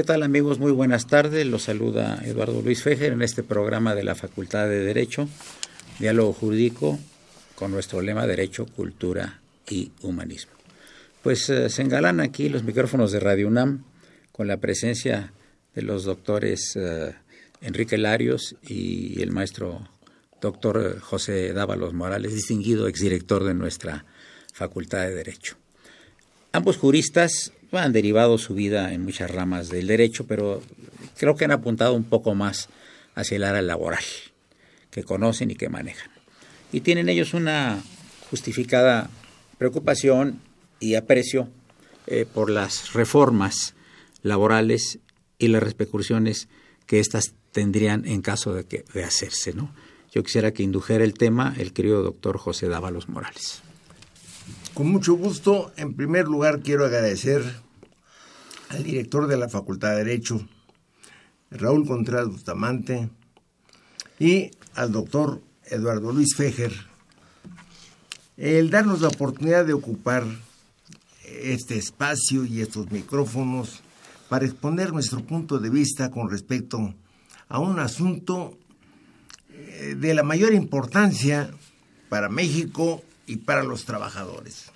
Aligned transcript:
¿Qué 0.00 0.04
tal 0.04 0.22
amigos? 0.22 0.58
Muy 0.58 0.72
buenas 0.72 1.08
tardes. 1.08 1.46
Los 1.46 1.64
saluda 1.64 2.22
Eduardo 2.24 2.62
Luis 2.62 2.82
Fejer 2.82 3.12
en 3.12 3.20
este 3.20 3.42
programa 3.42 3.94
de 3.94 4.02
la 4.02 4.14
Facultad 4.14 4.66
de 4.66 4.82
Derecho, 4.82 5.28
Diálogo 5.98 6.32
Jurídico, 6.32 6.98
con 7.54 7.70
nuestro 7.70 8.00
lema 8.00 8.26
Derecho, 8.26 8.64
Cultura 8.64 9.42
y 9.68 9.92
Humanismo. 10.00 10.52
Pues 11.22 11.50
eh, 11.50 11.68
se 11.68 11.82
engalan 11.82 12.20
aquí 12.20 12.48
los 12.48 12.62
micrófonos 12.62 13.12
de 13.12 13.20
Radio 13.20 13.48
UNAM 13.48 13.84
con 14.32 14.46
la 14.46 14.56
presencia 14.56 15.34
de 15.74 15.82
los 15.82 16.04
doctores 16.04 16.74
eh, 16.76 17.14
Enrique 17.60 17.98
Larios 17.98 18.56
y 18.62 19.20
el 19.20 19.32
maestro 19.32 19.86
doctor 20.40 20.98
José 21.00 21.52
Dávalos 21.52 21.92
Morales, 21.92 22.32
distinguido 22.32 22.88
exdirector 22.88 23.44
de 23.44 23.52
nuestra 23.52 24.06
Facultad 24.54 25.00
de 25.00 25.14
Derecho. 25.14 25.59
Ambos 26.52 26.76
juristas 26.76 27.52
han 27.72 27.92
derivado 27.92 28.38
su 28.38 28.54
vida 28.54 28.92
en 28.92 29.04
muchas 29.04 29.30
ramas 29.30 29.68
del 29.68 29.86
derecho, 29.86 30.26
pero 30.26 30.62
creo 31.16 31.36
que 31.36 31.44
han 31.44 31.52
apuntado 31.52 31.94
un 31.94 32.04
poco 32.04 32.34
más 32.34 32.68
hacia 33.14 33.36
el 33.36 33.44
área 33.44 33.62
laboral, 33.62 34.02
que 34.90 35.04
conocen 35.04 35.50
y 35.52 35.54
que 35.54 35.68
manejan. 35.68 36.10
Y 36.72 36.80
tienen 36.80 37.08
ellos 37.08 37.34
una 37.34 37.82
justificada 38.30 39.10
preocupación 39.58 40.40
y 40.80 40.94
aprecio 40.94 41.48
eh, 42.06 42.26
por 42.32 42.50
las 42.50 42.94
reformas 42.94 43.74
laborales 44.22 44.98
y 45.38 45.48
las 45.48 45.62
repercusiones 45.62 46.48
que 46.86 46.98
éstas 46.98 47.34
tendrían 47.52 48.06
en 48.06 48.22
caso 48.22 48.54
de, 48.54 48.64
que, 48.64 48.84
de 48.92 49.04
hacerse. 49.04 49.52
¿no? 49.52 49.72
Yo 50.12 50.22
quisiera 50.22 50.52
que 50.52 50.62
indujera 50.62 51.04
el 51.04 51.14
tema 51.14 51.54
el 51.58 51.72
querido 51.72 52.02
doctor 52.02 52.38
José 52.38 52.68
Dávalos 52.68 53.08
Morales. 53.08 53.62
Con 54.80 54.92
mucho 54.92 55.12
gusto, 55.12 55.74
en 55.76 55.92
primer 55.92 56.26
lugar 56.26 56.60
quiero 56.60 56.86
agradecer 56.86 57.44
al 58.70 58.82
director 58.82 59.26
de 59.26 59.36
la 59.36 59.50
Facultad 59.50 59.90
de 59.90 60.04
Derecho, 60.04 60.48
Raúl 61.50 61.86
Contreras 61.86 62.28
Bustamante, 62.28 63.10
y 64.18 64.52
al 64.74 64.90
doctor 64.90 65.42
Eduardo 65.66 66.12
Luis 66.12 66.34
Fejer, 66.34 66.72
el 68.38 68.70
darnos 68.70 69.02
la 69.02 69.08
oportunidad 69.08 69.66
de 69.66 69.74
ocupar 69.74 70.24
este 71.26 71.76
espacio 71.76 72.46
y 72.46 72.62
estos 72.62 72.90
micrófonos 72.90 73.82
para 74.30 74.46
exponer 74.46 74.94
nuestro 74.94 75.22
punto 75.22 75.58
de 75.58 75.68
vista 75.68 76.10
con 76.10 76.30
respecto 76.30 76.94
a 77.50 77.58
un 77.58 77.80
asunto 77.80 78.56
eh, 79.50 79.94
de 80.00 80.14
la 80.14 80.22
mayor 80.22 80.54
importancia 80.54 81.50
para 82.08 82.30
México 82.30 83.02
y 83.30 83.36
para 83.36 83.62
los 83.62 83.84
trabajadores. 83.84 84.72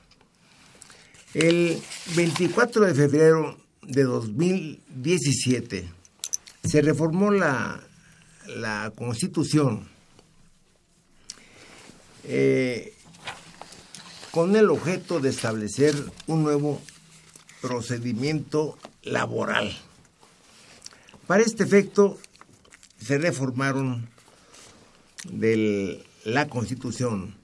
El 1.35 1.83
24 2.15 2.87
de 2.87 2.95
febrero 2.95 3.59
de 3.83 4.05
2017 4.05 5.91
se 6.63 6.83
reformó 6.83 7.33
la, 7.33 7.83
la 8.47 8.93
Constitución 8.95 9.89
eh, 12.23 12.95
con 14.31 14.55
el 14.55 14.71
objeto 14.71 15.19
de 15.19 15.31
establecer 15.31 15.97
un 16.29 16.45
nuevo 16.45 16.81
procedimiento 17.61 18.79
laboral. 19.03 19.77
Para 21.27 21.43
este 21.43 21.65
efecto 21.65 22.21
se 23.01 23.19
reformaron 23.19 24.09
de 25.25 26.07
la 26.23 26.49
Constitución 26.49 27.35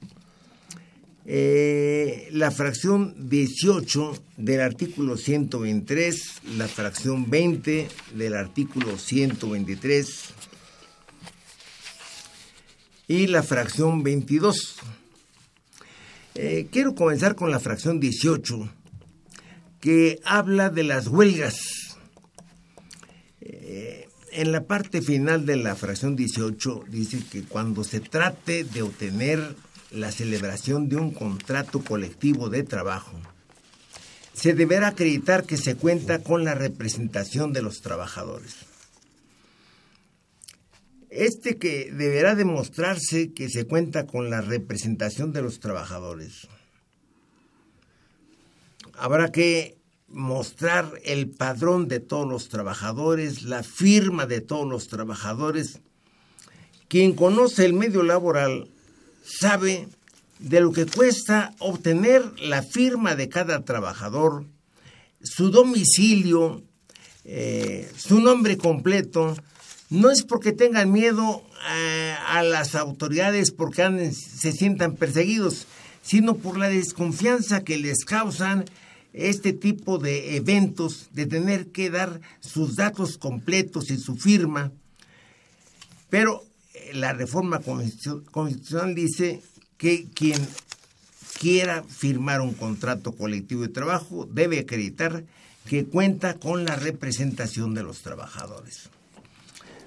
eh, 1.26 2.28
la 2.32 2.50
fracción 2.50 3.28
18 3.28 4.22
del 4.38 4.60
artículo 4.60 5.16
123, 5.16 6.42
la 6.56 6.66
fracción 6.66 7.28
20 7.28 7.88
del 8.14 8.34
artículo 8.34 8.96
123 8.96 10.24
y 13.08 13.26
la 13.26 13.42
fracción 13.42 14.02
22. 14.02 14.76
Eh, 16.36 16.68
quiero 16.70 16.94
comenzar 16.94 17.34
con 17.34 17.50
la 17.50 17.60
fracción 17.60 18.00
18, 18.00 18.70
que 19.80 20.20
habla 20.24 20.70
de 20.70 20.84
las 20.84 21.08
huelgas. 21.08 21.98
Eh, 23.40 24.08
en 24.32 24.52
la 24.52 24.64
parte 24.64 25.02
final 25.02 25.44
de 25.44 25.56
la 25.56 25.74
fracción 25.74 26.16
18 26.16 26.84
dice 26.88 27.20
que 27.30 27.42
cuando 27.42 27.84
se 27.84 28.00
trate 28.00 28.64
de 28.64 28.82
obtener 28.82 29.56
la 29.90 30.12
celebración 30.12 30.88
de 30.88 30.96
un 30.96 31.10
contrato 31.10 31.80
colectivo 31.80 32.48
de 32.48 32.62
trabajo, 32.62 33.18
se 34.32 34.54
deberá 34.54 34.88
acreditar 34.88 35.44
que 35.44 35.56
se 35.56 35.76
cuenta 35.76 36.22
con 36.22 36.44
la 36.44 36.54
representación 36.54 37.52
de 37.52 37.62
los 37.62 37.82
trabajadores. 37.82 38.56
Este 41.10 41.58
que 41.58 41.90
deberá 41.92 42.36
demostrarse 42.36 43.32
que 43.32 43.48
se 43.48 43.66
cuenta 43.66 44.06
con 44.06 44.30
la 44.30 44.40
representación 44.40 45.32
de 45.32 45.42
los 45.42 45.58
trabajadores. 45.58 46.46
Habrá 48.96 49.32
que 49.32 49.76
mostrar 50.08 50.92
el 51.04 51.30
padrón 51.30 51.88
de 51.88 52.00
todos 52.00 52.28
los 52.28 52.48
trabajadores, 52.48 53.42
la 53.42 53.62
firma 53.62 54.26
de 54.26 54.40
todos 54.40 54.68
los 54.68 54.88
trabajadores. 54.88 55.80
Quien 56.88 57.14
conoce 57.14 57.64
el 57.64 57.72
medio 57.72 58.02
laboral 58.02 58.70
sabe 59.24 59.88
de 60.38 60.60
lo 60.60 60.72
que 60.72 60.86
cuesta 60.86 61.54
obtener 61.58 62.22
la 62.40 62.62
firma 62.62 63.14
de 63.14 63.28
cada 63.28 63.64
trabajador, 63.64 64.46
su 65.22 65.50
domicilio, 65.50 66.62
eh, 67.24 67.90
su 67.96 68.20
nombre 68.20 68.56
completo. 68.56 69.36
No 69.90 70.10
es 70.10 70.22
porque 70.22 70.52
tengan 70.52 70.90
miedo 70.92 71.44
eh, 71.72 72.14
a 72.26 72.42
las 72.42 72.74
autoridades 72.74 73.50
porque 73.50 74.12
se 74.12 74.52
sientan 74.52 74.96
perseguidos, 74.96 75.66
sino 76.02 76.36
por 76.36 76.56
la 76.58 76.68
desconfianza 76.68 77.62
que 77.62 77.76
les 77.76 78.04
causan 78.04 78.64
este 79.12 79.52
tipo 79.52 79.98
de 79.98 80.36
eventos, 80.36 81.08
de 81.12 81.26
tener 81.26 81.66
que 81.68 81.90
dar 81.90 82.20
sus 82.40 82.76
datos 82.76 83.18
completos 83.18 83.90
y 83.90 83.98
su 83.98 84.16
firma. 84.16 84.72
Pero 86.08 86.44
la 86.92 87.12
reforma 87.12 87.60
constitucional 87.60 88.94
dice 88.94 89.42
que 89.76 90.06
quien 90.14 90.38
quiera 91.38 91.82
firmar 91.82 92.40
un 92.40 92.54
contrato 92.54 93.12
colectivo 93.12 93.62
de 93.62 93.68
trabajo 93.68 94.28
debe 94.30 94.58
acreditar 94.58 95.24
que 95.66 95.86
cuenta 95.86 96.34
con 96.34 96.64
la 96.64 96.76
representación 96.76 97.74
de 97.74 97.82
los 97.82 98.02
trabajadores. 98.02 98.90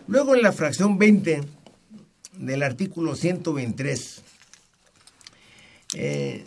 Luego 0.07 0.36
en 0.36 0.42
la 0.42 0.51
fracción 0.51 0.98
20 0.98 1.42
del 2.38 2.63
artículo 2.63 3.16
123 3.16 4.22
eh, 5.94 6.45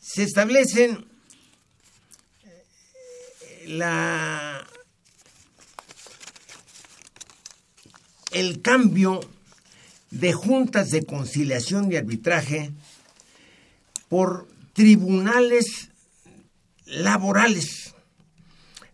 se 0.00 0.22
establecen 0.22 1.04
la, 3.66 4.66
el 8.30 8.62
cambio 8.62 9.20
de 10.12 10.34
juntas 10.34 10.90
de 10.90 11.04
conciliación 11.04 11.90
y 11.90 11.96
arbitraje 11.96 12.70
por 14.08 14.46
tribunales 14.74 15.88
laborales. 16.84 17.94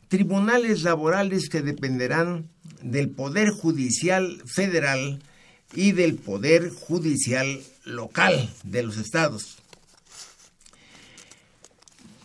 Tribunales 0.07 0.83
laborales 0.83 1.49
que 1.49 1.61
dependerán 1.61 2.49
del 2.83 3.11
Poder 3.11 3.51
Judicial 3.51 4.41
Federal 4.47 5.21
y 5.75 5.93
del 5.93 6.15
Poder 6.15 6.71
Judicial 6.71 7.61
Local 7.85 8.49
de 8.63 8.83
los 8.85 8.97
estados. 8.97 9.59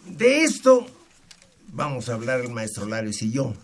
De 0.06 0.44
esto 0.44 0.86
vamos 1.69 2.10
a 2.10 2.13
hablar 2.13 2.42
el 2.42 2.51
maestro 2.51 2.86
Larios 2.86 3.24
y 3.24 3.31
yo. 3.31 3.56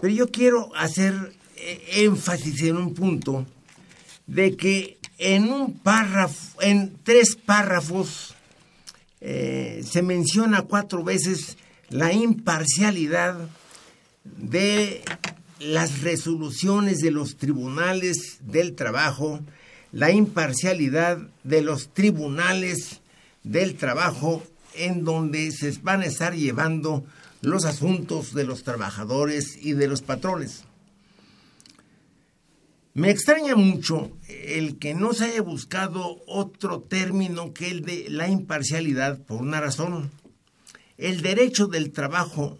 Pero 0.00 0.12
yo 0.12 0.30
quiero 0.30 0.74
hacer 0.74 1.14
eh, 1.56 2.04
énfasis 2.04 2.62
en 2.62 2.78
un 2.78 2.94
punto 2.94 3.46
de 4.30 4.56
que 4.56 4.98
en 5.18 5.50
un 5.50 5.74
párrafo, 5.74 6.62
en 6.62 6.96
tres 7.02 7.34
párrafos, 7.34 8.34
eh, 9.20 9.82
se 9.84 10.02
menciona 10.02 10.62
cuatro 10.62 11.02
veces 11.02 11.58
la 11.88 12.12
imparcialidad 12.12 13.36
de 14.24 15.02
las 15.58 16.02
resoluciones 16.02 16.98
de 16.98 17.10
los 17.10 17.36
tribunales 17.36 18.38
del 18.40 18.76
trabajo, 18.76 19.40
la 19.92 20.12
imparcialidad 20.12 21.18
de 21.42 21.62
los 21.62 21.92
tribunales 21.92 23.00
del 23.42 23.74
trabajo 23.74 24.44
en 24.74 25.04
donde 25.04 25.50
se 25.50 25.72
van 25.82 26.02
a 26.02 26.06
estar 26.06 26.34
llevando 26.34 27.04
los 27.42 27.64
asuntos 27.64 28.32
de 28.32 28.44
los 28.44 28.62
trabajadores 28.62 29.58
y 29.60 29.72
de 29.72 29.88
los 29.88 30.02
patrones. 30.02 30.62
Me 32.92 33.10
extraña 33.10 33.54
mucho 33.54 34.10
el 34.28 34.78
que 34.78 34.94
no 34.94 35.12
se 35.12 35.26
haya 35.26 35.42
buscado 35.42 36.18
otro 36.26 36.80
término 36.80 37.54
que 37.54 37.70
el 37.70 37.82
de 37.82 38.06
la 38.10 38.28
imparcialidad 38.28 39.20
por 39.20 39.42
una 39.42 39.60
razón. 39.60 40.10
El 40.98 41.22
derecho 41.22 41.68
del 41.68 41.92
trabajo 41.92 42.58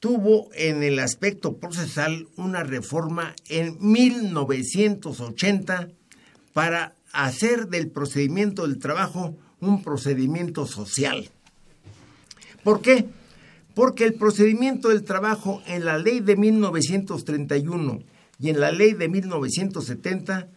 tuvo 0.00 0.48
en 0.54 0.82
el 0.82 0.98
aspecto 0.98 1.56
procesal 1.56 2.26
una 2.36 2.64
reforma 2.64 3.36
en 3.48 3.76
1980 3.80 5.88
para 6.52 6.94
hacer 7.12 7.68
del 7.68 7.90
procedimiento 7.90 8.66
del 8.66 8.78
trabajo 8.78 9.36
un 9.60 9.82
procedimiento 9.82 10.66
social. 10.66 11.30
¿Por 12.64 12.82
qué? 12.82 13.06
porque 13.76 14.04
el 14.04 14.14
procedimiento 14.14 14.88
del 14.88 15.04
trabajo 15.04 15.62
en 15.66 15.84
la 15.84 15.98
ley 15.98 16.20
de 16.20 16.34
1931 16.34 18.00
y 18.38 18.50
en 18.50 18.60
la 18.60 18.70
ley 18.70 18.92
de 18.92 19.08
1970 19.08 20.48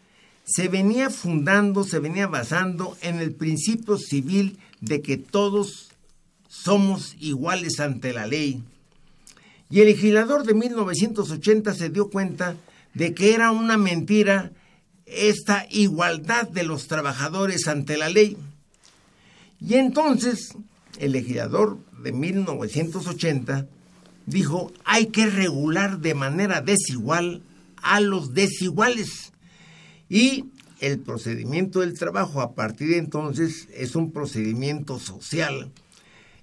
se 0.43 0.67
venía 0.67 1.09
fundando, 1.09 1.83
se 1.83 1.99
venía 1.99 2.27
basando 2.27 2.97
en 3.01 3.19
el 3.19 3.33
principio 3.33 3.97
civil 3.97 4.57
de 4.81 5.01
que 5.01 5.17
todos 5.17 5.89
somos 6.47 7.15
iguales 7.19 7.79
ante 7.79 8.13
la 8.13 8.25
ley. 8.25 8.63
Y 9.69 9.81
el 9.81 9.85
legislador 9.85 10.45
de 10.45 10.55
1980 10.55 11.73
se 11.75 11.89
dio 11.89 12.09
cuenta 12.09 12.55
de 12.95 13.13
que 13.13 13.35
era 13.35 13.51
una 13.51 13.77
mentira 13.77 14.51
esta 15.05 15.67
igualdad 15.69 16.47
de 16.47 16.63
los 16.63 16.87
trabajadores 16.87 17.67
ante 17.67 17.97
la 17.97 18.09
ley. 18.09 18.37
Y 19.61 19.75
entonces 19.75 20.55
el 20.97 21.11
legislador 21.11 21.77
de 22.01 22.11
1980 22.11 23.67
dijo, 24.25 24.71
hay 24.85 25.07
que 25.07 25.27
regular 25.27 25.99
de 25.99 26.15
manera 26.15 26.61
desigual 26.61 27.43
a 27.81 27.99
los 27.99 28.33
desiguales. 28.33 29.31
Y 30.09 30.45
el 30.79 30.99
procedimiento 30.99 31.81
del 31.81 31.97
trabajo 31.97 32.41
a 32.41 32.53
partir 32.53 32.89
de 32.89 32.97
entonces 32.97 33.67
es 33.73 33.95
un 33.95 34.11
procedimiento 34.11 34.99
social 34.99 35.71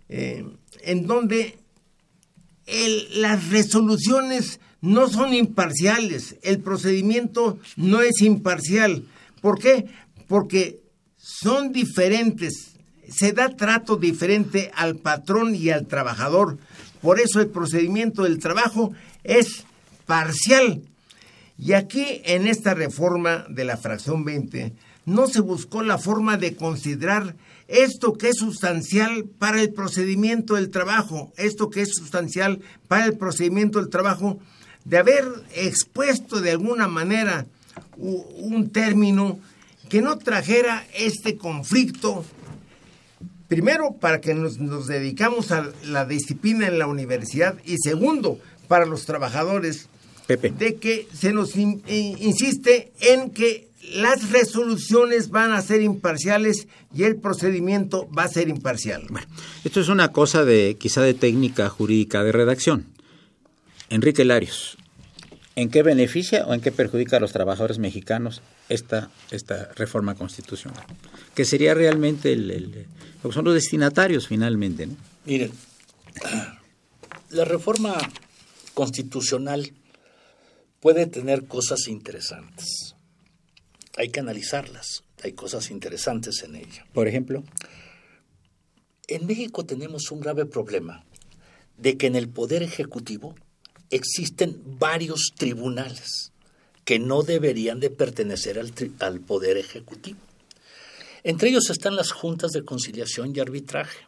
eh, 0.09 0.44
en 0.83 1.06
donde 1.06 1.59
las 3.15 3.49
resoluciones 3.50 4.61
no 4.81 5.09
son 5.09 5.33
imparciales, 5.33 6.37
el 6.43 6.61
procedimiento 6.61 7.59
no 7.77 8.03
es 8.03 8.21
imparcial. 8.21 9.05
¿Por 9.41 9.59
qué? 9.59 9.87
Porque 10.29 10.81
son 11.17 11.73
diferentes 11.73 12.77
se 13.08 13.32
da 13.32 13.49
trato 13.49 13.96
diferente 13.96 14.70
al 14.75 14.96
patrón 14.96 15.55
y 15.55 15.70
al 15.70 15.87
trabajador. 15.87 16.58
Por 17.01 17.20
eso 17.20 17.41
el 17.41 17.49
procedimiento 17.49 18.25
del 18.25 18.39
trabajo 18.39 18.93
es 19.22 19.65
parcial. 20.06 20.82
Y 21.58 21.72
aquí 21.72 22.22
en 22.25 22.46
esta 22.46 22.75
reforma 22.75 23.46
de 23.48 23.65
la 23.65 23.77
fracción 23.77 24.25
20 24.25 24.72
no 25.06 25.27
se 25.27 25.41
buscó 25.41 25.82
la 25.82 25.98
forma 25.98 26.36
de 26.36 26.56
considerar 26.56 27.36
esto 27.69 28.15
que 28.15 28.29
es 28.29 28.36
sustancial 28.36 29.25
para 29.25 29.60
el 29.60 29.72
procedimiento 29.72 30.55
del 30.55 30.70
trabajo, 30.70 31.32
esto 31.36 31.70
que 31.70 31.82
es 31.82 31.91
sustancial 31.94 32.60
para 32.89 33.06
el 33.06 33.17
procedimiento 33.17 33.81
del 33.81 33.89
trabajo, 33.89 34.39
de 34.84 34.98
haber 34.98 35.25
expuesto 35.55 36.41
de 36.41 36.53
alguna 36.53 36.89
manera 36.89 37.46
un 37.96 38.70
término 38.70 39.39
que 39.89 40.03
no 40.03 40.19
trajera 40.19 40.84
este 40.94 41.36
conflicto 41.36 42.25
primero, 43.48 43.93
para 43.93 44.20
que 44.20 44.34
nos, 44.34 44.58
dedicamos 44.86 45.53
a 45.53 45.70
la 45.84 46.05
disciplina 46.05 46.67
en 46.67 46.79
la 46.79 46.86
universidad 46.86 47.56
y 47.65 47.77
segundo, 47.79 48.39
para 48.69 48.86
los 48.86 49.06
trabajadores, 49.06 49.89
de 50.29 50.77
que 50.77 51.09
se 51.13 51.33
nos 51.33 51.56
insiste 51.56 52.93
en 53.01 53.31
que 53.31 53.69
las 53.95 54.31
resoluciones 54.31 55.31
van 55.31 55.53
a 55.53 55.63
ser 55.63 55.83
imparciales 55.83 56.67
y 56.95 57.05
el 57.05 57.17
procedimiento 57.17 58.09
va 58.11 58.25
a 58.25 58.29
ser 58.29 58.49
imparcial. 58.49 59.06
Bueno, 59.09 59.27
esto 59.65 59.81
es 59.81 59.89
una 59.89 60.13
cosa 60.13 60.45
de 60.45 60.77
quizá 60.79 61.03
de 61.03 61.15
técnica 61.15 61.69
jurídica 61.69 62.25
de 62.25 62.33
redacción. 62.33 62.87
Enrique 63.89 64.25
Larios, 64.25 64.77
¿en 65.55 65.71
qué 65.71 65.85
beneficia 65.85 66.45
o 66.47 66.55
en 66.55 66.61
qué 66.61 66.73
perjudica 66.73 67.19
a 67.19 67.21
los 67.21 67.33
trabajadores 67.33 67.79
mexicanos 67.79 68.43
esta, 68.69 69.11
esta 69.31 69.71
reforma 69.77 70.17
constitucional? 70.17 70.85
Que 71.35 71.45
sería 71.45 71.75
realmente 71.75 72.33
el 72.33 72.87
son 73.33 73.45
los 73.45 73.55
destinatarios 73.55 74.29
finalmente. 74.29 74.87
¿no? 74.87 74.97
Miren, 75.25 75.51
la 77.31 77.45
reforma 77.45 77.97
constitucional 78.75 79.73
puede 80.81 81.06
tener 81.06 81.47
cosas 81.47 81.89
interesantes. 81.89 82.95
Hay 83.97 84.11
que 84.11 84.21
analizarlas. 84.21 85.03
Hay 85.23 85.33
cosas 85.33 85.71
interesantes 85.71 86.43
en 86.43 86.56
ella. 86.56 86.87
Por 86.93 87.09
ejemplo. 87.09 87.43
En 89.09 89.27
México 89.27 89.65
tenemos 89.65 90.11
un 90.11 90.21
grave 90.21 90.47
problema 90.47 91.05
de 91.79 91.97
que 91.97 92.09
en 92.09 92.17
el 92.17 92.29
Poder 92.29 92.63
Ejecutivo 92.63 93.35
existen 93.91 94.61
varios 94.79 95.33
tribunales 95.37 96.33
que 96.85 96.99
no 96.99 97.23
deberían 97.23 97.81
de 97.81 97.91
pertenecer 97.91 98.59
al, 98.59 98.73
al 98.99 99.21
Poder 99.21 99.56
Ejecutivo. 99.56 100.19
Entre 101.23 101.49
ellos 101.51 101.71
están 101.71 101.97
las 101.97 102.13
juntas 102.13 102.53
de 102.53 102.65
conciliación 102.65 103.33
y 103.35 103.41
arbitraje. 103.41 104.06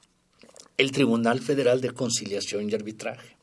el 0.79 0.93
Tribunal 0.93 1.41
Federal 1.41 1.81
de 1.81 1.91
Conciliación 1.91 2.71
y 2.71 2.75
Arbitraje. 2.75 3.37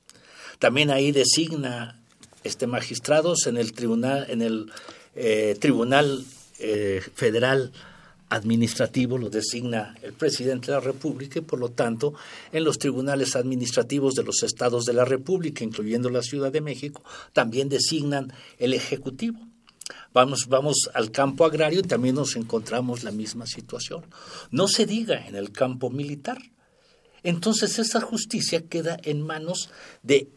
También 0.58 0.90
ahí 0.90 1.12
designa 1.12 2.02
este 2.46 2.68
magistrados 2.68 3.48
en 3.48 3.58
el 3.58 3.74
tribunal, 3.74 4.26
en 4.30 4.42
el 4.42 4.72
eh, 5.16 5.58
Tribunal 5.60 6.24
eh, 6.60 7.02
Federal 7.14 7.72
administrativo 8.30 9.18
lo 9.18 9.30
designa 9.30 9.96
el 10.02 10.14
presidente 10.14 10.68
de 10.68 10.74
la 10.74 10.80
República 10.80 11.40
y 11.40 11.44
por 11.44 11.60
lo 11.60 11.70
tanto 11.70 12.14
en 12.52 12.64
los 12.64 12.80
tribunales 12.80 13.36
administrativos 13.36 14.16
de 14.16 14.24
los 14.24 14.44
estados 14.44 14.86
de 14.86 14.94
la 14.94 15.06
República, 15.06 15.64
incluyendo 15.64 16.10
la 16.10 16.22
Ciudad 16.22 16.52
de 16.52 16.62
México, 16.62 17.04
también 17.34 17.70
designan 17.70 18.34
el 18.58 18.74
Ejecutivo. 18.74 19.40
Vamos, 20.14 20.48
vamos 20.48 20.90
al 20.94 21.12
campo 21.12 21.46
agrario 21.46 21.82
y 21.82 21.84
también 21.84 22.16
nos 22.16 22.36
encontramos 22.36 23.04
la 23.04 23.12
misma 23.12 23.46
situación. 23.46 24.04
No 24.50 24.68
se 24.68 24.86
diga 24.86 25.28
en 25.28 25.36
el 25.36 25.52
campo 25.52 25.90
militar. 25.90 26.40
Entonces 27.22 27.78
esa 27.80 28.02
justicia 28.02 28.62
queda 28.68 28.98
en 29.04 29.22
manos 29.22 29.70
de, 30.04 30.30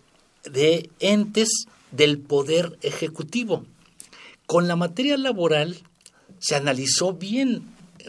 de 0.44 0.90
entes 1.00 1.66
del 1.90 2.18
poder 2.18 2.78
ejecutivo. 2.82 3.64
Con 4.46 4.68
la 4.68 4.76
materia 4.76 5.16
laboral 5.16 5.76
se 6.38 6.54
analizó 6.54 7.12
bien 7.14 7.62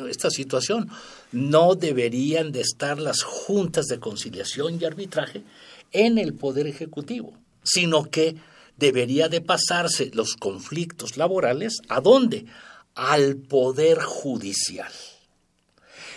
esta 0.09 0.29
situación. 0.29 0.89
No 1.31 1.75
deberían 1.75 2.51
de 2.51 2.61
estar 2.61 2.99
las 2.99 3.23
juntas 3.23 3.85
de 3.85 3.99
conciliación 3.99 4.79
y 4.79 4.85
arbitraje 4.85 5.43
en 5.91 6.17
el 6.17 6.33
Poder 6.33 6.67
Ejecutivo, 6.67 7.33
sino 7.63 8.09
que 8.09 8.35
debería 8.77 9.27
de 9.27 9.41
pasarse 9.41 10.11
los 10.13 10.35
conflictos 10.35 11.17
laborales 11.17 11.79
a 11.89 12.01
dónde? 12.01 12.45
Al 12.95 13.35
Poder 13.35 13.99
Judicial. 13.99 14.91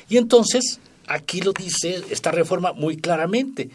Y 0.09 0.17
entonces, 0.17 0.79
aquí 1.07 1.41
lo 1.41 1.53
dice 1.53 2.03
esta 2.11 2.31
reforma 2.31 2.73
muy 2.73 2.97
claramente, 2.97 3.71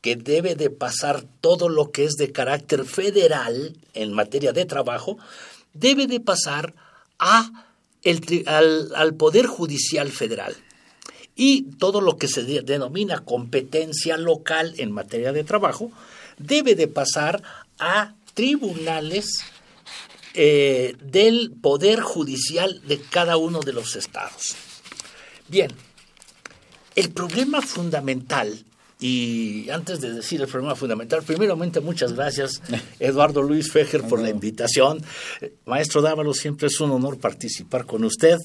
que 0.00 0.16
debe 0.16 0.54
de 0.54 0.70
pasar 0.70 1.24
todo 1.40 1.68
lo 1.68 1.90
que 1.90 2.04
es 2.04 2.14
de 2.14 2.32
carácter 2.32 2.84
federal 2.84 3.76
en 3.94 4.12
materia 4.12 4.52
de 4.52 4.64
trabajo, 4.64 5.18
debe 5.74 6.06
de 6.06 6.20
pasar 6.20 6.74
a 7.18 7.66
al, 8.44 9.14
Poder 9.14 9.46
Judicial 9.46 10.10
Federal 10.10 10.56
y 11.36 11.62
todo 11.78 12.00
lo 12.00 12.16
que 12.16 12.28
se 12.28 12.42
denomina 12.42 13.24
competencia 13.24 14.16
local 14.16 14.74
en 14.78 14.90
materia 14.90 15.32
de 15.32 15.44
trabajo 15.44 15.90
debe 16.38 16.74
de 16.74 16.88
pasar 16.88 17.42
a 17.78 18.14
tribunales 18.34 19.44
eh, 20.34 20.96
del 21.02 21.52
Poder 21.60 22.00
Judicial 22.00 22.80
de 22.86 23.00
cada 23.00 23.36
uno 23.36 23.60
de 23.60 23.72
los 23.72 23.96
estados. 23.96 24.56
Bien, 25.48 25.70
el 26.94 27.10
problema 27.10 27.60
fundamental 27.60 28.64
y 29.00 29.70
antes 29.70 30.00
de 30.00 30.12
decir 30.12 30.40
el 30.42 30.48
problema 30.48 30.76
fundamental, 30.76 31.22
primeramente 31.22 31.80
muchas 31.80 32.12
gracias 32.12 32.60
Eduardo 33.00 33.42
Luis 33.42 33.72
Fejer 33.72 34.02
por 34.02 34.20
la 34.20 34.28
invitación. 34.28 35.02
Maestro 35.64 36.02
Dávalo, 36.02 36.34
siempre 36.34 36.68
es 36.68 36.80
un 36.80 36.90
honor 36.90 37.18
participar 37.18 37.86
con 37.86 38.04
usted 38.04 38.36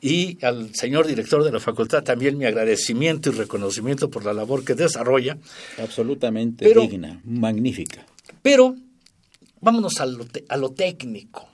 y 0.00 0.44
al 0.44 0.74
señor 0.74 1.06
director 1.06 1.42
de 1.42 1.52
la 1.52 1.60
facultad 1.60 2.02
también 2.02 2.36
mi 2.36 2.44
agradecimiento 2.44 3.30
y 3.30 3.32
reconocimiento 3.32 4.10
por 4.10 4.24
la 4.24 4.32
labor 4.32 4.64
que 4.64 4.74
desarrolla. 4.74 5.38
Absolutamente 5.78 6.72
digna, 6.74 7.20
magnífica. 7.24 8.04
Pero 8.42 8.76
vámonos 9.60 10.00
a 10.00 10.06
lo, 10.06 10.26
a 10.48 10.56
lo 10.56 10.70
técnico. 10.70 11.48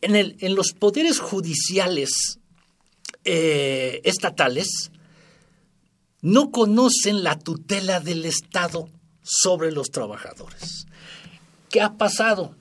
En, 0.00 0.16
el, 0.16 0.36
en, 0.40 0.54
los 0.54 0.72
poderes 0.72 1.18
judiciales 1.18 2.38
eh, 3.24 4.00
estatales, 4.04 4.90
no 6.20 6.50
conocen 6.50 7.22
la 7.22 7.38
tutela 7.38 8.00
del 8.00 8.24
Estado 8.24 8.88
sobre 9.22 9.72
los 9.72 9.90
trabajadores. 9.90 10.86
¿Qué 11.70 11.80
ha 11.80 11.96
pasado? 11.96 12.54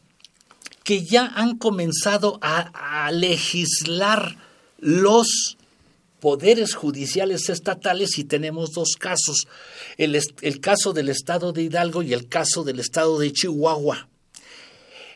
Que 0.83 1.05
ya 1.05 1.27
han 1.27 1.57
comenzado 1.57 2.39
a, 2.41 3.11
legislar 3.11 4.37
los 4.77 5.57
poderes 6.19 6.75
judiciales 6.75 7.49
estatales 7.49 8.17
y 8.17 8.25
tenemos 8.25 8.71
dos 8.71 8.95
casos, 8.99 9.47
el, 9.97 10.19
el, 10.41 10.59
caso 10.59 10.93
del 10.93 11.09
estado 11.09 11.53
de 11.53 11.63
Hidalgo 11.63 12.03
y 12.03 12.13
el 12.13 12.27
caso 12.27 12.63
del 12.63 12.79
estado 12.79 13.19
de 13.19 13.31
Chihuahua. 13.31 14.09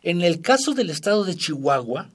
En 0.04 0.22
el 0.22 0.42
caso 0.42 0.74
del 0.74 0.90
estado 0.90 1.26
de 1.26 1.36
Chihuahua, 1.36 2.10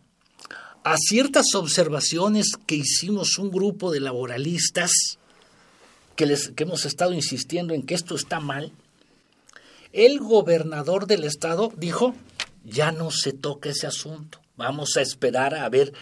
a 0.82 0.96
ciertas 0.96 1.54
observaciones 1.54 2.52
que 2.66 2.76
hicimos 2.76 3.38
un 3.38 3.50
grupo 3.50 3.90
de 3.90 4.00
laboralistas, 4.00 5.18
que, 6.16 6.26
les, 6.26 6.48
que 6.50 6.64
hemos 6.64 6.84
estado 6.84 7.12
insistiendo 7.12 7.74
en 7.74 7.82
que 7.82 7.94
esto 7.94 8.14
está 8.14 8.40
mal, 8.40 8.72
el 9.92 10.18
gobernador 10.18 11.06
del 11.06 11.24
estado 11.24 11.72
dijo, 11.76 12.14
ya 12.64 12.92
no 12.92 13.10
se 13.10 13.32
toca 13.32 13.70
ese 13.70 13.86
asunto, 13.86 14.40
vamos 14.56 14.96
a 14.96 15.02
esperar 15.02 15.54
a 15.54 15.68
ver 15.68 15.92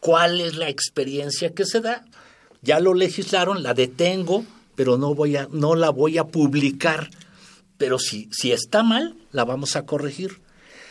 cuál 0.00 0.40
es 0.40 0.56
la 0.56 0.68
experiencia 0.68 1.52
que 1.52 1.64
se 1.64 1.80
da. 1.80 2.04
Ya 2.60 2.78
lo 2.78 2.94
legislaron, 2.94 3.62
la 3.62 3.74
detengo, 3.74 4.44
pero 4.74 4.98
no, 4.98 5.14
voy 5.14 5.36
a, 5.36 5.48
no 5.50 5.74
la 5.74 5.90
voy 5.90 6.18
a 6.18 6.24
publicar. 6.24 7.10
Pero 7.78 7.98
si, 7.98 8.28
si 8.32 8.52
está 8.52 8.82
mal, 8.82 9.16
la 9.32 9.44
vamos 9.44 9.74
a 9.74 9.84
corregir. 9.84 10.40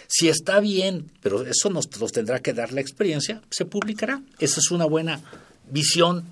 Si 0.08 0.28
está 0.28 0.60
bien, 0.60 1.10
pero 1.22 1.44
eso 1.46 1.70
nos, 1.70 1.90
nos 2.00 2.12
tendrá 2.12 2.40
que 2.40 2.54
dar 2.54 2.74
la 2.74 2.82
experiencia, 2.82 3.42
se 3.50 3.64
publicará. 3.64 4.22
Esa 4.40 4.60
es 4.60 4.72
una 4.72 4.86
buena 4.86 5.22
visión 5.70 6.26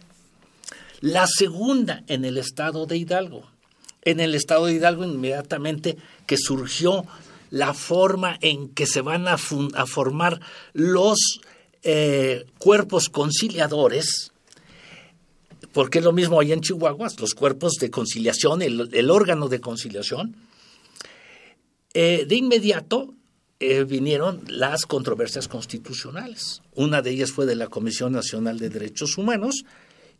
la 1.02 1.28
segunda 1.28 2.04
en 2.08 2.26
el 2.26 2.38
estado 2.38 2.86
de 2.86 2.98
Hidalgo. 2.98 3.50
En 4.04 4.20
el 4.20 4.36
estado 4.36 4.66
de 4.66 4.74
Hidalgo 4.74 5.04
inmediatamente 5.04 5.98
que 6.26 6.38
surgió 6.38 7.06
la 7.52 7.74
forma 7.74 8.38
en 8.42 8.70
que 8.70 8.86
se 8.86 9.02
van 9.02 9.28
a, 9.28 9.38
formar 9.38 10.40
los 10.74 11.42
eh, 11.84 12.46
cuerpos 12.58 13.10
conciliadores, 13.10 14.32
porque 15.74 16.00
es 16.00 16.06
lo 16.06 16.12
mismo 16.12 16.40
allá 16.40 16.54
en 16.54 16.62
Chihuahua, 16.62 17.10
los 17.20 17.34
cuerpos 17.34 17.74
de 17.80 17.90
conciliación, 17.90 18.62
el, 18.62 19.10
órgano 19.10 19.48
de 19.48 19.60
conciliación, 19.60 20.36
eh, 21.94 22.26
de 22.28 22.36
inmediato 22.36 23.14
eh, 23.60 23.84
vinieron 23.84 24.44
las 24.48 24.86
controversias 24.86 25.48
constitucionales. 25.48 26.62
Una 26.76 27.02
de 27.02 27.12
ellas 27.12 27.32
fue 27.32 27.46
de 27.46 27.56
la 27.56 27.68
Comisión 27.68 28.14
Nacional 28.14 28.60
de 28.60 28.70
Derechos 28.70 29.18
Humanos, 29.18 29.66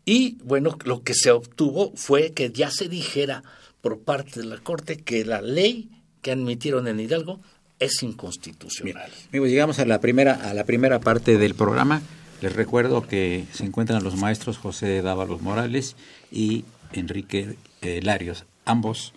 y 0.10 0.38
bueno, 0.44 0.76
lo 0.86 1.04
que 1.04 1.14
se 1.14 1.30
obtuvo 1.30 1.92
fue 1.94 2.32
que 2.32 2.50
ya 2.50 2.72
se 2.72 2.90
dijera 2.90 3.44
por 3.80 4.00
parte 4.00 4.40
de 4.40 4.48
la 4.48 4.58
Corte 4.58 4.98
que 4.98 5.24
la 5.24 5.40
ley 5.40 5.92
que 6.24 6.32
admitieron 6.32 6.88
en 6.88 7.00
Hidalgo 7.00 7.40
es 7.78 8.02
inconstitucional. 8.02 9.12
amigos, 9.30 9.50
llegamos 9.50 9.78
a 9.78 9.86
la 9.86 10.02
primera 10.02 10.34
a 10.34 10.56
la 10.56 10.64
primera 10.64 11.00
parte 11.00 11.38
del 11.38 11.54
programa. 11.54 12.02
Les 12.42 12.56
recuerdo 12.56 13.06
que 13.06 13.46
se 13.54 13.64
encuentran 13.66 14.04
los 14.04 14.16
maestros 14.16 14.58
José 14.58 15.04
Dávalos 15.04 15.44
Morales 15.44 15.96
y 16.32 16.66
Enrique 16.92 17.58
eh, 17.84 18.02
Larios, 18.02 18.46
ambos 18.66 19.14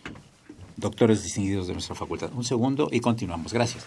doctores 0.76 1.22
distinguidos 1.22 1.68
de 1.68 1.72
nuestra 1.72 1.94
facultad. 1.94 2.30
Un 2.34 2.44
segundo 2.44 2.90
y 2.92 3.00
continuamos. 3.00 3.54
Gracias. 3.54 3.86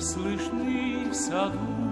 слышны 0.00 1.10
в 1.10 1.14
саду. 1.14 1.89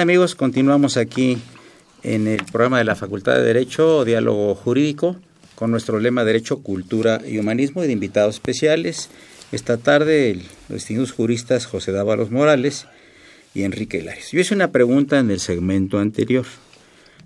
Amigos, 0.00 0.34
continuamos 0.34 0.96
aquí 0.96 1.36
en 2.02 2.26
el 2.26 2.42
programa 2.46 2.78
de 2.78 2.84
la 2.84 2.96
Facultad 2.96 3.34
de 3.34 3.42
Derecho, 3.42 4.06
Diálogo 4.06 4.54
Jurídico, 4.54 5.16
con 5.54 5.70
nuestro 5.70 6.00
lema 6.00 6.24
Derecho, 6.24 6.62
Cultura 6.62 7.20
y 7.22 7.36
Humanismo 7.36 7.84
y 7.84 7.86
de 7.86 7.92
invitados 7.92 8.36
especiales. 8.36 9.10
Esta 9.52 9.76
tarde 9.76 10.40
los 10.70 10.78
distinguidos 10.78 11.12
juristas 11.12 11.66
José 11.66 11.92
Dávalos 11.92 12.30
Morales 12.30 12.86
y 13.52 13.64
Enrique 13.64 13.98
Hilares. 13.98 14.30
Yo 14.32 14.40
hice 14.40 14.54
una 14.54 14.72
pregunta 14.72 15.18
en 15.18 15.30
el 15.30 15.38
segmento 15.38 15.98
anterior 15.98 16.46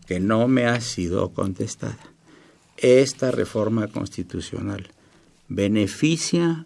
que 0.09 0.19
no 0.19 0.49
me 0.49 0.67
ha 0.67 0.81
sido 0.81 1.31
contestada. 1.31 2.01
¿Esta 2.77 3.31
reforma 3.31 3.87
constitucional 3.87 4.89
beneficia 5.47 6.65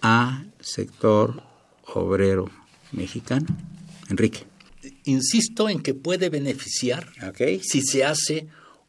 al 0.00 0.50
sector 0.58 1.44
obrero 1.94 2.50
mexicano? 2.90 3.46
Enrique. 4.10 4.51
Insisto 5.04 5.68
en 5.68 5.82
que 5.82 5.94
puede 5.94 6.28
beneficiar 6.28 7.08
si 7.62 7.82
se 7.82 8.04
hace 8.04 8.46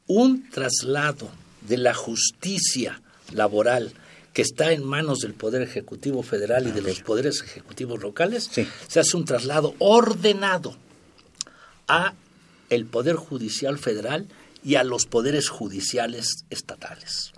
un 0.08 0.50
traslado 0.50 1.32
de 1.67 1.77
la 1.77 1.93
justicia 1.93 3.01
laboral 3.34 3.93
que 4.34 4.41
está 4.41 4.72
en 4.72 4.84
manos 4.84 5.20
del 5.20 5.34
Poder 5.34 5.62
Ejecutivo 5.62 6.24
Federal 6.24 6.67
y 6.67 6.72
de 6.72 6.82
los 6.82 7.01
poderes 7.01 7.41
ejecutivos 7.41 8.01
locales, 8.01 8.50
se 8.88 9.00
hace 9.00 9.17
un 9.17 9.25
traslado 9.25 9.75
ordenado 9.77 10.75
a 11.88 12.13
el 12.70 12.86
Poder 12.86 13.15
Judicial 13.15 13.77
Federal 13.77 14.27
y 14.63 14.75
a 14.75 14.84
los 14.84 15.05
poderes 15.05 15.50
judiciales 15.50 16.46
estatales. 16.50 17.34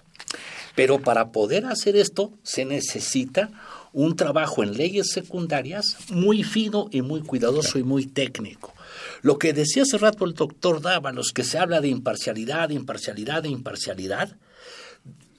Pero 0.75 0.99
para 0.99 1.31
poder 1.31 1.65
hacer 1.65 1.95
esto 1.95 2.31
se 2.43 2.65
necesita 2.65 3.49
un 3.95 4.17
trabajo 4.17 4.61
en 4.61 4.73
leyes 4.73 5.11
secundarias 5.11 5.95
muy 6.09 6.43
fino 6.43 6.89
y 6.91 7.01
muy 7.01 7.21
cuidadoso 7.21 7.79
y 7.79 7.83
muy 7.83 8.05
técnico. 8.05 8.73
Lo 9.21 9.39
que 9.39 9.53
decía 9.53 9.83
hace 9.83 9.97
rato 9.97 10.25
el 10.25 10.33
doctor 10.33 10.81
Dávalos, 10.81 11.31
que 11.33 11.45
se 11.45 11.57
habla 11.57 11.79
de 11.79 11.87
imparcialidad, 11.87 12.71
imparcialidad, 12.71 13.45
imparcialidad, 13.45 14.35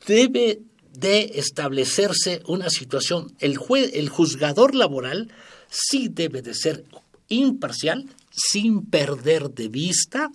debe 0.06 0.60
de 0.94 1.32
establecerse 1.34 2.40
una 2.46 2.70
situación. 2.70 3.34
El, 3.40 3.58
juez, 3.58 3.90
el 3.92 4.08
juzgador 4.08 4.74
laboral 4.74 5.30
sí 5.68 6.08
debe 6.08 6.40
de 6.40 6.54
ser 6.54 6.86
imparcial 7.28 8.06
sin 8.30 8.86
perder 8.86 9.50
de 9.50 9.68
vista 9.68 10.30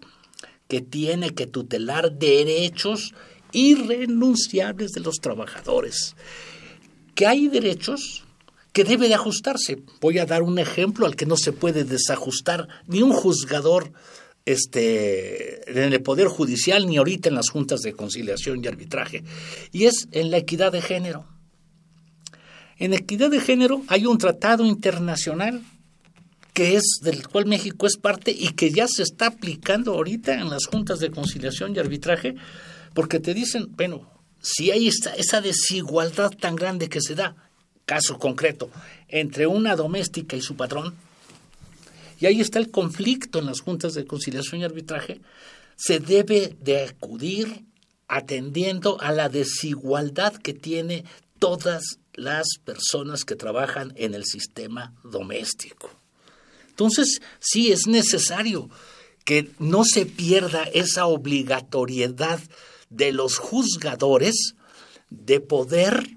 que 0.67 0.81
tiene 0.81 1.33
que 1.33 1.47
tutelar 1.47 2.11
derechos 2.11 3.15
irrenunciables 3.51 4.91
de 4.91 5.01
los 5.01 5.15
trabajadores. 5.15 6.15
Hay 7.25 7.47
derechos 7.47 8.23
que 8.73 8.83
debe 8.83 9.07
de 9.07 9.15
ajustarse. 9.15 9.83
Voy 9.99 10.19
a 10.19 10.25
dar 10.25 10.43
un 10.43 10.59
ejemplo 10.59 11.05
al 11.05 11.15
que 11.15 11.25
no 11.25 11.37
se 11.37 11.51
puede 11.51 11.83
desajustar 11.83 12.67
ni 12.87 13.01
un 13.01 13.11
juzgador 13.11 13.91
este, 14.45 15.69
en 15.69 15.93
el 15.93 16.01
Poder 16.01 16.27
Judicial 16.27 16.87
ni 16.87 16.97
ahorita 16.97 17.29
en 17.29 17.35
las 17.35 17.49
juntas 17.49 17.81
de 17.81 17.93
conciliación 17.93 18.63
y 18.63 18.67
arbitraje, 18.67 19.23
y 19.71 19.85
es 19.85 20.07
en 20.11 20.31
la 20.31 20.37
equidad 20.37 20.71
de 20.71 20.81
género. 20.81 21.27
En 22.77 22.93
equidad 22.93 23.29
de 23.29 23.39
género 23.39 23.83
hay 23.87 24.07
un 24.07 24.17
tratado 24.17 24.65
internacional 24.65 25.61
que 26.53 26.75
es 26.75 26.99
del 27.01 27.27
cual 27.27 27.45
México 27.45 27.85
es 27.85 27.97
parte 27.97 28.31
y 28.31 28.49
que 28.49 28.71
ya 28.71 28.87
se 28.87 29.03
está 29.03 29.27
aplicando 29.27 29.93
ahorita 29.93 30.33
en 30.33 30.49
las 30.49 30.65
juntas 30.65 30.99
de 30.99 31.11
conciliación 31.11 31.75
y 31.75 31.79
arbitraje, 31.79 32.35
porque 32.93 33.19
te 33.19 33.33
dicen, 33.33 33.67
bueno, 33.77 34.09
si 34.41 34.71
hay 34.71 34.87
esa, 34.87 35.41
desigualdad 35.41 36.31
tan 36.31 36.55
grande 36.55 36.89
que 36.89 37.01
se 37.01 37.15
da, 37.15 37.35
caso 37.85 38.17
concreto, 38.17 38.69
entre 39.07 39.47
una 39.47 39.75
doméstica 39.75 40.35
y 40.35 40.41
su 40.41 40.55
patrón, 40.55 40.95
y 42.19 42.25
ahí 42.25 42.41
está 42.41 42.59
el 42.59 42.69
conflicto 42.69 43.39
en 43.39 43.47
las 43.47 43.61
juntas 43.61 43.93
de 43.93 44.05
conciliación 44.05 44.61
y 44.61 44.63
arbitraje, 44.63 45.21
se 45.75 45.99
debe 45.99 46.55
de 46.59 46.83
acudir 46.85 47.65
atendiendo 48.07 48.99
a 49.01 49.11
la 49.11 49.29
desigualdad 49.29 50.35
que 50.35 50.53
tiene 50.53 51.05
todas 51.39 51.97
las 52.13 52.45
personas 52.63 53.23
que 53.25 53.35
trabajan 53.35 53.93
en 53.95 54.13
el 54.13 54.25
sistema 54.25 54.93
doméstico. 55.03 55.89
Entonces, 56.69 57.21
sí 57.39 57.71
es 57.71 57.87
necesario 57.87 58.69
que 59.23 59.51
no 59.59 59.83
se 59.85 60.05
pierda 60.05 60.63
esa 60.63 61.05
obligatoriedad 61.05 62.39
de 62.91 63.11
los 63.11 63.39
juzgadores 63.39 64.53
de 65.09 65.39
poder 65.39 66.07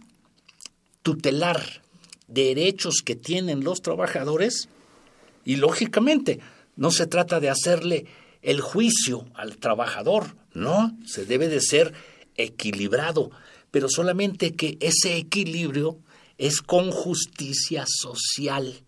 tutelar 1.03 1.83
derechos 2.29 2.97
que 3.03 3.17
tienen 3.17 3.65
los 3.65 3.81
trabajadores 3.81 4.69
y 5.45 5.57
lógicamente, 5.57 6.41
no 6.77 6.91
se 6.91 7.07
trata 7.07 7.41
de 7.41 7.51
hacerle 7.51 8.07
el 8.43 8.61
juicio 8.61 9.27
al 9.35 9.57
trabajador, 9.57 10.37
no, 10.53 10.97
se 11.07 11.25
debe 11.25 11.49
de 11.49 11.61
ser 11.61 11.95
equilibrado, 12.37 13.31
pero 13.71 13.89
solamente 13.89 14.53
que 14.53 14.77
ese 14.81 15.17
equilibrio 15.17 15.99
es 16.39 16.61
con 16.63 16.91
justicia 16.91 17.85
social. 17.87 18.84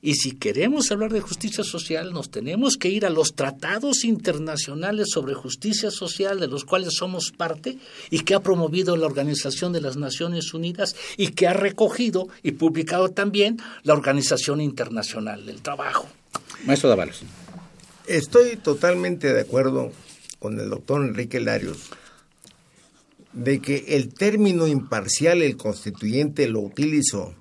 Y 0.00 0.14
si 0.14 0.32
queremos 0.32 0.90
hablar 0.90 1.12
de 1.12 1.20
justicia 1.20 1.64
social, 1.64 2.12
nos 2.12 2.30
tenemos 2.30 2.76
que 2.76 2.88
ir 2.88 3.04
a 3.04 3.10
los 3.10 3.34
tratados 3.34 4.04
internacionales 4.04 5.08
sobre 5.12 5.34
justicia 5.34 5.90
social 5.90 6.40
de 6.40 6.48
los 6.48 6.64
cuales 6.64 6.94
somos 6.94 7.32
parte 7.36 7.78
y 8.10 8.20
que 8.20 8.34
ha 8.34 8.40
promovido 8.40 8.96
la 8.96 9.06
Organización 9.06 9.72
de 9.72 9.80
las 9.80 9.96
Naciones 9.96 10.54
Unidas 10.54 10.94
y 11.16 11.28
que 11.28 11.46
ha 11.46 11.52
recogido 11.52 12.28
y 12.42 12.52
publicado 12.52 13.08
también 13.08 13.58
la 13.82 13.94
Organización 13.94 14.60
Internacional 14.60 15.46
del 15.46 15.62
Trabajo. 15.62 16.08
Maestro 16.64 16.88
Dávalos. 16.88 17.22
Estoy 18.06 18.56
totalmente 18.56 19.32
de 19.32 19.40
acuerdo 19.40 19.92
con 20.38 20.58
el 20.58 20.70
doctor 20.70 21.04
Enrique 21.04 21.40
Larios 21.40 21.90
de 23.32 23.60
que 23.60 23.84
el 23.88 24.12
término 24.12 24.66
imparcial 24.66 25.42
el 25.42 25.56
constituyente 25.56 26.48
lo 26.48 26.60
utilizó 26.60 27.34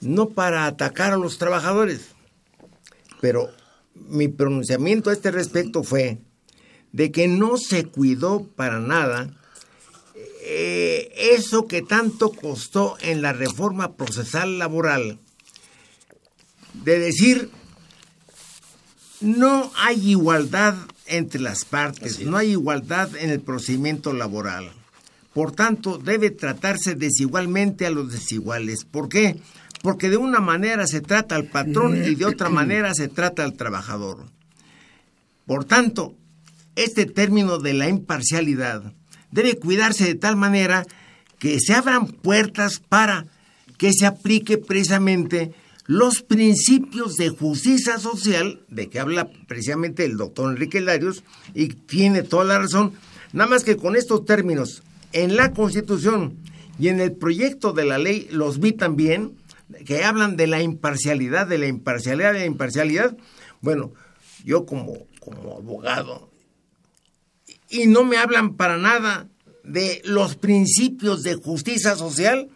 no 0.00 0.30
para 0.30 0.66
atacar 0.66 1.12
a 1.12 1.16
los 1.16 1.38
trabajadores, 1.38 2.08
pero 3.20 3.50
mi 3.94 4.28
pronunciamiento 4.28 5.10
a 5.10 5.12
este 5.12 5.30
respecto 5.30 5.82
fue 5.82 6.18
de 6.92 7.10
que 7.12 7.28
no 7.28 7.56
se 7.56 7.84
cuidó 7.84 8.46
para 8.56 8.80
nada 8.80 9.30
eh, 10.50 11.12
eso 11.36 11.66
que 11.66 11.82
tanto 11.82 12.30
costó 12.30 12.96
en 13.02 13.20
la 13.20 13.34
reforma 13.34 13.96
procesal 13.96 14.58
laboral, 14.58 15.18
de 16.72 16.98
decir, 16.98 17.50
no 19.20 19.70
hay 19.76 20.12
igualdad 20.12 20.74
entre 21.06 21.42
las 21.42 21.66
partes, 21.66 22.20
no 22.20 22.38
hay 22.38 22.52
igualdad 22.52 23.14
en 23.16 23.28
el 23.28 23.40
procedimiento 23.40 24.14
laboral. 24.14 24.72
Por 25.34 25.52
tanto, 25.52 25.98
debe 25.98 26.30
tratarse 26.30 26.94
desigualmente 26.94 27.84
a 27.84 27.90
los 27.90 28.10
desiguales. 28.10 28.84
¿Por 28.84 29.10
qué? 29.10 29.36
Porque 29.82 30.10
de 30.10 30.16
una 30.16 30.40
manera 30.40 30.86
se 30.86 31.00
trata 31.00 31.36
al 31.36 31.44
patrón 31.44 31.96
y 32.04 32.14
de 32.14 32.24
otra 32.24 32.48
manera 32.50 32.94
se 32.94 33.08
trata 33.08 33.44
al 33.44 33.54
trabajador. 33.54 34.26
Por 35.46 35.64
tanto, 35.64 36.14
este 36.76 37.06
término 37.06 37.58
de 37.58 37.74
la 37.74 37.88
imparcialidad 37.88 38.92
debe 39.30 39.58
cuidarse 39.58 40.04
de 40.04 40.14
tal 40.14 40.36
manera 40.36 40.86
que 41.38 41.58
se 41.60 41.74
abran 41.74 42.06
puertas 42.06 42.80
para 42.80 43.26
que 43.76 43.92
se 43.92 44.06
aplique 44.06 44.58
precisamente 44.58 45.54
los 45.86 46.22
principios 46.22 47.16
de 47.16 47.30
justicia 47.30 47.98
social, 47.98 48.60
de 48.68 48.90
que 48.90 49.00
habla 49.00 49.30
precisamente 49.46 50.04
el 50.04 50.18
doctor 50.18 50.50
Enrique 50.50 50.82
Larios, 50.82 51.22
y 51.54 51.68
tiene 51.68 52.22
toda 52.22 52.44
la 52.44 52.58
razón, 52.58 52.92
nada 53.32 53.48
más 53.48 53.64
que 53.64 53.76
con 53.76 53.96
estos 53.96 54.26
términos 54.26 54.82
en 55.12 55.36
la 55.36 55.52
Constitución 55.52 56.36
y 56.78 56.88
en 56.88 57.00
el 57.00 57.12
proyecto 57.12 57.72
de 57.72 57.86
la 57.86 57.96
ley 57.96 58.28
los 58.30 58.60
vi 58.60 58.72
también, 58.72 59.32
que 59.84 60.04
hablan 60.04 60.36
de 60.36 60.46
la 60.46 60.62
imparcialidad, 60.62 61.46
de 61.46 61.58
la 61.58 61.66
imparcialidad, 61.66 62.32
de 62.32 62.40
la 62.40 62.46
imparcialidad. 62.46 63.16
Bueno, 63.60 63.92
yo 64.44 64.66
como, 64.66 65.06
como 65.20 65.56
abogado, 65.56 66.30
y 67.68 67.86
no 67.86 68.04
me 68.04 68.16
hablan 68.16 68.54
para 68.54 68.78
nada 68.78 69.28
de 69.62 70.00
los 70.04 70.36
principios 70.36 71.22
de 71.22 71.34
justicia 71.34 71.96
social, 71.96 72.48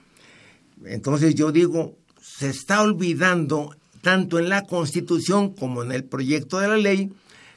entonces 0.85 1.35
yo 1.35 1.53
digo, 1.53 1.97
se 2.21 2.49
está 2.49 2.83
olvidando 2.83 3.77
tanto 4.01 4.39
en 4.39 4.49
la 4.49 4.63
Constitución 4.63 5.55
como 5.55 5.83
en 5.83 5.93
el 5.93 6.05
proyecto 6.05 6.59
de 6.59 6.69
la 6.69 6.77
ley 6.77 7.13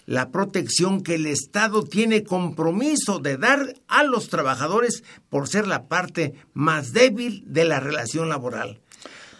la 0.06 0.30
protección 0.30 1.02
que 1.02 1.16
el 1.16 1.26
Estado 1.26 1.84
tiene 1.84 2.24
compromiso 2.24 3.20
de 3.20 3.38
dar 3.38 3.76
a 3.88 4.04
los 4.04 4.30
trabajadores 4.30 5.04
por 5.30 5.48
ser 5.48 5.68
la 5.68 5.88
parte 5.88 6.34
más 6.54 6.94
débil 6.94 7.44
de 7.48 7.66
la 7.66 7.80
relación 7.80 8.30
laboral. 8.30 8.82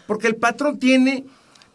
Porque 0.06 0.26
el 0.26 0.36
patrón 0.36 0.78
tiene 0.78 1.24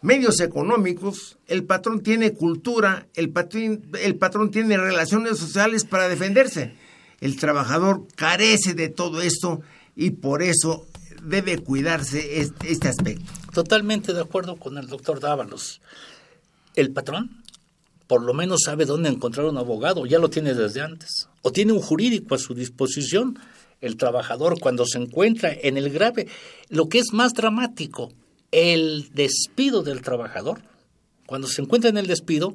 medios 0.02 0.40
económicos, 0.40 1.38
el 1.46 1.64
patrón 1.64 2.02
tiene 2.02 2.32
cultura, 2.32 3.06
el 3.14 3.30
patrón, 3.30 3.82
el 4.00 4.16
patrón 4.16 4.50
tiene 4.50 4.76
relaciones 4.76 5.38
sociales 5.38 5.84
para 5.84 6.08
defenderse. 6.08 6.74
El 7.20 7.36
trabajador 7.36 8.06
carece 8.16 8.74
de 8.74 8.88
todo 8.88 9.22
esto 9.22 9.60
y 9.94 10.10
por 10.10 10.42
eso 10.42 10.86
debe 11.22 11.58
cuidarse 11.58 12.40
este, 12.40 12.88
aspecto. 12.88 13.32
Totalmente 13.52 14.12
de 14.12 14.20
acuerdo 14.20 14.56
con 14.56 14.76
el 14.76 14.88
doctor 14.88 15.20
Dávalos. 15.20 15.80
El 16.74 16.92
patrón 16.92 17.42
por 18.12 18.22
lo 18.22 18.34
menos 18.34 18.62
sabe 18.66 18.84
dónde 18.84 19.08
encontrar 19.08 19.46
un 19.46 19.56
abogado, 19.56 20.04
ya 20.04 20.18
lo 20.18 20.28
tiene 20.28 20.52
desde 20.52 20.82
antes, 20.82 21.28
o 21.40 21.50
tiene 21.50 21.72
un 21.72 21.80
jurídico 21.80 22.34
a 22.34 22.38
su 22.38 22.52
disposición. 22.52 23.38
El 23.80 23.96
trabajador 23.96 24.60
cuando 24.60 24.84
se 24.84 24.98
encuentra 24.98 25.50
en 25.50 25.78
el 25.78 25.88
grave, 25.88 26.26
lo 26.68 26.90
que 26.90 26.98
es 26.98 27.14
más 27.14 27.32
dramático, 27.32 28.12
el 28.52 29.10
despido 29.12 29.82
del 29.82 30.02
trabajador, 30.02 30.62
cuando 31.26 31.48
se 31.48 31.62
encuentra 31.62 31.90
en 31.90 31.96
el 31.96 32.06
despido, 32.06 32.54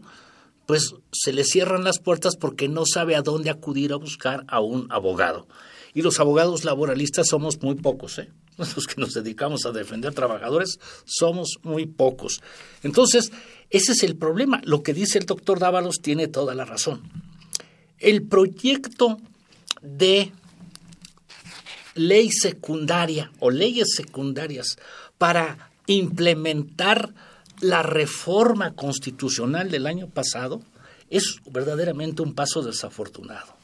pues 0.65 0.93
se 1.12 1.33
le 1.33 1.43
cierran 1.43 1.83
las 1.83 1.99
puertas 1.99 2.36
porque 2.38 2.67
no 2.67 2.86
sabe 2.86 3.15
a 3.15 3.21
dónde 3.21 3.49
acudir 3.49 3.91
a 3.91 3.97
buscar 3.97 4.45
a 4.47 4.60
un 4.60 4.88
abogado. 4.91 5.47
Y 5.93 6.01
los 6.03 6.19
abogados 6.19 6.63
laboralistas 6.63 7.27
somos 7.27 7.62
muy 7.62 7.75
pocos, 7.75 8.19
¿eh? 8.19 8.29
Los 8.57 8.88
que 8.88 8.99
nos 8.99 9.13
dedicamos 9.13 9.65
a 9.65 9.71
defender 9.71 10.13
trabajadores 10.13 10.79
somos 11.05 11.57
muy 11.63 11.86
pocos. 11.86 12.41
Entonces, 12.83 13.31
ese 13.69 13.91
es 13.93 14.03
el 14.03 14.15
problema. 14.15 14.62
Lo 14.63 14.83
que 14.83 14.93
dice 14.93 15.19
el 15.19 15.25
doctor 15.25 15.60
Dávalos 15.60 15.97
tiene 16.01 16.27
toda 16.27 16.55
la 16.55 16.65
razón. 16.65 17.01
El 17.99 18.23
proyecto 18.23 19.19
de 19.81 20.31
ley 21.95 22.29
secundaria 22.31 23.31
o 23.39 23.49
leyes 23.51 23.93
secundarias 23.95 24.77
para 25.17 25.66
implementar 25.88 27.13
la 27.60 27.82
reforma 27.82 28.76
constitucional 28.76 29.71
del 29.71 29.88
año 29.88 30.08
pasado 30.08 30.62
es 31.10 31.38
verdaderamente 31.50 32.21
un 32.21 32.34
paso 32.34 32.62
desafortunado. 32.62 33.56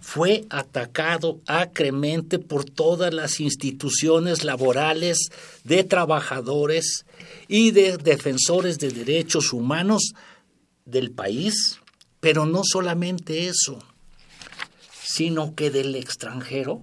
Fue 0.00 0.44
atacado 0.50 1.40
acremente 1.46 2.38
por 2.38 2.64
todas 2.64 3.12
las 3.12 3.40
instituciones 3.40 4.44
laborales 4.44 5.30
de 5.64 5.84
trabajadores 5.84 7.06
y 7.48 7.72
de 7.72 7.96
defensores 7.96 8.78
de 8.78 8.90
derechos 8.90 9.52
humanos 9.52 10.12
del 10.84 11.10
país, 11.10 11.80
pero 12.20 12.46
no 12.46 12.62
solamente 12.64 13.48
eso, 13.48 13.78
sino 15.02 15.54
que 15.54 15.70
del 15.70 15.94
extranjero 15.96 16.82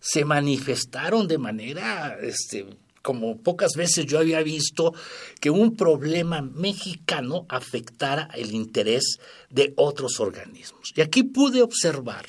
se 0.00 0.24
manifestaron 0.24 1.28
de 1.28 1.36
manera 1.36 2.16
este, 2.22 2.66
como 3.02 3.38
pocas 3.38 3.72
veces 3.76 4.06
yo 4.06 4.18
había 4.18 4.42
visto 4.42 4.94
que 5.40 5.50
un 5.50 5.76
problema 5.76 6.42
mexicano 6.42 7.46
afectara 7.48 8.28
el 8.34 8.54
interés 8.54 9.18
de 9.48 9.72
otros 9.76 10.20
organismos. 10.20 10.92
Y 10.94 11.00
aquí 11.00 11.22
pude 11.22 11.62
observar 11.62 12.26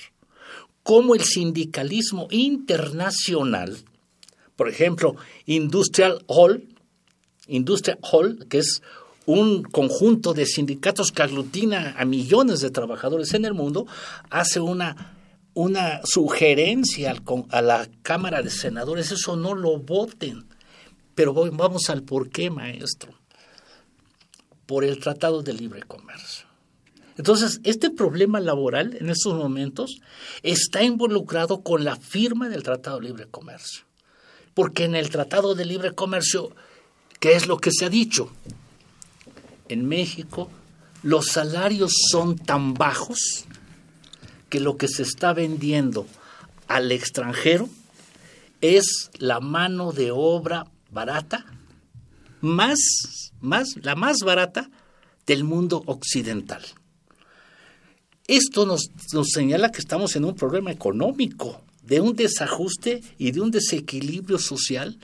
cómo 0.84 1.16
el 1.16 1.24
sindicalismo 1.24 2.28
internacional, 2.32 3.78
por 4.56 4.70
ejemplo, 4.70 5.16
Industrial 5.46 6.24
Hall, 6.28 6.68
Industrial 7.48 8.00
Hall, 8.02 8.48
que 8.50 8.60
es 8.60 8.82
un 9.26 9.64
conjunto 9.64 10.34
de 10.34 10.46
sindicatos 10.46 11.12
que 11.12 11.22
aglutina 11.22 11.96
a 11.98 12.06
millones 12.06 12.62
de 12.62 12.72
trabajadores 12.72 13.34
en 13.34 13.46
el 13.46 13.54
mundo, 13.54 13.86
hace 14.30 14.60
una 14.60 15.18
una 15.54 16.02
sugerencia 16.06 17.16
a 17.50 17.62
la 17.62 17.88
Cámara 18.02 18.42
de 18.42 18.50
Senadores, 18.50 19.12
eso 19.12 19.36
no 19.36 19.54
lo 19.54 19.78
voten. 19.80 20.46
Pero 21.22 21.36
vamos 21.36 21.92
al 21.92 22.02
por 22.02 22.32
qué, 22.32 22.50
maestro. 22.50 23.14
Por 24.66 24.84
el 24.84 24.98
Tratado 25.00 25.44
de 25.44 25.54
Libre 25.54 25.84
Comercio. 25.84 26.48
Entonces, 27.16 27.62
este 27.64 27.92
problema 27.92 28.40
laboral 28.40 28.98
en 29.00 29.08
estos 29.08 29.36
momentos 29.36 30.02
está 30.42 30.82
involucrado 30.82 31.62
con 31.62 31.84
la 31.84 31.96
firma 31.96 32.50
del 32.50 32.64
Tratado 32.64 33.00
de 33.00 33.06
Libre 33.06 33.28
Comercio. 33.30 33.84
Porque 34.56 34.86
en 34.86 34.96
el 34.96 35.12
Tratado 35.12 35.54
de 35.54 35.64
Libre 35.64 35.94
Comercio, 35.94 36.56
¿qué 37.20 37.34
es 37.34 37.46
lo 37.46 37.58
que 37.60 37.70
se 37.70 37.86
ha 37.86 37.90
dicho? 37.90 38.32
En 39.70 39.88
México, 39.88 40.50
los 41.04 41.28
salarios 41.28 41.92
son 42.10 42.36
tan 42.36 42.74
bajos 42.74 43.46
que 44.50 44.60
lo 44.60 44.76
que 44.76 44.88
se 44.88 45.04
está 45.04 45.34
vendiendo 45.34 46.08
al 46.68 46.92
extranjero 46.92 47.70
es 48.62 49.12
la 49.20 49.40
mano 49.40 49.92
de 49.92 50.10
obra 50.10 50.66
barata, 50.92 51.46
más, 52.42 53.32
más, 53.40 53.76
la 53.82 53.96
más 53.96 54.18
barata 54.26 54.70
del 55.26 55.44
mundo 55.44 55.84
occidental. 55.86 56.64
Esto 58.28 58.66
nos, 58.66 58.92
nos 59.14 59.30
señala 59.30 59.72
que 59.72 59.80
estamos 59.80 60.16
en 60.16 60.26
un 60.26 60.36
problema 60.36 60.72
económico, 60.72 61.62
de 61.84 62.00
un 62.00 62.16
desajuste 62.16 63.02
y 63.18 63.32
de 63.32 63.42
un 63.42 63.52
desequilibrio 63.52 64.38
social 64.38 65.00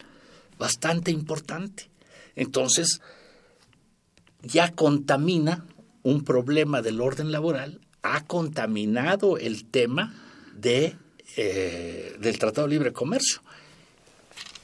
bastante 0.57 1.11
importante. 1.11 1.89
Entonces, 2.35 3.01
ya 4.43 4.71
contamina 4.71 5.65
un 6.03 6.23
problema 6.23 6.81
del 6.81 7.01
orden 7.01 7.31
laboral, 7.31 7.81
ha 8.01 8.23
contaminado 8.25 9.37
el 9.37 9.65
tema 9.65 10.13
de, 10.55 10.95
eh, 11.35 12.15
del 12.19 12.39
Tratado 12.39 12.67
de 12.67 12.73
Libre 12.73 12.93
Comercio. 12.93 13.41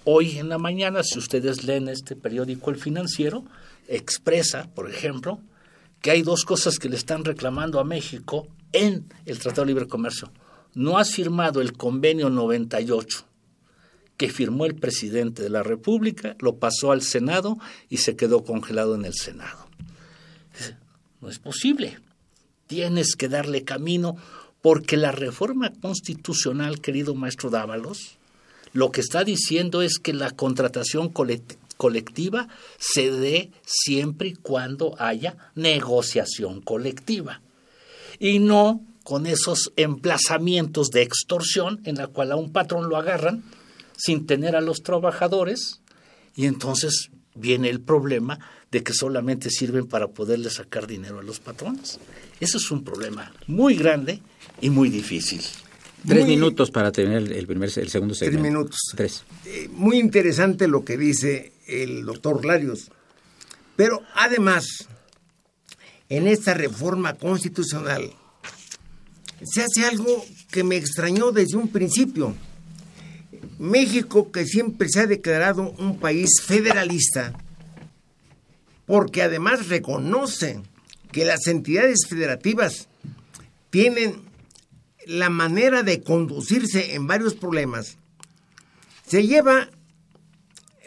Hoy 0.06 0.38
en 0.38 0.50
la 0.50 0.58
mañana, 0.58 1.02
si 1.04 1.18
ustedes 1.18 1.64
leen 1.64 1.88
este 1.88 2.16
periódico 2.16 2.70
El 2.70 2.78
Financiero, 2.78 3.46
expresa, 3.88 4.70
por 4.74 4.90
ejemplo, 4.90 5.40
que 6.02 6.12
hay 6.12 6.22
dos 6.22 6.44
cosas 6.44 6.78
que 6.78 6.90
le 6.90 6.98
están 6.98 7.24
reclamando 7.24 7.80
a 7.80 7.86
México 7.86 8.48
en 8.74 9.06
el 9.26 9.40
Tratado 9.40 9.62
de 9.62 9.68
Libre 9.68 9.88
Comercio. 9.88 10.30
No 10.74 10.98
ha 10.98 11.06
firmado 11.06 11.62
el 11.62 11.74
convenio 11.74 12.30
98 12.30 13.26
que 14.18 14.30
firmó 14.30 14.66
el 14.66 14.76
presidente 14.76 15.42
de 15.42 15.50
la 15.50 15.64
República, 15.64 16.36
lo 16.40 16.58
pasó 16.58 16.92
al 16.92 17.02
Senado 17.02 17.58
y 17.90 17.98
se 17.98 18.16
quedó 18.16 18.44
congelado 18.44 18.96
en 18.96 19.06
el 19.06 19.14
Senado. 19.14 19.68
No 21.22 21.30
es 21.30 21.40
posible. 21.40 22.00
Tienes 22.68 23.16
que 23.16 23.30
darle 23.30 23.64
camino 23.64 24.18
porque 24.62 24.98
la 24.98 25.12
reforma 25.12 25.72
constitucional, 25.82 26.80
querido 26.80 27.16
maestro 27.16 27.50
Dávalos, 27.50 28.18
lo 28.74 28.92
que 28.92 29.02
está 29.02 29.24
diciendo 29.24 29.82
es 29.82 30.00
que 30.00 30.14
la 30.14 30.32
contratación 30.32 31.14
colectiva 31.78 32.48
se 32.78 33.12
dé 33.12 33.52
siempre 33.66 34.30
y 34.30 34.34
cuando 34.34 34.96
haya 35.00 35.38
negociación 35.56 36.62
colectiva 36.62 37.42
y 38.20 38.40
no 38.40 38.82
con 39.04 39.28
esos 39.28 39.72
emplazamientos 39.76 40.90
de 40.90 41.02
extorsión 41.02 41.82
en 41.86 41.96
la 41.96 42.08
cual 42.08 42.32
a 42.32 42.36
un 42.36 42.52
patrón 42.52 42.90
lo 42.90 42.98
agarran 42.98 43.44
sin 43.96 44.26
tener 44.26 44.56
a 44.56 44.62
los 44.62 44.82
trabajadores 44.82 45.82
y 46.36 46.46
entonces 46.46 47.10
viene 47.36 47.70
el 47.70 47.82
problema 47.82 48.40
de 48.72 48.84
que 48.84 48.94
solamente 48.94 49.50
sirven 49.50 49.86
para 49.86 50.08
poderle 50.08 50.50
sacar 50.50 50.88
dinero 50.88 51.20
a 51.20 51.24
los 51.24 51.40
patrones. 51.40 52.00
Eso 52.40 52.58
es 52.58 52.72
un 52.72 52.84
problema 52.84 53.32
muy 53.46 53.76
grande 53.76 54.20
y 54.62 54.70
muy 54.70 54.90
difícil. 54.90 55.42
Tres 56.08 56.28
minutos 56.28 56.70
para 56.70 56.92
tener 56.92 57.32
el, 57.32 57.48
primer, 57.48 57.70
el 57.76 57.90
segundo 57.90 58.14
segmento. 58.14 58.42
Tres 58.42 58.52
minutos. 58.52 58.80
Tres. 58.96 59.24
Eh, 59.46 59.70
muy 59.72 60.00
interesante 60.00 60.68
lo 60.68 60.84
que 60.84 60.98
dice 60.98 61.54
el 61.68 62.06
doctor 62.06 62.46
Larios. 62.46 62.92
Pero 63.76 64.02
además, 64.16 64.66
en 66.10 66.28
esta 66.28 66.54
reforma 66.54 67.14
constitucional, 67.16 68.12
se 69.44 69.62
hace 69.64 69.86
algo 69.86 70.26
que 70.52 70.64
me 70.64 70.76
extrañó 70.76 71.32
desde 71.32 71.58
un 71.58 71.70
principio. 71.70 72.36
México, 73.58 74.32
que 74.32 74.46
siempre 74.46 74.90
se 74.90 75.02
ha 75.02 75.08
declarado 75.08 75.74
un 75.78 76.00
país 76.00 76.42
federalista, 76.46 77.34
porque 78.86 79.22
además 79.22 79.70
reconoce 79.70 80.62
que 81.12 81.26
las 81.26 81.48
entidades 81.48 82.08
federativas 82.10 82.90
tienen 83.70 84.33
la 85.08 85.30
manera 85.30 85.84
de 85.84 86.02
conducirse 86.02 86.96
en 86.96 87.08
varios 87.08 87.34
problemas, 87.34 87.98
se 89.08 89.28
lleva 89.28 89.70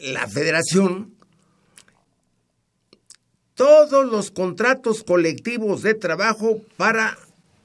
la 0.00 0.26
federación 0.28 1.14
todos 3.54 4.04
los 4.06 4.30
contratos 4.30 5.02
colectivos 5.02 5.82
de 5.82 5.94
trabajo 5.94 6.60
para 6.76 7.18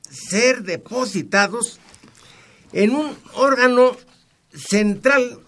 ser 0.10 0.64
depositados 0.64 1.80
en 2.72 2.96
un 2.96 3.18
órgano 3.34 3.98
central, 4.54 5.40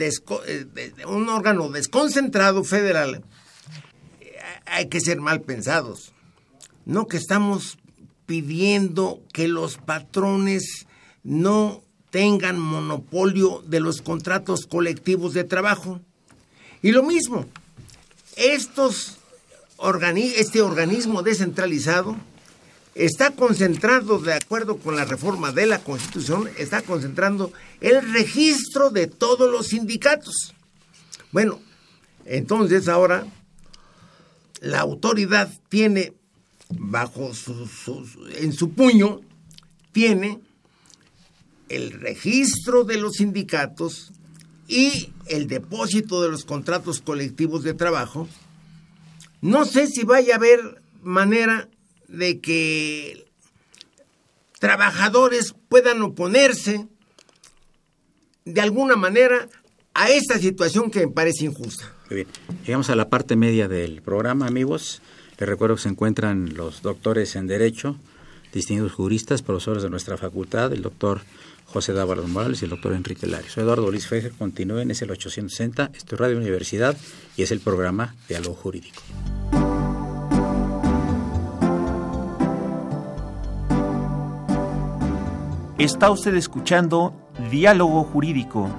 eh, 0.00 0.66
un 1.06 1.28
órgano 1.28 1.68
desconcentrado 1.70 2.64
federal. 2.64 3.22
Hay 4.66 4.88
que 4.88 5.00
ser 5.00 5.20
mal 5.20 5.40
pensados. 5.42 6.12
No 6.84 7.06
que 7.06 7.16
estamos 7.16 7.78
pidiendo 8.32 9.20
que 9.34 9.46
los 9.46 9.76
patrones 9.76 10.86
no 11.22 11.82
tengan 12.08 12.58
monopolio 12.58 13.62
de 13.66 13.78
los 13.78 14.00
contratos 14.00 14.64
colectivos 14.64 15.34
de 15.34 15.44
trabajo. 15.44 16.00
Y 16.80 16.92
lo 16.92 17.02
mismo, 17.02 17.44
estos 18.36 19.18
este 20.34 20.62
organismo 20.62 21.22
descentralizado 21.22 22.16
está 22.94 23.32
concentrado, 23.32 24.18
de 24.18 24.32
acuerdo 24.32 24.78
con 24.78 24.96
la 24.96 25.04
reforma 25.04 25.52
de 25.52 25.66
la 25.66 25.80
Constitución, 25.80 26.48
está 26.56 26.80
concentrando 26.80 27.52
el 27.82 28.14
registro 28.14 28.88
de 28.88 29.08
todos 29.08 29.52
los 29.52 29.66
sindicatos. 29.66 30.54
Bueno, 31.32 31.60
entonces 32.24 32.88
ahora 32.88 33.26
la 34.62 34.80
autoridad 34.80 35.52
tiene 35.68 36.14
bajo 36.78 37.34
su, 37.34 38.06
en 38.36 38.52
su 38.52 38.70
puño, 38.70 39.20
tiene 39.92 40.40
el 41.68 41.92
registro 41.92 42.84
de 42.84 42.98
los 42.98 43.14
sindicatos 43.14 44.12
y 44.68 45.12
el 45.26 45.48
depósito 45.48 46.22
de 46.22 46.30
los 46.30 46.44
contratos 46.44 47.00
colectivos 47.00 47.62
de 47.62 47.74
trabajo. 47.74 48.28
No 49.40 49.64
sé 49.64 49.86
si 49.86 50.04
vaya 50.04 50.34
a 50.34 50.36
haber 50.36 50.82
manera 51.02 51.68
de 52.08 52.40
que 52.40 53.26
trabajadores 54.58 55.54
puedan 55.68 56.02
oponerse 56.02 56.86
de 58.44 58.60
alguna 58.60 58.96
manera 58.96 59.48
a 59.94 60.10
esta 60.10 60.38
situación 60.38 60.90
que 60.90 61.06
me 61.06 61.12
parece 61.12 61.46
injusta. 61.46 61.92
bien. 62.08 62.28
Llegamos 62.66 62.90
a 62.90 62.96
la 62.96 63.08
parte 63.08 63.36
media 63.36 63.68
del 63.68 64.02
programa, 64.02 64.46
amigos. 64.46 65.02
Les 65.38 65.48
recuerdo 65.48 65.76
que 65.76 65.82
se 65.82 65.88
encuentran 65.88 66.54
los 66.54 66.82
doctores 66.82 67.36
en 67.36 67.46
Derecho, 67.46 67.96
distinguidos 68.52 68.92
juristas, 68.92 69.42
profesores 69.42 69.82
de 69.82 69.90
nuestra 69.90 70.16
facultad, 70.16 70.72
el 70.72 70.82
doctor 70.82 71.22
José 71.66 71.92
Dávaro 71.92 72.26
Morales 72.28 72.60
y 72.60 72.66
el 72.66 72.70
doctor 72.70 72.92
Enrique 72.92 73.26
Larios. 73.26 73.52
Soy 73.52 73.64
Eduardo 73.64 73.90
Luis 73.90 74.06
Fejer, 74.06 74.32
continúen, 74.32 74.90
es 74.90 75.00
el 75.02 75.10
860, 75.10 75.90
esto 75.94 76.14
es 76.14 76.20
Radio 76.20 76.36
Universidad 76.36 76.96
y 77.36 77.42
es 77.42 77.50
el 77.50 77.60
programa 77.60 78.14
Diálogo 78.28 78.54
Jurídico. 78.54 79.02
Está 85.78 86.10
usted 86.10 86.34
escuchando 86.36 87.12
Diálogo 87.50 88.04
Jurídico, 88.04 88.70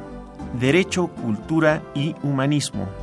Derecho, 0.59 1.07
Cultura 1.07 1.83
y 1.93 2.15
Humanismo. 2.23 3.02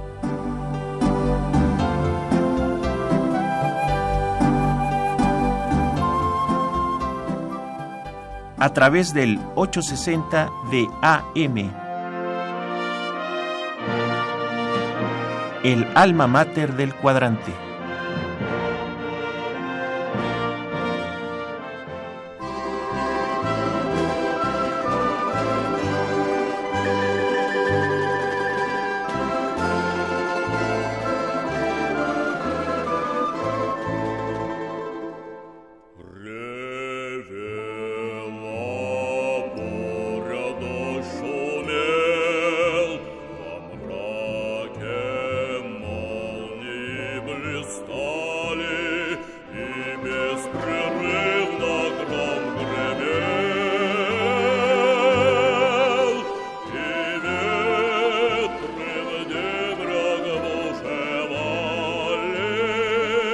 A 8.61 8.75
través 8.75 9.15
del 9.15 9.41
860 9.55 10.51
de 10.71 10.87
AM. 11.01 11.73
El 15.65 15.89
alma 15.95 16.27
mater 16.27 16.77
del 16.77 16.95
cuadrante. 16.95 17.70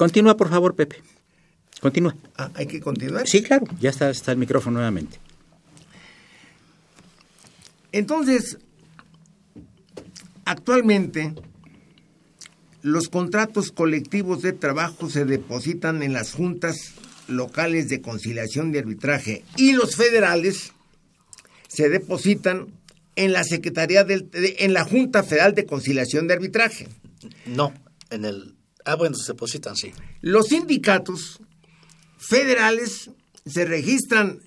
Continúa, 0.00 0.34
por 0.34 0.48
favor, 0.48 0.74
Pepe. 0.74 0.96
Continúa. 1.78 2.16
Ah, 2.38 2.50
¿Hay 2.54 2.64
que 2.64 2.80
continuar? 2.80 3.28
Sí, 3.28 3.42
claro. 3.42 3.66
Ya 3.80 3.90
está, 3.90 4.08
está 4.08 4.32
el 4.32 4.38
micrófono 4.38 4.76
nuevamente. 4.76 5.18
Entonces, 7.92 8.56
actualmente, 10.46 11.34
los 12.80 13.10
contratos 13.10 13.72
colectivos 13.72 14.40
de 14.40 14.54
trabajo 14.54 15.10
se 15.10 15.26
depositan 15.26 16.02
en 16.02 16.14
las 16.14 16.32
juntas 16.32 16.94
locales 17.28 17.90
de 17.90 18.00
conciliación 18.00 18.72
de 18.72 18.78
arbitraje 18.78 19.44
y 19.58 19.74
los 19.74 19.96
federales 19.96 20.72
se 21.68 21.90
depositan 21.90 22.68
en 23.16 23.34
la 23.34 23.44
Secretaría 23.44 24.04
del, 24.04 24.30
en 24.32 24.72
la 24.72 24.82
Junta 24.84 25.22
Federal 25.22 25.54
de 25.54 25.66
Conciliación 25.66 26.26
de 26.26 26.32
Arbitraje. 26.32 26.88
No, 27.44 27.74
en 28.08 28.24
el 28.24 28.54
Ah, 28.84 28.96
bueno, 28.96 29.16
se 29.16 29.32
depositan, 29.32 29.76
sí. 29.76 29.92
Los 30.20 30.46
sindicatos 30.46 31.40
federales 32.18 33.10
se 33.46 33.64
registran 33.64 34.40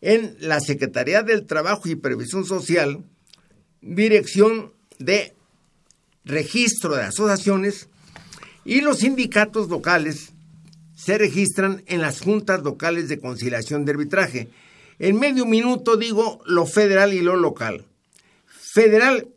en 0.00 0.36
la 0.40 0.60
Secretaría 0.60 1.22
del 1.22 1.46
Trabajo 1.46 1.88
y 1.88 1.94
Previsión 1.94 2.44
Social, 2.44 3.04
Dirección 3.80 4.72
de 4.98 5.34
Registro 6.24 6.96
de 6.96 7.04
Asociaciones, 7.04 7.88
y 8.64 8.80
los 8.80 8.98
sindicatos 8.98 9.68
locales 9.68 10.32
se 10.94 11.18
registran 11.18 11.82
en 11.86 12.00
las 12.00 12.20
juntas 12.20 12.62
locales 12.62 13.08
de 13.08 13.18
conciliación 13.18 13.84
de 13.84 13.92
arbitraje. 13.92 14.48
En 14.98 15.18
medio 15.18 15.46
minuto 15.46 15.96
digo 15.96 16.40
lo 16.46 16.66
federal 16.66 17.12
y 17.12 17.20
lo 17.20 17.36
local. 17.36 17.84
Federal, 18.46 19.28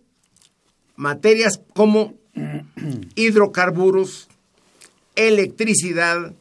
materias 0.96 1.60
como 1.74 2.14
hidrocarburos, 3.16 4.28
electricidad, 5.15 6.34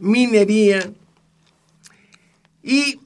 minería 0.00 0.92
y 2.62 2.98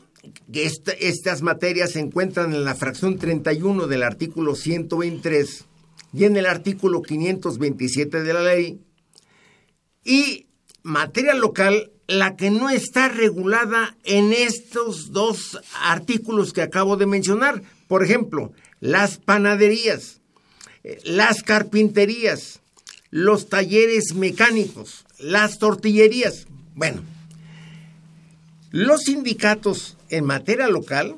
estas 0.52 1.42
materias 1.42 1.92
se 1.92 2.00
encuentran 2.00 2.54
en 2.54 2.64
la 2.64 2.74
fracción 2.74 3.18
31 3.18 3.86
del 3.86 4.02
artículo 4.02 4.54
123 4.54 5.64
y 6.14 6.24
en 6.24 6.36
el 6.36 6.46
artículo 6.46 7.02
527 7.02 8.22
de 8.22 8.32
la 8.32 8.42
ley 8.42 8.80
y 10.04 10.46
materia 10.82 11.34
local 11.34 11.90
la 12.06 12.36
que 12.36 12.50
no 12.50 12.70
está 12.70 13.08
regulada 13.08 13.96
en 14.04 14.32
estos 14.32 15.12
dos 15.12 15.60
artículos 15.82 16.54
que 16.54 16.62
acabo 16.62 16.96
de 16.96 17.04
mencionar. 17.04 17.62
Por 17.86 18.02
ejemplo, 18.02 18.52
las 18.80 19.18
panaderías, 19.18 20.22
eh, 20.84 20.98
las 21.04 21.42
carpinterías, 21.42 22.60
los 23.10 23.48
talleres 23.48 24.14
mecánicos, 24.14 25.04
las 25.18 25.58
tortillerías. 25.58 26.46
Bueno, 26.74 27.02
los 28.70 29.02
sindicatos 29.02 29.96
en 30.10 30.24
materia 30.24 30.68
local 30.68 31.14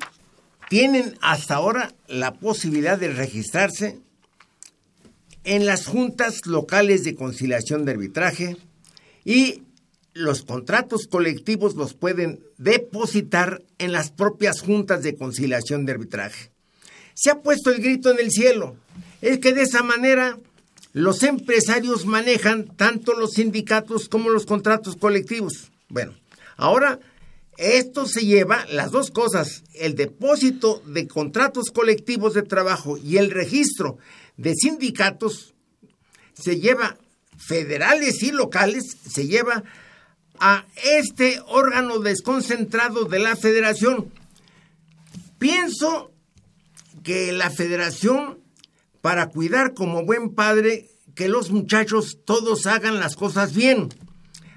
tienen 0.69 1.17
hasta 1.21 1.55
ahora 1.55 1.93
la 2.07 2.33
posibilidad 2.33 2.97
de 2.97 3.09
registrarse 3.09 3.99
en 5.43 5.65
las 5.65 5.85
juntas 5.85 6.45
locales 6.45 7.03
de 7.03 7.15
conciliación 7.15 7.83
de 7.83 7.91
arbitraje 7.91 8.57
y 9.25 9.63
los 10.13 10.43
contratos 10.43 11.07
colectivos 11.07 11.75
los 11.75 11.93
pueden 11.93 12.41
depositar 12.57 13.61
en 13.79 13.91
las 13.91 14.11
propias 14.11 14.61
juntas 14.61 15.03
de 15.03 15.15
conciliación 15.15 15.85
de 15.85 15.93
arbitraje. 15.93 16.51
Se 17.13 17.31
ha 17.31 17.41
puesto 17.41 17.71
el 17.71 17.81
grito 17.81 18.11
en 18.11 18.19
el 18.19 18.31
cielo. 18.31 18.75
Es 19.21 19.39
que 19.39 19.53
de 19.53 19.63
esa 19.63 19.83
manera 19.83 20.37
los 20.93 21.23
empresarios 21.23 22.05
manejan 22.05 22.65
tanto 22.75 23.13
los 23.13 23.33
sindicatos 23.33 24.09
como 24.09 24.29
los 24.29 24.45
contratos 24.45 24.95
colectivos. 24.95 25.71
Bueno, 25.89 26.13
ahora 26.57 26.99
esto 27.57 28.07
se 28.07 28.25
lleva 28.25 28.65
las 28.71 28.91
dos 28.91 29.11
cosas, 29.11 29.63
el 29.75 29.95
depósito 29.95 30.81
de 30.85 31.07
contratos 31.07 31.71
colectivos 31.71 32.33
de 32.33 32.41
trabajo 32.43 32.97
y 32.97 33.17
el 33.17 33.31
registro 33.31 33.97
de 34.37 34.55
sindicatos 34.55 35.53
se 36.33 36.59
lleva 36.59 36.97
federales 37.37 38.23
y 38.23 38.31
locales, 38.31 38.97
se 39.07 39.27
lleva 39.27 39.63
a 40.39 40.65
este 40.97 41.39
órgano 41.47 41.99
desconcentrado 41.99 43.05
de 43.05 43.19
la 43.19 43.35
federación. 43.35 44.11
Pienso 45.37 46.11
que 47.03 47.31
la 47.31 47.49
federación, 47.51 48.39
para 49.01 49.29
cuidar 49.29 49.73
como 49.73 50.05
buen 50.05 50.33
padre, 50.33 50.89
que 51.15 51.27
los 51.27 51.51
muchachos 51.51 52.19
todos 52.25 52.67
hagan 52.67 52.99
las 52.99 53.15
cosas 53.15 53.53
bien. 53.53 53.89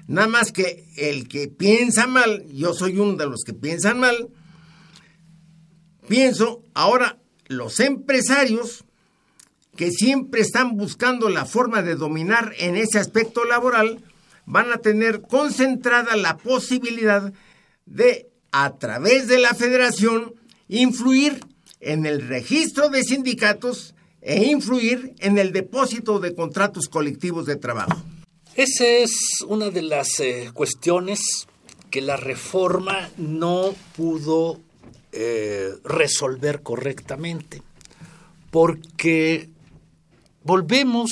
Nada 0.07 0.27
más 0.27 0.51
que 0.51 0.87
el 0.97 1.27
que 1.27 1.47
piensa 1.47 2.07
mal, 2.07 2.45
yo 2.47 2.73
soy 2.73 2.99
uno 2.99 3.13
de 3.13 3.27
los 3.27 3.43
que 3.43 3.53
piensan 3.53 3.99
mal, 3.99 4.29
pienso, 6.07 6.63
ahora 6.75 7.17
los 7.47 7.79
empresarios 7.79 8.85
que 9.75 9.91
siempre 9.91 10.41
están 10.41 10.77
buscando 10.77 11.29
la 11.29 11.45
forma 11.45 11.81
de 11.81 11.95
dominar 11.95 12.53
en 12.59 12.75
ese 12.75 12.99
aspecto 12.99 13.45
laboral, 13.45 14.03
van 14.45 14.71
a 14.71 14.77
tener 14.77 15.21
concentrada 15.21 16.15
la 16.15 16.37
posibilidad 16.37 17.33
de, 17.85 18.29
a 18.51 18.77
través 18.77 19.27
de 19.27 19.39
la 19.39 19.55
federación, 19.55 20.35
influir 20.67 21.39
en 21.79 22.05
el 22.05 22.27
registro 22.27 22.89
de 22.89 23.03
sindicatos 23.03 23.94
e 24.25 24.43
influir 24.45 25.13
en 25.19 25.37
el 25.37 25.53
depósito 25.53 26.19
de 26.19 26.33
contratos 26.33 26.89
colectivos 26.89 27.45
de 27.45 27.57
trabajo. 27.57 28.01
Esa 28.55 28.87
es 28.87 29.43
una 29.47 29.69
de 29.69 29.83
las 29.83 30.19
eh, 30.19 30.49
cuestiones 30.51 31.47
que 31.91 32.01
la 32.01 32.17
reforma 32.17 33.11
no 33.17 33.75
pudo 33.95 34.59
eh, 35.11 35.69
resolver 35.83 36.63
correctamente, 36.63 37.61
porque 38.49 39.49
volvemos, 40.43 41.11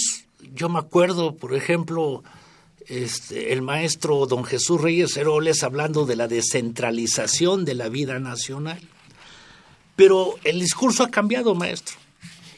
yo 0.56 0.68
me 0.70 0.80
acuerdo, 0.80 1.36
por 1.36 1.54
ejemplo, 1.54 2.24
este, 2.88 3.54
el 3.54 3.62
maestro 3.62 4.26
don 4.26 4.44
Jesús 4.44 4.82
Reyes 4.82 5.16
Heroles 5.18 5.62
hablando 5.62 6.08
de 6.08 6.16
la 6.16 6.28
descentralización 6.28 7.64
de 7.64 7.76
la 7.76 7.90
vida 7.90 8.18
nacional. 8.20 8.82
Pero 9.96 10.36
el 10.44 10.60
discurso 10.60 11.04
ha 11.04 11.12
cambiado, 11.12 11.54
maestro. 11.54 12.03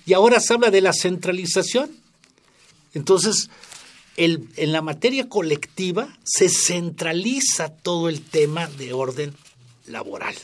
Y 0.06 0.13
ahora 0.13 0.39
se 0.39 0.54
habla 0.54 0.72
de 0.72 0.82
la 0.82 0.94
centralización. 0.94 1.91
Entonces, 2.94 3.50
en 4.18 4.72
la 4.72 4.82
materia 4.82 5.28
colectiva 5.28 6.18
se 6.24 6.50
centraliza 6.50 7.70
todo 7.70 8.08
el 8.08 8.22
tema 8.22 8.68
de 8.68 8.94
orden 8.94 9.34
laboral. 9.88 10.36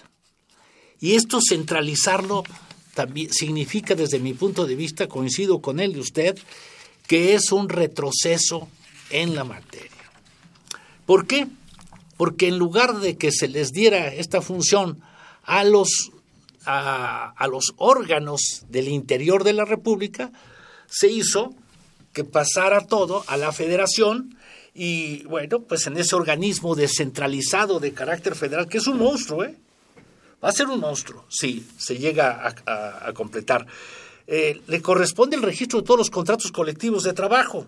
Y 0.99 1.15
esto 1.15 1.39
centralizarlo 1.41 2.43
también 2.93 3.31
significa, 3.31 3.95
desde 3.95 4.19
mi 4.19 4.33
punto 4.33 4.65
de 4.65 4.75
vista, 4.75 5.07
coincido 5.07 5.61
con 5.61 5.79
él 5.79 5.95
y 5.95 5.99
usted, 5.99 6.37
que 7.07 7.33
es 7.33 7.51
un 7.51 7.69
retroceso 7.69 8.67
en 9.09 9.35
la 9.35 9.43
materia. 9.43 9.89
¿Por 11.05 11.25
qué? 11.25 11.47
Porque 12.17 12.47
en 12.47 12.57
lugar 12.57 12.99
de 12.99 13.17
que 13.17 13.31
se 13.31 13.47
les 13.47 13.71
diera 13.71 14.13
esta 14.13 14.41
función 14.41 15.01
a 15.43 15.63
los, 15.63 16.11
a, 16.65 17.47
los 17.49 17.73
órganos 17.77 18.63
del 18.69 18.87
interior 18.87 19.43
de 19.43 19.53
la 19.53 19.65
República, 19.65 20.31
se 20.87 21.09
hizo 21.09 21.53
que 22.13 22.23
pasara 22.23 22.85
todo 22.87 23.23
a 23.27 23.37
la 23.37 23.51
federación 23.51 24.37
y 24.73 25.23
bueno, 25.23 25.61
pues 25.61 25.87
en 25.87 25.97
ese 25.97 26.15
organismo 26.15 26.75
descentralizado 26.75 27.79
de 27.79 27.93
carácter 27.93 28.35
federal, 28.35 28.67
que 28.67 28.77
es 28.77 28.87
un 28.87 28.97
monstruo, 28.97 29.43
¿eh? 29.43 29.55
Va 30.43 30.49
a 30.49 30.53
ser 30.53 30.67
un 30.67 30.79
monstruo, 30.79 31.25
sí, 31.29 31.67
se 31.77 31.97
llega 31.97 32.55
a, 32.65 33.13
completar. 33.13 33.67
Eh, 34.25 34.61
le 34.65 34.81
corresponde 34.81 35.35
el 35.35 35.43
registro 35.43 35.79
de 35.79 35.85
todos 35.85 35.99
los 35.99 36.09
contratos 36.09 36.51
colectivos 36.51 37.03
de 37.03 37.13
trabajo 37.13 37.67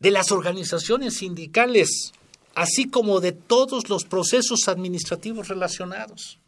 de 0.00 0.10
las 0.10 0.32
organizaciones 0.32 1.14
sindicales, 1.18 2.12
así 2.54 2.88
como 2.88 3.20
de 3.20 3.32
todos 3.32 3.88
los 3.88 4.04
procesos 4.04 4.68
administrativos 4.68 5.48
relacionados. 5.48 6.38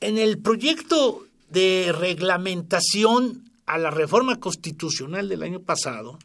En 0.00 0.18
el 0.18 0.38
proyecto 0.38 1.26
de 1.50 1.94
reglamentación 1.96 3.50
a 3.66 3.78
la 3.78 3.90
reforma 3.90 4.38
constitucional 4.38 5.28
del 5.28 5.42
año 5.42 5.60
pasado, 5.60 6.18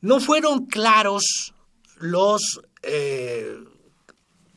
no 0.00 0.20
fueron 0.20 0.66
claros 0.66 1.54
los 1.98 2.60
eh, 2.82 3.56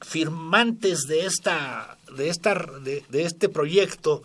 firmantes 0.01 1.03
de, 1.07 1.25
esta, 1.25 1.97
de, 2.15 2.29
esta, 2.29 2.55
de 2.83 3.23
este 3.23 3.49
proyecto 3.49 4.23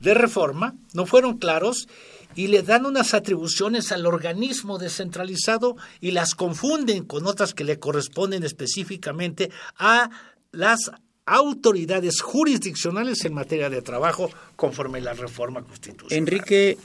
de 0.00 0.14
reforma, 0.14 0.74
no 0.92 1.06
fueron 1.06 1.38
claros 1.38 1.88
y 2.34 2.46
le 2.46 2.62
dan 2.62 2.86
unas 2.86 3.14
atribuciones 3.14 3.90
al 3.90 4.06
organismo 4.06 4.78
descentralizado 4.78 5.76
y 6.00 6.12
las 6.12 6.34
confunden 6.34 7.04
con 7.04 7.26
otras 7.26 7.54
que 7.54 7.64
le 7.64 7.78
corresponden 7.78 8.44
específicamente 8.44 9.50
a 9.76 10.10
las 10.52 10.92
autoridades 11.28 12.20
jurisdiccionales 12.20 13.24
en 13.24 13.34
materia 13.34 13.70
de 13.70 13.82
trabajo 13.82 14.30
conforme 14.56 15.00
la 15.00 15.14
reforma 15.14 15.62
constitucional. 15.62 16.18
Enrique 16.18 16.78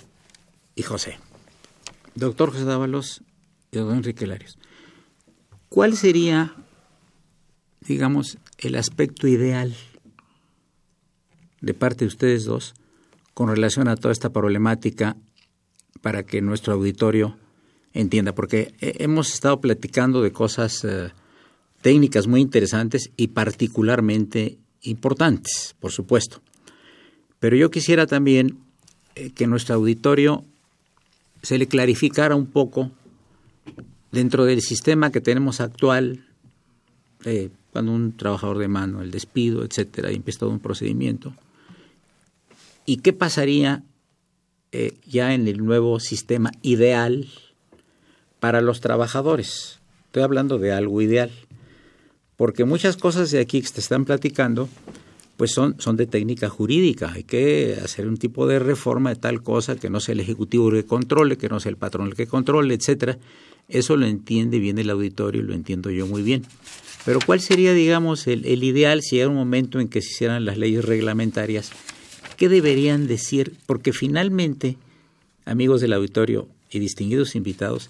y 0.75 0.81
José, 0.83 1.17
doctor 2.15 2.51
José 2.51 2.65
Dávalos 2.65 3.21
y 3.71 3.77
doctor 3.77 3.97
Enrique 3.97 4.27
Larios, 4.27 4.57
¿cuál 5.69 5.95
sería, 5.95 6.55
digamos, 7.81 8.37
el 8.57 8.75
aspecto 8.75 9.27
ideal 9.27 9.75
de 11.61 11.73
parte 11.73 12.05
de 12.05 12.09
ustedes 12.09 12.45
dos 12.45 12.73
con 13.33 13.47
relación 13.47 13.87
a 13.87 13.95
toda 13.95 14.11
esta 14.11 14.31
problemática 14.31 15.15
para 16.01 16.23
que 16.23 16.41
nuestro 16.41 16.73
auditorio 16.73 17.37
entienda, 17.93 18.35
porque 18.35 18.73
hemos 18.79 19.33
estado 19.33 19.61
platicando 19.61 20.21
de 20.21 20.31
cosas 20.31 20.83
eh, 20.83 21.11
técnicas 21.83 22.25
muy 22.25 22.41
interesantes 22.41 23.11
y 23.15 23.27
particularmente 23.27 24.57
importantes, 24.81 25.75
por 25.79 25.91
supuesto. 25.91 26.41
Pero 27.39 27.55
yo 27.55 27.69
quisiera 27.69 28.07
también 28.07 28.57
eh, 29.13 29.29
que 29.29 29.45
nuestro 29.45 29.75
auditorio 29.75 30.43
se 31.43 31.59
le 31.59 31.67
clarificara 31.67 32.35
un 32.35 32.47
poco 32.47 32.89
dentro 34.11 34.45
del 34.45 34.61
sistema 34.61 35.11
que 35.11 35.21
tenemos 35.21 35.61
actual, 35.61 36.25
eh, 37.25 37.51
cuando 37.71 37.91
un 37.91 38.17
trabajador 38.17 38.57
de 38.57 38.67
mano, 38.67 39.03
el 39.03 39.11
despido, 39.11 39.63
etcétera, 39.63 40.11
y 40.11 40.15
empieza 40.15 40.39
todo 40.39 40.49
un 40.49 40.59
procedimiento. 40.59 41.35
¿Y 42.87 42.97
qué 42.97 43.13
pasaría 43.13 43.83
eh, 44.75 44.97
ya 45.05 45.35
en 45.35 45.47
el 45.47 45.63
nuevo 45.63 45.99
sistema 45.99 46.51
ideal 46.63 47.27
para 48.39 48.59
los 48.59 48.81
trabajadores. 48.81 49.79
Estoy 50.05 50.23
hablando 50.23 50.57
de 50.57 50.71
algo 50.71 50.99
ideal, 50.99 51.29
porque 52.37 52.65
muchas 52.65 52.97
cosas 52.97 53.31
de 53.31 53.39
aquí 53.39 53.61
que 53.61 53.69
te 53.69 53.79
están 53.79 54.05
platicando, 54.05 54.69
pues 55.37 55.51
son, 55.51 55.75
son 55.79 55.97
de 55.97 56.05
técnica 56.05 56.49
jurídica. 56.49 57.11
Hay 57.13 57.23
que 57.23 57.77
hacer 57.83 58.07
un 58.07 58.17
tipo 58.17 58.47
de 58.47 58.59
reforma 58.59 59.09
de 59.09 59.15
tal 59.17 59.41
cosa 59.41 59.75
que 59.75 59.89
no 59.89 59.99
sea 59.99 60.13
el 60.13 60.19
ejecutivo 60.19 60.69
el 60.69 60.83
que 60.83 60.85
controle, 60.85 61.37
que 61.37 61.49
no 61.49 61.59
sea 61.59 61.69
el 61.69 61.77
patrón 61.77 62.07
el 62.07 62.15
que 62.15 62.27
controle, 62.27 62.73
etcétera. 62.73 63.17
Eso 63.67 63.97
lo 63.97 64.05
entiende 64.05 64.59
bien 64.59 64.77
el 64.77 64.89
auditorio 64.89 65.41
y 65.41 65.45
lo 65.45 65.53
entiendo 65.53 65.89
yo 65.89 66.05
muy 66.05 66.21
bien. 66.21 66.43
Pero 67.05 67.19
¿cuál 67.25 67.41
sería, 67.41 67.73
digamos, 67.73 68.27
el, 68.27 68.45
el 68.45 68.63
ideal 68.63 69.01
si 69.01 69.19
era 69.19 69.29
un 69.29 69.35
momento 69.35 69.79
en 69.79 69.87
que 69.87 70.01
se 70.01 70.09
hicieran 70.09 70.45
las 70.45 70.57
leyes 70.57 70.85
reglamentarias 70.85 71.71
¿Qué 72.37 72.49
deberían 72.49 73.07
decir? 73.07 73.55
Porque 73.65 73.93
finalmente, 73.93 74.77
amigos 75.45 75.81
del 75.81 75.93
auditorio 75.93 76.47
y 76.71 76.79
distinguidos 76.79 77.35
invitados, 77.35 77.89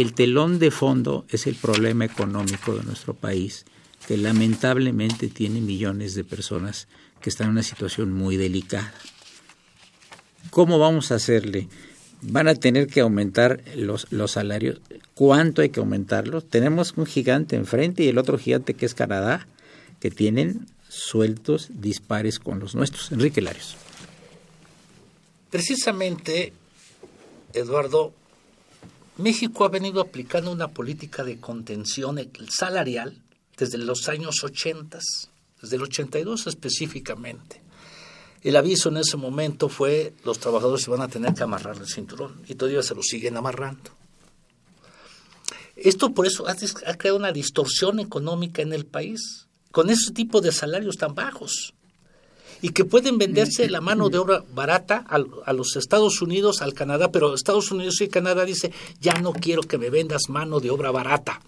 el 0.00 0.14
telón 0.14 0.60
de 0.60 0.70
fondo 0.70 1.26
es 1.28 1.48
el 1.48 1.56
problema 1.56 2.04
económico 2.04 2.72
de 2.72 2.84
nuestro 2.84 3.14
país, 3.14 3.64
que 4.06 4.16
lamentablemente 4.16 5.26
tiene 5.26 5.60
millones 5.60 6.14
de 6.14 6.22
personas 6.22 6.86
que 7.20 7.30
están 7.30 7.48
en 7.48 7.52
una 7.54 7.64
situación 7.64 8.12
muy 8.12 8.36
delicada. 8.36 8.94
¿Cómo 10.50 10.78
vamos 10.78 11.10
a 11.10 11.16
hacerle? 11.16 11.68
¿Van 12.22 12.46
a 12.46 12.54
tener 12.54 12.86
que 12.86 13.00
aumentar 13.00 13.60
los, 13.74 14.06
salarios? 14.30 14.80
¿Cuánto 15.14 15.62
hay 15.62 15.70
que 15.70 15.80
aumentarlos? 15.80 16.48
Tenemos 16.48 16.94
un 16.96 17.04
gigante 17.04 17.56
enfrente 17.56 18.04
y 18.04 18.08
el 18.08 18.18
otro 18.18 18.38
gigante 18.38 18.74
que 18.74 18.86
es 18.86 18.94
Canadá, 18.94 19.48
que 19.98 20.12
tienen 20.12 20.68
sueltos 20.88 21.70
dispares 21.70 22.38
con 22.38 22.60
los 22.60 22.76
nuestros. 22.76 23.10
Enrique 23.10 23.40
Larios. 23.40 23.76
Precisamente, 25.50 26.52
Eduardo, 27.52 28.12
México 29.18 29.64
ha 29.64 29.68
venido 29.68 30.00
aplicando 30.00 30.52
una 30.52 30.68
política 30.68 31.24
de 31.24 31.40
contención 31.40 32.18
salarial 32.48 33.20
desde 33.56 33.76
los 33.76 34.08
años 34.08 34.44
80, 34.44 35.00
desde 35.60 35.76
el 35.76 35.82
82 35.82 36.46
específicamente. 36.46 37.60
El 38.42 38.54
aviso 38.54 38.90
en 38.90 38.98
ese 38.98 39.16
momento 39.16 39.68
fue 39.68 40.14
los 40.24 40.38
trabajadores 40.38 40.84
se 40.84 40.90
van 40.92 41.02
a 41.02 41.08
tener 41.08 41.34
que 41.34 41.42
amarrar 41.42 41.76
el 41.76 41.88
cinturón 41.88 42.40
y 42.46 42.54
todavía 42.54 42.82
se 42.84 42.94
lo 42.94 43.02
siguen 43.02 43.36
amarrando. 43.36 43.90
Esto 45.74 46.14
por 46.14 46.26
eso 46.26 46.46
ha, 46.46 46.52
ha 46.52 46.94
creado 46.94 47.18
una 47.18 47.32
distorsión 47.32 47.98
económica 47.98 48.62
en 48.62 48.72
el 48.72 48.86
país 48.86 49.48
con 49.72 49.90
ese 49.90 50.12
tipo 50.12 50.40
de 50.40 50.52
salarios 50.52 50.96
tan 50.96 51.16
bajos 51.16 51.74
y 52.60 52.70
que 52.70 52.84
pueden 52.84 53.18
venderse 53.18 53.68
la 53.68 53.80
mano 53.80 54.08
de 54.08 54.18
obra 54.18 54.44
barata 54.54 55.04
a, 55.08 55.52
los 55.52 55.76
Estados 55.76 56.20
Unidos, 56.22 56.60
al 56.60 56.74
Canadá, 56.74 57.10
pero 57.12 57.34
Estados 57.34 57.70
Unidos 57.70 58.00
y 58.00 58.08
Canadá 58.08 58.44
dice, 58.44 58.72
ya 59.00 59.14
no 59.14 59.32
quiero 59.32 59.62
que 59.62 59.78
me 59.78 59.90
vendas 59.90 60.28
mano 60.28 60.60
de 60.60 60.70
obra 60.70 60.90
barata. 60.90 61.40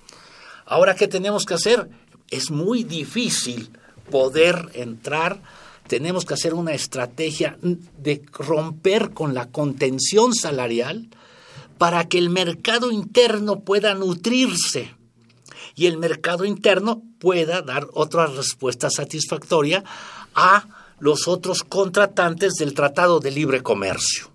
Ahora, 0.67 0.95
¿qué 0.95 1.09
tenemos 1.09 1.45
que 1.45 1.55
hacer? 1.55 1.89
Es 2.31 2.51
muy 2.51 2.85
difícil 2.85 3.71
poder 4.11 4.71
entrar, 4.75 5.43
tenemos 5.89 6.25
que 6.25 6.35
hacer 6.35 6.55
una 6.55 6.75
estrategia 6.75 7.59
de 7.61 8.23
romper 8.33 9.11
con 9.11 9.35
la 9.35 9.47
contención 9.47 10.35
salarial 10.35 11.09
para 11.79 12.07
que 12.07 12.19
el 12.19 12.31
mercado 12.31 12.93
interno 12.93 13.61
pueda 13.61 13.95
nutrirse 13.95 14.95
y 15.75 15.87
el 15.87 15.99
mercado 15.99 16.45
interno 16.45 17.03
pueda 17.19 17.63
dar 17.63 17.89
otra 17.95 18.27
respuesta 18.27 18.91
satisfactoria 18.91 19.83
a 20.35 20.80
los 21.01 21.27
otros 21.27 21.65
contratantes 21.65 22.55
del 22.55 22.75
Tratado 22.75 23.21
de 23.21 23.31
Libre 23.31 23.63
Comercio. 23.63 24.31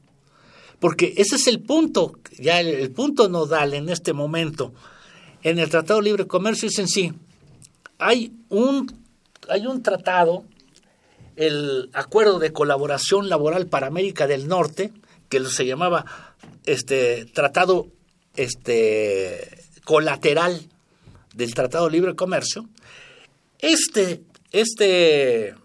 Porque 0.80 1.14
ese 1.18 1.38
es 1.38 1.48
el 1.48 1.62
punto, 1.62 2.20
ya 2.38 2.60
el, 2.60 2.92
punto 2.92 3.30
nodal 3.30 3.74
en 3.74 3.90
este 3.90 4.14
momento. 4.14 4.74
En 5.42 5.60
el 5.60 5.70
Tratado 5.70 6.00
de 6.00 6.06
Libre 6.06 6.28
Comercio 6.28 6.68
es 6.68 6.80
en 6.80 6.88
sí, 6.88 7.14
hay 7.98 8.34
un, 8.50 8.92
hay 9.48 9.68
un 9.68 9.82
tratado, 9.82 10.44
el 11.36 11.90
Acuerdo 11.94 12.40
de 12.40 12.52
Colaboración 12.52 13.30
Laboral 13.30 13.68
para 13.68 13.88
América 13.88 14.28
del 14.28 14.48
Norte, 14.48 14.92
que 15.30 15.44
se 15.46 15.66
llamaba 15.66 16.06
este 16.66 17.26
tratado 17.26 17.88
este 18.36 19.64
colateral 19.84 20.68
del 21.34 21.54
Tratado 21.54 21.86
de 21.86 21.92
Libre 21.92 22.16
Comercio, 22.16 22.68
este, 23.60 24.22
este 24.52 25.56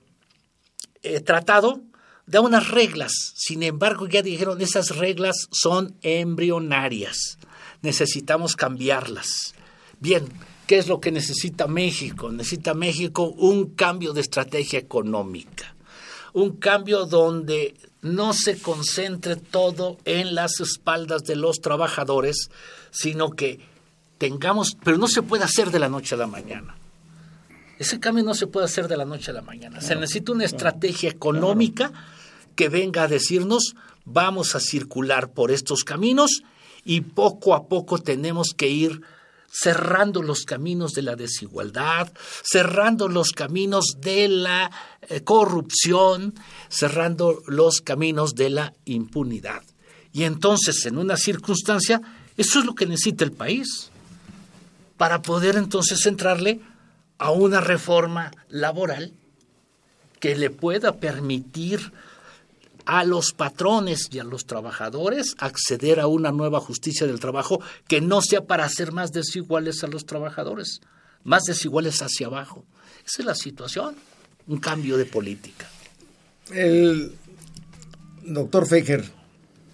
eh, 1.03 1.21
tratado 1.21 1.81
da 2.27 2.41
unas 2.41 2.69
reglas, 2.69 3.13
sin 3.35 3.63
embargo 3.63 4.07
ya 4.07 4.23
dijeron 4.23 4.61
esas 4.61 4.97
reglas 4.97 5.49
son 5.51 5.97
embrionarias, 6.03 7.39
necesitamos 7.83 8.55
cambiarlas. 8.55 9.55
Bien, 9.99 10.29
¿qué 10.67 10.79
es 10.79 10.87
lo 10.87 11.01
que 11.01 11.11
necesita 11.11 11.67
México? 11.67 12.31
Necesita 12.31 12.75
México 12.75 13.25
un 13.25 13.75
cambio 13.75 14.13
de 14.13 14.21
estrategia 14.21 14.79
económica, 14.79 15.75
un 16.33 16.57
cambio 16.57 17.07
donde 17.07 17.75
no 18.03 18.33
se 18.33 18.59
concentre 18.59 19.37
todo 19.37 19.99
en 20.05 20.35
las 20.35 20.61
espaldas 20.61 21.25
de 21.25 21.37
los 21.37 21.61
trabajadores, 21.61 22.51
sino 22.91 23.31
que 23.31 23.61
tengamos, 24.19 24.77
pero 24.85 24.99
no 24.99 25.09
se 25.09 25.23
puede 25.23 25.45
hacer 25.45 25.71
de 25.71 25.81
la 25.81 25.89
noche 25.89 26.15
a 26.15 26.19
la 26.19 26.27
mañana. 26.27 26.77
Ese 27.81 27.99
cambio 27.99 28.23
no 28.23 28.35
se 28.35 28.47
puede 28.47 28.67
hacer 28.67 28.89
de 28.89 28.97
la 28.99 29.07
noche 29.07 29.31
a 29.31 29.35
la 29.35 29.41
mañana. 29.41 29.81
Se 29.81 29.97
necesita 29.97 30.33
una 30.33 30.45
estrategia 30.45 31.09
económica 31.09 31.91
que 32.55 32.69
venga 32.69 33.05
a 33.05 33.09
decirnos, 33.09 33.75
vamos 34.05 34.55
a 34.55 34.61
circular 34.61 35.33
por 35.33 35.51
estos 35.51 35.83
caminos 35.83 36.43
y 36.85 37.01
poco 37.01 37.55
a 37.55 37.69
poco 37.69 37.97
tenemos 37.97 38.49
que 38.55 38.69
ir 38.69 39.01
cerrando 39.51 40.23
los 40.23 40.45
caminos 40.45 40.93
de 40.93 41.01
la 41.01 41.17
desigualdad, 41.17 42.13
cerrando 42.43 43.09
los 43.09 43.33
caminos 43.33 43.97
de 43.99 44.29
la 44.29 44.71
eh, 45.01 45.23
corrupción, 45.23 46.35
cerrando 46.69 47.43
los 47.47 47.81
caminos 47.81 48.35
de 48.35 48.51
la 48.51 48.75
impunidad. 48.85 49.63
Y 50.13 50.25
entonces, 50.25 50.85
en 50.85 50.99
una 50.99 51.17
circunstancia, 51.17 52.03
eso 52.37 52.59
es 52.59 52.67
lo 52.67 52.75
que 52.75 52.85
necesita 52.85 53.25
el 53.25 53.33
país 53.33 53.91
para 54.99 55.23
poder 55.23 55.57
entonces 55.57 56.05
entrarle 56.05 56.61
a 57.21 57.31
una 57.31 57.61
reforma 57.61 58.33
laboral 58.49 59.13
que 60.21 60.35
le 60.35 60.51
pueda 60.51 60.97
permitir 60.97 61.93
a 62.87 63.05
los 63.05 63.35
patrones 63.35 64.09
y 64.11 64.19
a 64.19 64.25
los 64.25 64.47
trabajadores 64.47 65.37
acceder 65.39 66.01
a 66.01 66.07
una 66.07 66.33
nueva 66.33 66.61
justicia 66.61 67.07
del 67.07 67.21
trabajo 67.21 67.61
que 67.87 68.01
no 68.01 68.23
sea 68.23 68.47
para 68.47 68.65
hacer 68.65 68.93
más 68.93 69.13
desiguales 69.13 69.85
a 69.85 69.87
los 69.87 70.07
trabajadores, 70.07 70.81
más 71.23 71.45
desiguales 71.45 72.01
hacia 72.01 72.27
abajo. 72.27 72.65
Esa 73.07 73.21
es 73.21 73.27
la 73.27 73.35
situación, 73.35 73.97
un 74.47 74.59
cambio 74.59 74.97
de 74.97 75.05
política. 75.05 75.69
El 76.51 77.13
doctor 78.25 78.67
Feger 78.67 79.05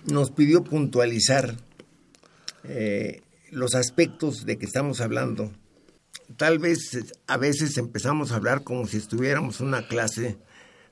nos 0.07 0.32
pidió 0.32 0.64
puntualizar 0.64 1.55
eh, 2.64 3.22
los 3.53 3.76
aspectos 3.76 4.44
de 4.44 4.59
que 4.59 4.66
estamos 4.66 5.01
hablando. 5.01 5.53
Tal 6.36 6.58
vez 6.58 6.78
a 7.26 7.36
veces 7.36 7.76
empezamos 7.78 8.32
a 8.32 8.36
hablar 8.36 8.64
como 8.64 8.86
si 8.86 8.96
estuviéramos 8.96 9.60
en 9.60 9.68
una 9.68 9.86
clase 9.86 10.36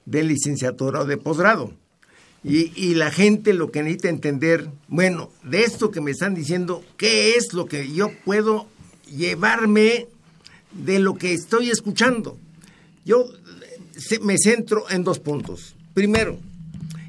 de 0.06 0.22
licenciatura 0.22 1.00
o 1.00 1.04
de 1.04 1.16
posgrado. 1.16 1.72
Y, 2.46 2.94
la 2.94 3.10
gente 3.10 3.54
lo 3.54 3.70
que 3.70 3.82
necesita 3.82 4.10
entender, 4.10 4.68
bueno, 4.88 5.30
de 5.44 5.64
esto 5.64 5.90
que 5.90 6.02
me 6.02 6.10
están 6.10 6.34
diciendo, 6.34 6.84
¿qué 6.98 7.36
es 7.36 7.54
lo 7.54 7.64
que 7.64 7.90
yo 7.90 8.12
puedo 8.22 8.66
llevarme 9.10 10.08
de 10.72 10.98
lo 10.98 11.14
que 11.14 11.32
estoy 11.32 11.70
escuchando? 11.70 12.38
Yo 13.06 13.26
me 14.20 14.36
centro 14.36 14.84
en 14.90 15.04
dos 15.04 15.20
puntos. 15.20 15.74
Primero, 15.94 16.38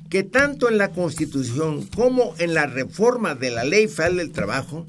que 0.10 0.24
tanto 0.24 0.70
en 0.70 0.78
la 0.78 0.92
Constitución 0.92 1.86
como 1.88 2.34
en 2.38 2.54
la 2.54 2.66
reforma 2.66 3.36
de 3.36 3.52
la 3.52 3.66
Ley 3.66 3.90
Federal 3.90 4.18
del 4.18 4.32
Trabajo, 4.32 4.88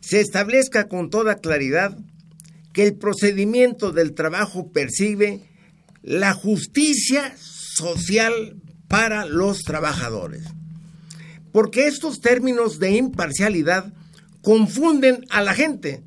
se 0.00 0.20
establezca 0.20 0.88
con 0.88 1.10
toda 1.10 1.36
claridad 1.36 1.96
que 2.78 2.86
el 2.86 2.94
procedimiento 2.94 3.90
del 3.90 4.14
trabajo 4.14 4.70
percibe 4.70 5.40
la 6.00 6.32
justicia 6.32 7.34
social 7.36 8.62
para 8.86 9.24
los 9.24 9.64
trabajadores. 9.64 10.44
Porque 11.50 11.88
estos 11.88 12.20
términos 12.20 12.78
de 12.78 12.92
imparcialidad 12.92 13.92
confunden 14.42 15.26
a 15.28 15.42
la 15.42 15.54
gente. 15.54 16.04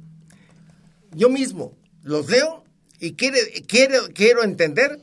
Yo 1.14 1.30
mismo 1.30 1.76
los 2.04 2.30
leo 2.30 2.64
y 3.02 3.16
quiero, 3.16 3.36
quiero 4.14 4.46
entender 4.46 5.02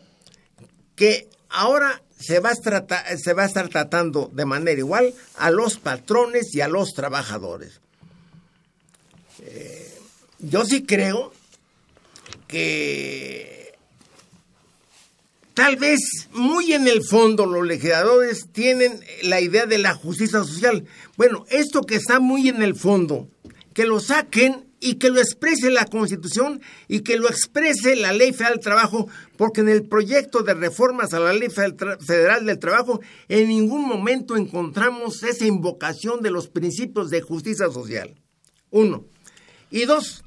que 0.96 1.28
ahora 1.50 2.02
se 2.18 2.40
va, 2.40 2.48
a 2.48 3.44
estar 3.44 3.68
tratando 3.68 4.30
de 4.32 4.46
manera 4.46 4.78
igual 4.78 5.12
a 5.36 5.50
los 5.50 5.76
patrones 5.76 6.54
y 6.54 6.62
a 6.62 6.68
los 6.68 6.94
trabajadores. 6.94 7.82
Eh, 9.40 9.98
yo 10.38 10.64
sí 10.64 10.86
creo 10.86 11.36
que 12.48 13.74
tal 15.54 15.76
vez 15.76 16.00
muy 16.32 16.72
en 16.72 16.88
el 16.88 17.04
fondo 17.04 17.46
los 17.46 17.66
legisladores 17.66 18.48
tienen 18.52 19.00
la 19.22 19.40
idea 19.40 19.66
de 19.66 19.78
la 19.78 19.94
justicia 19.94 20.40
social. 20.40 20.84
Bueno, 21.16 21.44
esto 21.50 21.82
que 21.82 21.96
está 21.96 22.20
muy 22.20 22.48
en 22.48 22.62
el 22.62 22.74
fondo, 22.74 23.28
que 23.74 23.84
lo 23.84 24.00
saquen 24.00 24.68
y 24.80 24.94
que 24.94 25.10
lo 25.10 25.20
exprese 25.20 25.70
la 25.70 25.84
Constitución 25.84 26.60
y 26.86 27.00
que 27.00 27.16
lo 27.18 27.28
exprese 27.28 27.96
la 27.96 28.12
Ley 28.12 28.32
Federal 28.32 28.54
del 28.54 28.64
Trabajo, 28.64 29.08
porque 29.36 29.60
en 29.60 29.68
el 29.68 29.86
proyecto 29.86 30.42
de 30.42 30.54
reformas 30.54 31.12
a 31.12 31.20
la 31.20 31.32
Ley 31.32 31.48
Federal 31.50 32.46
del 32.46 32.58
Trabajo 32.58 33.00
en 33.28 33.48
ningún 33.48 33.86
momento 33.86 34.36
encontramos 34.36 35.22
esa 35.22 35.46
invocación 35.46 36.22
de 36.22 36.30
los 36.30 36.48
principios 36.48 37.10
de 37.10 37.20
justicia 37.20 37.68
social. 37.70 38.14
Uno. 38.70 39.04
Y 39.70 39.84
dos, 39.84 40.24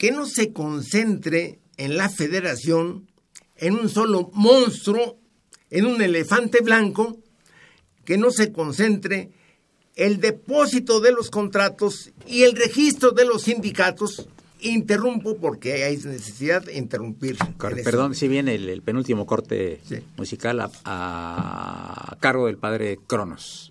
que 0.00 0.12
no 0.12 0.24
se 0.24 0.54
concentre 0.54 1.58
en 1.76 1.98
la 1.98 2.08
federación 2.08 3.06
en 3.58 3.74
un 3.74 3.90
solo 3.90 4.30
monstruo, 4.32 5.18
en 5.68 5.84
un 5.84 6.00
elefante 6.00 6.62
blanco, 6.62 7.18
que 8.06 8.16
no 8.16 8.30
se 8.30 8.50
concentre 8.50 9.28
el 9.96 10.18
depósito 10.18 11.00
de 11.00 11.12
los 11.12 11.28
contratos 11.28 12.12
y 12.26 12.44
el 12.44 12.52
registro 12.56 13.10
de 13.10 13.26
los 13.26 13.42
sindicatos. 13.42 14.26
Interrumpo 14.62 15.36
porque 15.36 15.84
hay 15.84 15.98
necesidad 15.98 16.62
de 16.62 16.78
interrumpir. 16.78 17.36
Perdón, 17.58 18.14
si 18.14 18.26
viene 18.26 18.54
el, 18.54 18.80
penúltimo 18.80 19.26
corte 19.26 19.82
musical 20.16 20.70
a 20.84 22.16
cargo 22.20 22.46
del 22.46 22.56
padre 22.56 22.98
Cronos. 23.06 23.70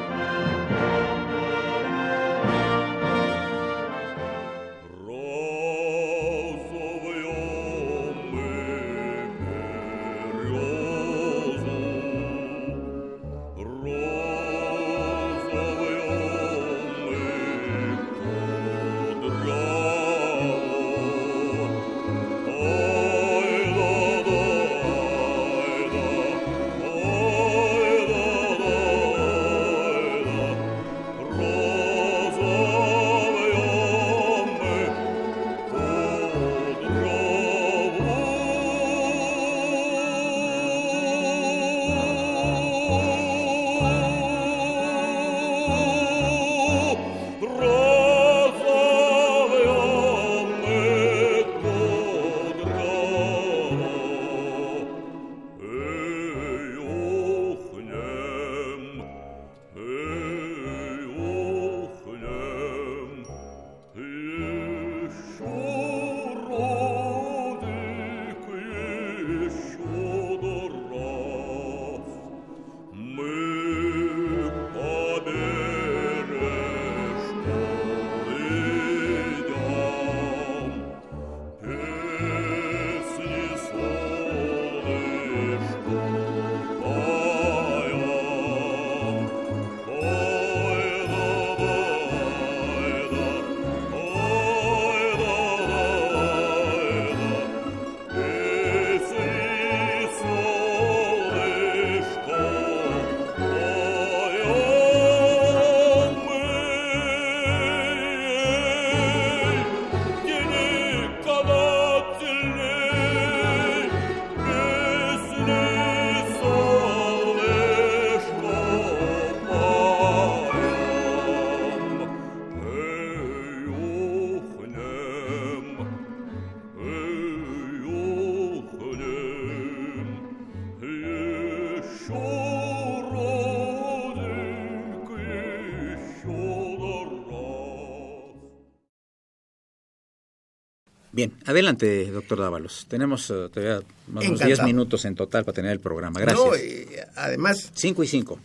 Bien, 141.21 141.33
adelante, 141.45 142.09
doctor 142.09 142.39
Dávalos. 142.39 142.87
Tenemos 142.89 143.29
uh, 143.29 143.47
todavía 143.49 143.85
más 144.07 144.25
unos 144.25 144.39
10 144.39 144.63
minutos 144.63 145.05
en 145.05 145.13
total 145.13 145.45
para 145.45 145.53
tener 145.53 145.71
el 145.71 145.79
programa. 145.79 146.19
Gracias. 146.19 146.43
No, 146.43 146.55
eh, 146.55 147.05
además... 147.15 147.69
5 147.75 148.03
y 148.03 148.07
5. 148.07 148.39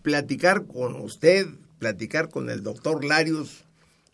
Platicar 0.00 0.64
con 0.64 0.94
usted, 1.02 1.46
platicar 1.78 2.30
con 2.30 2.48
el 2.48 2.62
doctor 2.62 3.04
Larios, 3.04 3.64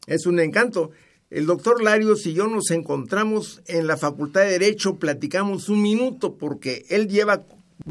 es 0.08 0.26
un 0.26 0.40
encanto. 0.40 0.90
El 1.30 1.46
doctor 1.46 1.84
Larios 1.84 2.26
y 2.26 2.32
yo 2.32 2.48
nos 2.48 2.72
encontramos 2.72 3.62
en 3.68 3.86
la 3.86 3.96
Facultad 3.96 4.40
de 4.40 4.58
Derecho, 4.58 4.96
platicamos 4.96 5.68
un 5.68 5.80
minuto 5.80 6.34
porque 6.34 6.84
él 6.88 7.06
lleva, 7.06 7.44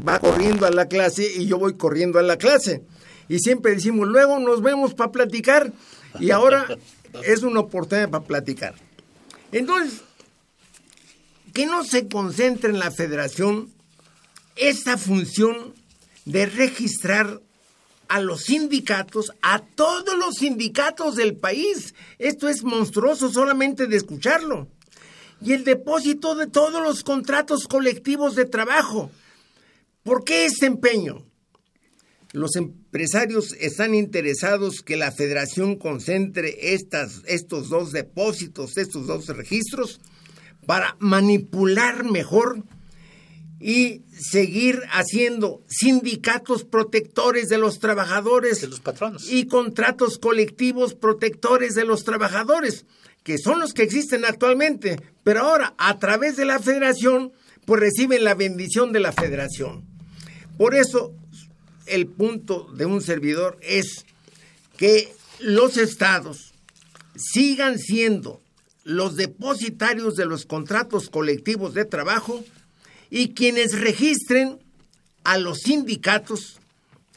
va 0.06 0.18
corriendo 0.18 0.66
a 0.66 0.70
la 0.70 0.86
clase 0.86 1.32
y 1.34 1.46
yo 1.46 1.58
voy 1.58 1.78
corriendo 1.78 2.18
a 2.18 2.22
la 2.22 2.36
clase. 2.36 2.82
Y 3.30 3.38
siempre 3.38 3.74
decimos, 3.74 4.06
luego 4.06 4.38
nos 4.38 4.60
vemos 4.60 4.92
para 4.92 5.12
platicar 5.12 5.72
y 6.18 6.30
ahora 6.30 6.66
es 7.24 7.42
una 7.42 7.60
oportunidad 7.60 8.10
para 8.10 8.24
platicar. 8.24 8.74
Entonces, 9.52 10.02
que 11.52 11.66
no 11.66 11.84
se 11.84 12.08
concentre 12.08 12.70
en 12.70 12.78
la 12.78 12.90
federación 12.90 13.70
esta 14.56 14.98
función 14.98 15.74
de 16.24 16.46
registrar 16.46 17.40
a 18.08 18.20
los 18.20 18.42
sindicatos, 18.42 19.32
a 19.40 19.60
todos 19.60 20.18
los 20.18 20.36
sindicatos 20.36 21.14
del 21.16 21.36
país. 21.36 21.94
Esto 22.18 22.48
es 22.48 22.64
monstruoso 22.64 23.30
solamente 23.30 23.86
de 23.86 23.96
escucharlo. 23.96 24.68
Y 25.40 25.52
el 25.52 25.64
depósito 25.64 26.34
de 26.34 26.46
todos 26.46 26.82
los 26.82 27.04
contratos 27.04 27.66
colectivos 27.66 28.34
de 28.34 28.44
trabajo. 28.44 29.10
¿Por 30.02 30.24
qué 30.24 30.44
este 30.44 30.66
empeño? 30.66 31.24
Los 32.32 32.56
empresarios 32.56 33.54
están 33.58 33.94
interesados 33.94 34.82
que 34.82 34.96
la 34.96 35.12
federación 35.12 35.76
concentre 35.76 36.74
estas, 36.74 37.22
estos 37.26 37.68
dos 37.68 37.92
depósitos, 37.92 38.76
estos 38.76 39.06
dos 39.06 39.26
registros, 39.28 40.00
para 40.66 40.96
manipular 40.98 42.04
mejor 42.04 42.62
y 43.60 44.02
seguir 44.18 44.80
haciendo 44.90 45.62
sindicatos 45.68 46.64
protectores 46.64 47.48
de 47.48 47.58
los 47.58 47.78
trabajadores 47.78 48.62
de 48.62 48.68
los 48.68 48.80
patronos. 48.80 49.30
y 49.30 49.46
contratos 49.46 50.18
colectivos 50.18 50.94
protectores 50.94 51.74
de 51.74 51.84
los 51.84 52.04
trabajadores, 52.04 52.86
que 53.22 53.36
son 53.36 53.60
los 53.60 53.74
que 53.74 53.82
existen 53.82 54.24
actualmente, 54.24 54.98
pero 55.24 55.40
ahora 55.40 55.74
a 55.76 55.98
través 55.98 56.36
de 56.36 56.46
la 56.46 56.58
federación 56.58 57.32
pues 57.66 57.80
reciben 57.80 58.24
la 58.24 58.34
bendición 58.34 58.92
de 58.92 59.00
la 59.00 59.12
federación. 59.12 59.84
Por 60.56 60.74
eso 60.74 61.12
el 61.86 62.06
punto 62.06 62.70
de 62.74 62.86
un 62.86 63.02
servidor 63.02 63.58
es 63.62 64.06
que 64.76 65.12
los 65.38 65.76
estados 65.76 66.54
sigan 67.16 67.78
siendo 67.78 68.40
los 68.84 69.16
depositarios 69.16 70.16
de 70.16 70.26
los 70.26 70.46
contratos 70.46 71.10
colectivos 71.10 71.74
de 71.74 71.84
trabajo 71.84 72.42
y 73.10 73.34
quienes 73.34 73.78
registren 73.78 74.58
a 75.24 75.38
los 75.38 75.58
sindicatos 75.58 76.58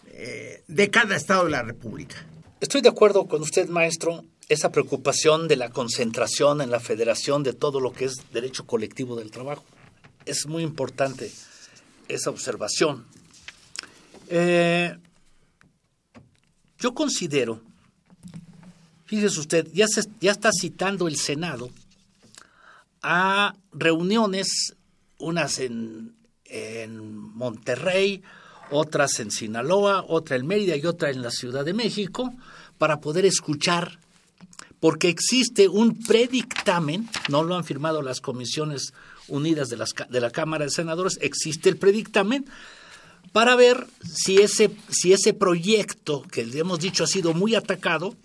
eh, 0.07 0.63
de 0.67 0.89
cada 0.89 1.15
estado 1.15 1.45
de 1.45 1.51
la 1.51 1.63
República. 1.63 2.25
Estoy 2.59 2.81
de 2.81 2.89
acuerdo 2.89 3.27
con 3.27 3.41
usted, 3.41 3.67
maestro, 3.69 4.23
esa 4.49 4.71
preocupación 4.71 5.47
de 5.47 5.55
la 5.55 5.69
concentración 5.69 6.61
en 6.61 6.71
la 6.71 6.79
federación 6.79 7.43
de 7.43 7.53
todo 7.53 7.79
lo 7.79 7.93
que 7.93 8.05
es 8.05 8.15
derecho 8.31 8.65
colectivo 8.65 9.15
del 9.15 9.31
trabajo. 9.31 9.63
Es 10.25 10.47
muy 10.47 10.63
importante 10.63 11.31
esa 12.07 12.29
observación. 12.29 13.05
Eh, 14.29 14.97
yo 16.77 16.93
considero, 16.93 17.61
fíjese 19.13 19.39
usted, 19.39 19.67
ya, 19.71 19.85
está 20.31 20.49
citando 20.51 21.07
el 21.07 21.17
Senado 21.17 21.69
a 23.03 23.53
reuniones, 23.71 24.75
unas 25.19 25.59
en, 25.59 26.15
en 26.45 26.97
Monterrey, 27.35 28.23
otras 28.71 29.19
en 29.19 29.29
Sinaloa, 29.29 30.03
otra 30.07 30.35
en 30.35 30.47
Mérida 30.47 30.75
y 30.75 30.87
otra 30.87 31.11
en 31.11 31.21
la 31.21 31.29
Ciudad 31.29 31.63
de 31.63 31.73
México, 31.73 32.33
para 32.79 33.01
poder 33.01 33.25
escuchar, 33.25 33.99
porque 34.79 35.09
existe 35.09 35.67
un 35.67 36.01
predictamen, 36.01 37.07
no 37.29 37.43
lo 37.43 37.55
han 37.55 37.65
firmado 37.65 38.01
las 38.01 38.19
comisiones 38.19 38.93
unidas 39.27 39.69
de, 39.69 39.77
las, 39.77 39.91
de 40.09 40.21
la 40.21 40.31
Cámara 40.31 40.65
de 40.65 40.71
Senadores, 40.71 41.19
existe 41.21 41.69
el 41.69 41.77
predictamen 41.77 42.45
para 43.31 43.55
ver 43.55 43.85
si 44.03 44.37
ese, 44.37 44.71
si 44.89 45.13
ese 45.13 45.35
proyecto 45.35 46.23
que 46.23 46.41
hemos 46.41 46.79
dicho 46.79 47.03
ha 47.03 47.07
sido 47.07 47.35
muy 47.35 47.53
atacado, 47.53 48.15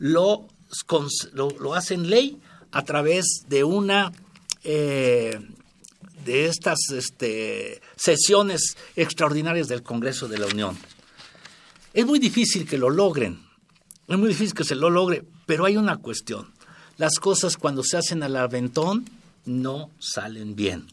lo, 0.00 0.48
lo, 1.32 1.74
hacen 1.74 2.10
ley 2.10 2.40
a 2.72 2.82
través 2.82 3.44
de 3.48 3.62
una 3.62 4.10
eh, 4.64 5.38
de 6.24 6.46
estas 6.46 6.78
este, 6.90 7.80
sesiones 7.96 8.76
extraordinarias 8.96 9.68
del 9.68 9.82
Congreso 9.82 10.26
de 10.26 10.38
la 10.38 10.46
Unión. 10.46 10.76
Es 11.92 12.06
muy 12.06 12.18
difícil 12.18 12.66
que 12.66 12.78
lo 12.78 12.90
logren, 12.90 13.40
es 14.08 14.18
muy 14.18 14.28
difícil 14.28 14.54
que 14.54 14.64
se 14.64 14.74
lo 14.74 14.90
logre, 14.90 15.22
pero 15.46 15.66
hay 15.66 15.76
una 15.76 15.98
cuestión. 15.98 16.48
Las 16.96 17.18
cosas 17.18 17.56
cuando 17.56 17.82
se 17.84 17.98
hacen 17.98 18.22
al 18.22 18.36
aventón 18.36 19.04
no 19.44 19.90
salen 19.98 20.56
bien. 20.56 20.86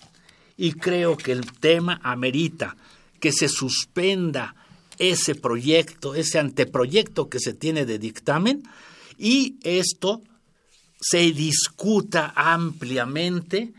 Y 0.57 0.73
creo 0.73 1.17
que 1.17 1.31
el 1.31 1.51
tema 1.53 1.99
amerita 2.03 2.75
que 3.19 3.31
se 3.31 3.47
suspenda 3.47 4.55
ese 4.97 5.35
proyecto, 5.35 6.15
ese 6.15 6.39
anteproyecto 6.39 7.29
que 7.29 7.39
se 7.39 7.53
tiene 7.53 7.85
de 7.85 7.99
dictamen 7.99 8.63
y 9.17 9.57
esto 9.63 10.21
se 10.99 11.31
discuta 11.31 12.33
ampliamente, 12.35 13.73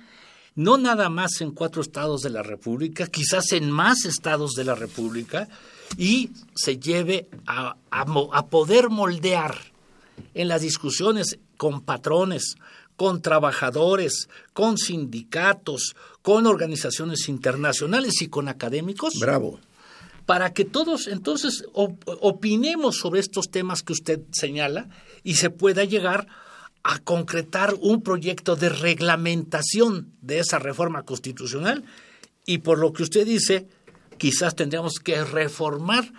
no 0.55 0.77
nada 0.77 1.09
más 1.09 1.41
en 1.41 1.53
cuatro 1.53 1.83
estados 1.83 2.23
de 2.23 2.31
la 2.31 2.43
República, 2.43 3.07
quizás 3.07 3.53
en 3.53 3.71
más 3.71 4.05
estados 4.05 4.53
de 4.53 4.65
la 4.65 4.75
República, 4.75 5.49
y 5.97 6.31
se 6.55 6.79
lleve 6.79 7.29
a, 7.47 7.77
a 7.91 8.47
poder 8.47 8.91
moldear 8.91 9.57
en 10.35 10.49
las 10.49 10.63
discusiones 10.63 11.39
con 11.57 11.81
patrones, 11.83 12.57
con 12.97 13.23
trabajadores, 13.23 14.29
con 14.53 14.77
sindicatos, 14.77 15.95
con 16.23 16.47
organizaciones 16.47 17.29
internacionales 17.29 18.21
y 18.23 18.29
con 18.29 18.49
académicos. 18.49 19.15
Bravo. 19.21 19.61
Para 20.27 20.53
que 20.53 20.65
todos 20.65 21.07
entonces 21.07 21.65
opinemos 21.73 22.97
sobre 22.97 23.21
estos 23.21 23.51
temas 23.51 23.83
que 23.83 23.93
usted 23.93 24.21
señala 24.33 24.89
y 25.29 25.35
se 25.35 25.51
pueda 25.51 25.85
llegar 25.85 26.27
a 26.83 27.01
concretar 27.01 27.75
un 27.83 28.01
proyecto 28.01 28.57
de 28.57 28.71
reglamentación 28.71 30.15
de 30.23 30.39
esa 30.39 30.59
reforma 30.59 31.03
constitucional 31.03 31.85
y 32.47 32.59
por 32.59 32.79
lo 32.79 32.95
que 32.95 33.03
usted 33.03 33.27
dice, 33.27 33.69
quizás 34.17 34.57
tendríamos 34.57 34.95
que 35.01 35.23
reformar 35.23 36.11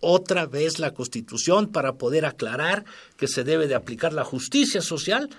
otra 0.00 0.46
vez 0.46 0.80
la 0.80 0.94
Constitución 0.94 1.68
para 1.68 1.92
poder 1.92 2.26
aclarar 2.26 2.84
que 3.16 3.28
se 3.28 3.44
debe 3.44 3.68
de 3.68 3.76
aplicar 3.76 4.12
la 4.12 4.24
justicia 4.24 4.80
social 4.82 5.30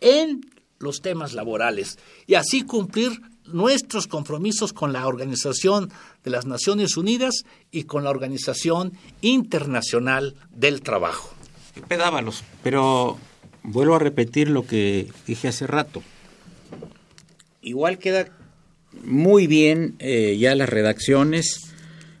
en 0.00 0.40
los 0.80 1.02
temas 1.02 1.34
laborales 1.34 2.00
y 2.26 2.34
así 2.34 2.62
cumplir 2.62 3.12
nuestros 3.46 4.08
compromisos 4.08 4.72
con 4.72 4.92
la 4.92 5.06
Organización 5.06 5.92
de 6.24 6.30
las 6.32 6.46
Naciones 6.46 6.96
Unidas 6.96 7.44
y 7.70 7.84
con 7.84 8.02
la 8.02 8.10
Organización 8.10 8.94
Internacional 9.20 10.34
del 10.50 10.80
Trabajo. 10.80 11.41
Pedábalos, 11.88 12.44
pero 12.62 13.18
vuelvo 13.62 13.94
a 13.94 13.98
repetir 13.98 14.50
lo 14.50 14.66
que 14.66 15.08
dije 15.26 15.48
hace 15.48 15.66
rato. 15.66 16.02
Igual 17.62 17.98
queda 17.98 18.28
muy 19.04 19.46
bien 19.46 19.94
eh, 19.98 20.36
ya 20.38 20.54
las 20.54 20.68
redacciones 20.68 21.72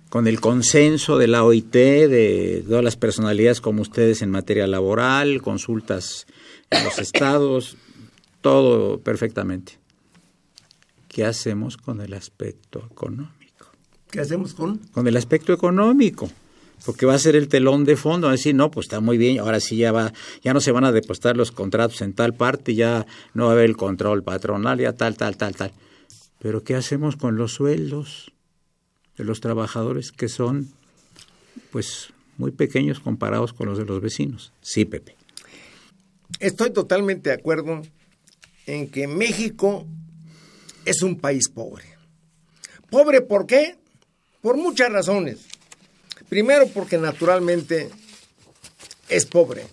con 0.08 0.26
el 0.26 0.40
consenso 0.40 1.16
de 1.16 1.26
la 1.26 1.42
OIT, 1.42 1.72
de 1.72 2.64
todas 2.68 2.84
las 2.84 2.96
personalidades 2.96 3.60
como 3.60 3.82
ustedes 3.82 4.20
en 4.22 4.30
materia 4.30 4.66
laboral, 4.66 5.40
consultas 5.40 6.26
en 6.70 6.84
los 6.84 6.98
estados, 6.98 7.76
todo 8.42 9.00
perfectamente. 9.00 9.78
¿Qué 11.08 11.24
hacemos 11.24 11.76
con 11.76 12.00
el 12.00 12.14
aspecto 12.14 12.86
económico? 12.90 13.70
¿Qué 14.10 14.20
hacemos 14.20 14.54
con? 14.54 14.78
Con 14.92 15.06
el 15.08 15.16
aspecto 15.16 15.52
económico. 15.52 16.30
Porque 16.84 17.06
va 17.06 17.14
a 17.14 17.18
ser 17.18 17.36
el 17.36 17.48
telón 17.48 17.84
de 17.84 17.96
fondo, 17.96 18.28
a 18.28 18.32
decir, 18.32 18.54
no, 18.54 18.70
pues 18.70 18.86
está 18.86 19.00
muy 19.00 19.18
bien, 19.18 19.38
ahora 19.38 19.60
sí 19.60 19.76
ya 19.76 19.92
va, 19.92 20.12
ya 20.42 20.52
no 20.52 20.60
se 20.60 20.72
van 20.72 20.84
a 20.84 20.92
depositar 20.92 21.36
los 21.36 21.52
contratos 21.52 22.00
en 22.00 22.12
tal 22.12 22.34
parte, 22.34 22.74
ya 22.74 23.06
no 23.34 23.44
va 23.44 23.50
a 23.50 23.52
haber 23.52 23.66
el 23.66 23.76
control 23.76 24.22
patronal, 24.22 24.80
ya 24.80 24.92
tal, 24.92 25.16
tal, 25.16 25.36
tal, 25.36 25.54
tal. 25.54 25.72
Pero 26.38 26.64
¿qué 26.64 26.74
hacemos 26.74 27.16
con 27.16 27.36
los 27.36 27.54
sueldos 27.54 28.32
de 29.16 29.24
los 29.24 29.40
trabajadores 29.40 30.10
que 30.10 30.28
son, 30.28 30.72
pues, 31.70 32.08
muy 32.36 32.50
pequeños 32.50 32.98
comparados 32.98 33.52
con 33.52 33.68
los 33.68 33.78
de 33.78 33.84
los 33.84 34.00
vecinos? 34.00 34.52
Sí, 34.60 34.84
Pepe. 34.84 35.16
Estoy 36.40 36.72
totalmente 36.72 37.30
de 37.30 37.36
acuerdo 37.36 37.82
en 38.66 38.90
que 38.90 39.06
México 39.06 39.86
es 40.84 41.02
un 41.02 41.20
país 41.20 41.48
pobre. 41.48 41.84
¿Pobre 42.90 43.20
por 43.20 43.46
qué? 43.46 43.76
Por 44.40 44.56
muchas 44.56 44.90
razones. 44.90 45.46
Primero 46.32 46.66
porque 46.68 46.96
naturalmente 46.96 47.90
es 49.10 49.26
pobre, 49.26 49.66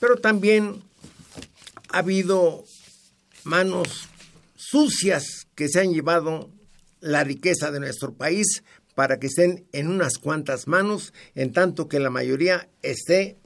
pero 0.00 0.16
también 0.16 0.82
ha 1.90 1.98
habido 1.98 2.64
manos 3.44 4.08
sucias 4.56 5.48
que 5.54 5.68
se 5.68 5.80
han 5.80 5.92
llevado 5.92 6.48
la 7.00 7.24
riqueza 7.24 7.70
de 7.70 7.80
nuestro 7.80 8.14
país 8.14 8.62
para 8.94 9.18
que 9.18 9.26
estén 9.26 9.66
en 9.72 9.88
unas 9.88 10.16
cuantas 10.16 10.66
manos, 10.66 11.12
en 11.34 11.52
tanto 11.52 11.88
que 11.88 12.00
la 12.00 12.08
mayoría 12.08 12.70
esté 12.80 13.36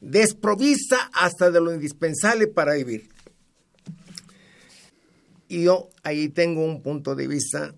desprovista 0.00 1.10
hasta 1.12 1.50
de 1.50 1.60
lo 1.60 1.74
indispensable 1.74 2.46
para 2.46 2.72
vivir. 2.72 3.10
Y 5.46 5.64
yo 5.64 5.90
ahí 6.04 6.30
tengo 6.30 6.64
un 6.64 6.80
punto 6.80 7.14
de 7.14 7.28
vista 7.28 7.74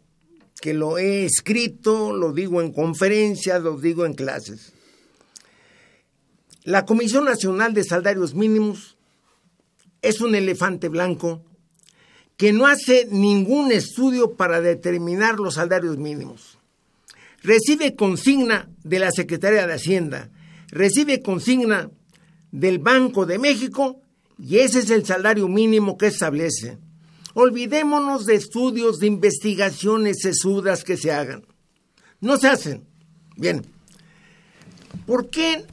que 0.61 0.74
lo 0.74 0.98
he 0.98 1.24
escrito, 1.24 2.12
lo 2.12 2.32
digo 2.32 2.61
en 2.61 2.72
conferencias, 2.72 3.62
lo 3.62 3.78
digo 3.78 4.04
en 4.04 4.14
clases. 4.14 4.72
La 6.64 6.84
Comisión 6.84 7.24
Nacional 7.24 7.74
de 7.74 7.84
Salarios 7.84 8.34
Mínimos 8.34 8.96
es 10.02 10.20
un 10.20 10.34
elefante 10.34 10.88
blanco 10.88 11.42
que 12.36 12.52
no 12.52 12.66
hace 12.66 13.09
ningún 13.11 13.72
estudio 13.72 14.36
para 14.36 14.61
determinar 14.61 15.40
los 15.40 15.54
salarios 15.54 15.98
mínimos. 15.98 16.59
Recibe 17.42 17.96
consigna 17.96 18.68
de 18.84 18.98
la 19.00 19.11
Secretaría 19.11 19.66
de 19.66 19.74
Hacienda, 19.74 20.30
recibe 20.68 21.20
consigna 21.20 21.90
del 22.52 22.78
Banco 22.78 23.26
de 23.26 23.38
México 23.38 24.00
y 24.38 24.59
ese 24.59 24.80
es 24.80 24.90
el 24.90 25.04
salario 25.04 25.48
mínimo 25.48 25.98
que 25.98 26.06
establece. 26.06 26.78
Olvidémonos 27.41 28.26
de 28.26 28.34
estudios, 28.34 28.99
de 28.99 29.07
investigaciones 29.07 30.22
sesudas 30.22 30.82
que 30.82 30.97
se 30.97 31.12
hagan. 31.12 31.47
No 32.20 32.36
se 32.36 32.49
hacen. 32.49 32.84
Bien. 33.36 33.64
¿Por 35.07 35.30
qué 35.30 35.64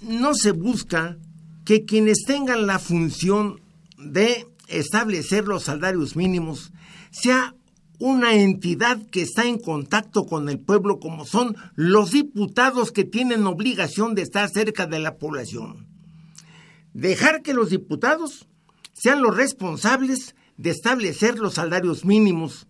no 0.00 0.34
se 0.34 0.52
busca 0.52 1.18
que 1.64 1.84
quienes 1.84 2.18
tengan 2.24 2.68
la 2.68 2.78
función 2.78 3.60
de 3.98 4.46
establecer 4.68 5.48
los 5.48 5.64
salarios 5.64 6.14
mínimos 6.14 6.70
sea 7.10 7.56
una 7.98 8.34
entidad 8.36 9.04
que 9.10 9.22
está 9.22 9.44
en 9.44 9.58
contacto 9.58 10.24
con 10.24 10.48
el 10.48 10.60
pueblo 10.60 11.00
como 11.00 11.26
son 11.26 11.56
los 11.74 12.12
diputados 12.12 12.92
que 12.92 13.02
tienen 13.02 13.44
obligación 13.44 14.14
de 14.14 14.22
estar 14.22 14.48
cerca 14.50 14.86
de 14.86 15.00
la 15.00 15.16
población. 15.16 15.84
Dejar 16.92 17.42
que 17.42 17.54
los 17.54 17.70
diputados 17.70 18.46
sean 18.92 19.20
los 19.20 19.36
responsables 19.36 20.36
de 20.58 20.70
establecer 20.70 21.38
los 21.38 21.54
salarios 21.54 22.04
mínimos, 22.04 22.66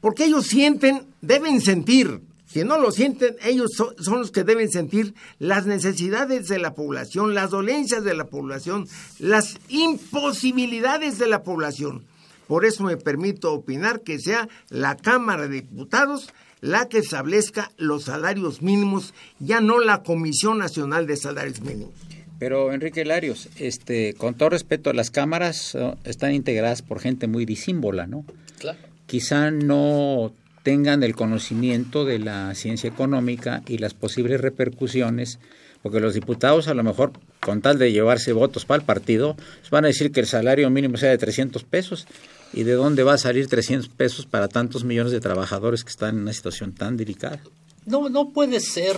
porque 0.00 0.26
ellos 0.26 0.46
sienten, 0.46 1.06
deben 1.20 1.60
sentir, 1.60 2.22
si 2.46 2.64
no 2.64 2.78
lo 2.78 2.90
sienten, 2.92 3.36
ellos 3.42 3.70
son, 3.74 4.18
los 4.18 4.30
que 4.30 4.44
deben 4.44 4.70
sentir 4.70 5.14
las 5.38 5.66
necesidades 5.66 6.48
de 6.48 6.58
la 6.58 6.74
población, 6.74 7.34
las 7.34 7.50
dolencias 7.50 8.04
de 8.04 8.14
la 8.14 8.24
población, 8.24 8.88
las 9.18 9.58
imposibilidades 9.68 11.18
de 11.18 11.28
la 11.28 11.42
población. 11.42 12.04
Por 12.48 12.64
eso 12.64 12.82
me 12.84 12.96
permito 12.96 13.52
opinar 13.52 14.00
que 14.00 14.18
sea 14.18 14.48
la 14.68 14.96
Cámara 14.96 15.48
de 15.48 15.60
Diputados 15.62 16.30
la 16.60 16.88
que 16.88 16.98
establezca 16.98 17.70
los 17.76 18.04
salarios 18.04 18.62
mínimos, 18.62 19.14
ya 19.38 19.60
no 19.60 19.78
la 19.78 20.02
Comisión 20.02 20.58
Nacional 20.58 21.06
de 21.06 21.16
Salarios 21.16 21.60
Mínimos. 21.60 21.94
Pero 22.40 22.72
Enrique 22.72 23.04
Larios, 23.04 23.50
este, 23.58 24.14
con 24.14 24.34
todo 24.34 24.48
respeto, 24.48 24.94
las 24.94 25.10
cámaras 25.10 25.76
están 26.04 26.32
integradas 26.32 26.80
por 26.80 26.98
gente 26.98 27.26
muy 27.26 27.44
disímbola, 27.44 28.06
¿no? 28.06 28.24
Claro. 28.58 28.78
Quizá 29.06 29.50
no 29.50 30.32
tengan 30.62 31.02
el 31.02 31.14
conocimiento 31.14 32.06
de 32.06 32.18
la 32.18 32.54
ciencia 32.54 32.88
económica 32.88 33.62
y 33.68 33.76
las 33.76 33.92
posibles 33.92 34.40
repercusiones, 34.40 35.38
porque 35.82 36.00
los 36.00 36.14
diputados 36.14 36.66
a 36.68 36.74
lo 36.74 36.82
mejor, 36.82 37.12
con 37.40 37.60
tal 37.60 37.78
de 37.78 37.92
llevarse 37.92 38.32
votos 38.32 38.64
para 38.64 38.80
el 38.80 38.86
partido, 38.86 39.36
van 39.70 39.84
a 39.84 39.88
decir 39.88 40.10
que 40.10 40.20
el 40.20 40.26
salario 40.26 40.70
mínimo 40.70 40.96
sea 40.96 41.10
de 41.10 41.18
300 41.18 41.62
pesos. 41.64 42.06
¿Y 42.54 42.64
de 42.64 42.72
dónde 42.72 43.02
va 43.02 43.12
a 43.12 43.18
salir 43.18 43.48
300 43.48 43.90
pesos 43.90 44.24
para 44.24 44.48
tantos 44.48 44.82
millones 44.82 45.12
de 45.12 45.20
trabajadores 45.20 45.84
que 45.84 45.90
están 45.90 46.16
en 46.16 46.22
una 46.22 46.32
situación 46.32 46.72
tan 46.72 46.96
delicada? 46.96 47.40
No, 47.84 48.08
no 48.08 48.30
puede 48.30 48.60
ser 48.60 48.96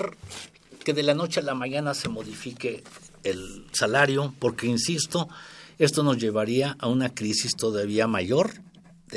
que 0.84 0.94
de 0.94 1.02
la 1.02 1.14
noche 1.14 1.40
a 1.40 1.42
la 1.42 1.54
mañana 1.54 1.92
se 1.92 2.08
modifique 2.08 2.82
el 3.24 3.66
salario, 3.72 4.34
porque, 4.38 4.66
insisto, 4.66 5.28
esto 5.78 6.02
nos 6.02 6.18
llevaría 6.18 6.76
a 6.78 6.88
una 6.88 7.14
crisis 7.14 7.56
todavía 7.56 8.06
mayor, 8.06 8.52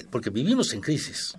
porque 0.10 0.30
vivimos 0.30 0.74
en 0.74 0.82
crisis. 0.82 1.38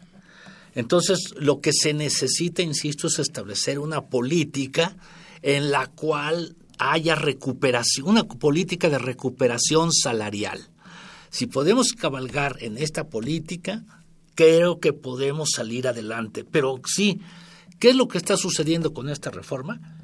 Entonces, 0.75 1.35
lo 1.39 1.61
que 1.61 1.73
se 1.73 1.95
necesita, 1.95 2.63
insisto, 2.63 3.07
es 3.07 3.19
establecer 3.19 3.79
una 3.79 4.03
política 4.03 4.97
en 5.43 5.71
la 5.71 5.87
cual 5.87 6.55
haya 6.79 7.15
recuperación, 7.15 8.09
una 8.09 8.25
política 8.25 8.91
de 8.91 8.99
recuperación 8.99 9.93
salarial. 9.93 10.69
Si 11.31 11.47
podemos 11.47 11.93
cabalgar 11.93 12.57
en 12.61 12.77
esta 12.77 13.09
política, 13.09 13.85
creo 14.35 14.79
que 14.79 14.93
podemos 14.93 15.51
salir 15.55 15.89
adelante. 15.89 16.45
Pero 16.45 16.81
sí, 16.85 17.21
¿qué 17.79 17.91
es 17.91 17.97
lo 17.97 18.07
que 18.07 18.19
está 18.19 18.37
sucediendo 18.37 18.93
con 18.93 19.09
esta 19.09 19.31
reforma? 19.31 19.96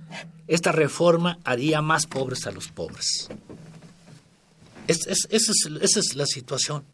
Esta 0.46 0.72
reforma 0.72 1.38
haría 1.44 1.82
más 1.82 2.06
pobres 2.06 2.46
a 2.46 2.52
los 2.52 2.68
pobres. 2.68 3.28
esa, 4.86 5.10
es, 5.30 6.14
la 6.14 6.26
situación. 6.26 6.84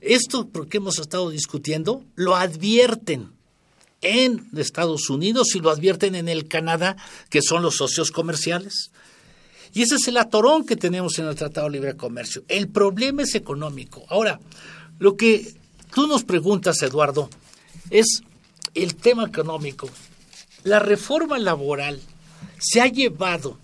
Esto 0.00 0.48
que 0.68 0.76
hemos 0.76 0.98
estado 0.98 1.30
discutiendo 1.30 2.04
lo 2.14 2.36
advierten 2.36 3.32
en 4.02 4.48
Estados 4.56 5.10
Unidos 5.10 5.54
y 5.54 5.60
lo 5.60 5.70
advierten 5.70 6.14
en 6.14 6.28
el 6.28 6.48
Canadá, 6.48 6.96
que 7.28 7.42
son 7.42 7.62
los 7.62 7.76
socios 7.76 8.10
comerciales. 8.10 8.90
Y 9.72 9.82
ese 9.82 9.96
es 9.96 10.08
el 10.08 10.16
atorón 10.16 10.64
que 10.64 10.76
tenemos 10.76 11.18
en 11.18 11.26
el 11.26 11.34
Tratado 11.34 11.66
de 11.66 11.72
Libre 11.72 11.96
Comercio. 11.96 12.42
El 12.48 12.68
problema 12.68 13.22
es 13.22 13.34
económico. 13.34 14.04
Ahora, 14.08 14.40
lo 14.98 15.16
que 15.16 15.54
tú 15.94 16.06
nos 16.06 16.24
preguntas, 16.24 16.82
Eduardo, 16.82 17.30
es 17.90 18.22
el 18.74 18.94
tema 18.96 19.24
económico. 19.26 19.88
La 20.64 20.78
reforma 20.78 21.38
laboral 21.38 22.00
se 22.58 22.80
ha 22.80 22.86
llevado 22.86 23.58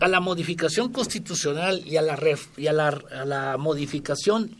a 0.00 0.08
la 0.08 0.20
modificación 0.20 0.92
constitucional 0.92 1.82
y 1.86 1.96
a 1.96 2.02
la, 2.02 2.18
y 2.56 2.66
a 2.66 2.72
la, 2.72 3.56
modificación, 3.58 4.54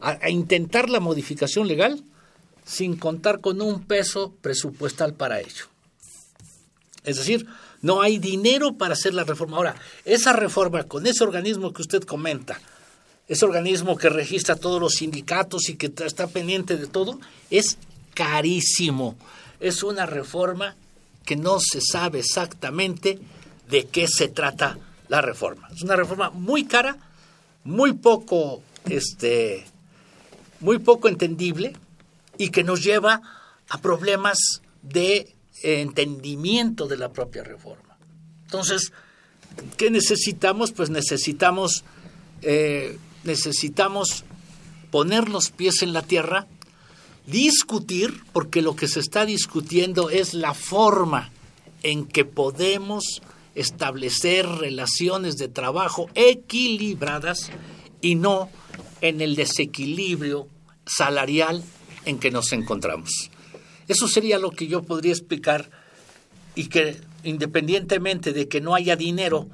a, 0.00 0.30
intentar 0.30 0.88
la 0.88 1.00
modificación 1.00 1.68
legal 1.68 2.02
sin 2.64 2.96
contar 2.96 3.40
con 3.40 3.60
un 3.60 3.84
peso 3.84 4.34
presupuestal 4.40 5.14
para 5.14 5.40
ello. 5.40 5.66
Es 7.04 7.16
decir, 7.16 7.46
no 7.80 8.00
hay 8.00 8.18
dinero 8.18 8.74
para 8.74 8.94
hacer 8.94 9.12
la 9.12 9.24
reforma. 9.24 9.56
Ahora, 9.56 9.74
esa 10.04 10.32
reforma 10.32 10.84
con 10.84 11.06
ese 11.06 11.24
organismo 11.24 11.72
que 11.72 11.82
usted 11.82 12.02
comenta, 12.04 12.60
ese 13.28 13.44
organismo 13.44 13.96
que 13.96 14.08
registra 14.08 14.56
todos 14.56 14.80
los 14.80 14.94
sindicatos 14.94 15.68
y 15.68 15.76
que 15.76 15.92
está 16.04 16.28
pendiente 16.28 16.76
de 16.76 16.86
todo, 16.86 17.18
es 17.50 17.76
carísimo. 18.14 19.16
Es 19.58 19.82
una 19.82 20.06
reforma 20.06 20.76
que 21.24 21.36
no 21.36 21.58
se 21.60 21.80
sabe 21.80 22.20
exactamente 22.20 23.18
de 23.68 23.86
qué 23.86 24.06
se 24.08 24.28
trata 24.28 24.78
la 25.08 25.20
reforma. 25.20 25.68
Es 25.74 25.82
una 25.82 25.96
reforma 25.96 26.30
muy 26.30 26.64
cara, 26.64 26.96
muy 27.64 27.92
poco, 27.92 28.62
este, 28.88 29.64
muy 30.60 30.78
poco 30.78 31.08
entendible 31.08 31.76
y 32.38 32.50
que 32.50 32.64
nos 32.64 32.82
lleva 32.82 33.22
a 33.68 33.78
problemas 33.78 34.38
de 34.82 35.34
entendimiento 35.62 36.86
de 36.86 36.96
la 36.96 37.12
propia 37.12 37.44
reforma. 37.44 37.96
Entonces, 38.44 38.92
¿qué 39.76 39.90
necesitamos? 39.90 40.72
Pues 40.72 40.90
necesitamos, 40.90 41.84
eh, 42.42 42.98
necesitamos 43.24 44.24
poner 44.90 45.28
los 45.28 45.50
pies 45.50 45.82
en 45.82 45.92
la 45.92 46.02
tierra 46.02 46.46
discutir, 47.26 48.22
porque 48.32 48.62
lo 48.62 48.76
que 48.76 48.88
se 48.88 49.00
está 49.00 49.26
discutiendo 49.26 50.10
es 50.10 50.34
la 50.34 50.54
forma 50.54 51.30
en 51.82 52.06
que 52.06 52.24
podemos 52.24 53.22
establecer 53.54 54.46
relaciones 54.46 55.36
de 55.36 55.48
trabajo 55.48 56.08
equilibradas 56.14 57.50
y 58.00 58.14
no 58.14 58.48
en 59.00 59.20
el 59.20 59.36
desequilibrio 59.36 60.48
salarial 60.86 61.62
en 62.04 62.18
que 62.18 62.30
nos 62.30 62.52
encontramos. 62.52 63.30
Eso 63.88 64.08
sería 64.08 64.38
lo 64.38 64.50
que 64.50 64.66
yo 64.66 64.82
podría 64.82 65.12
explicar 65.12 65.70
y 66.54 66.68
que 66.68 67.00
independientemente 67.24 68.32
de 68.32 68.48
que 68.48 68.60
no 68.60 68.74
haya 68.74 68.96
dinero 68.96 69.48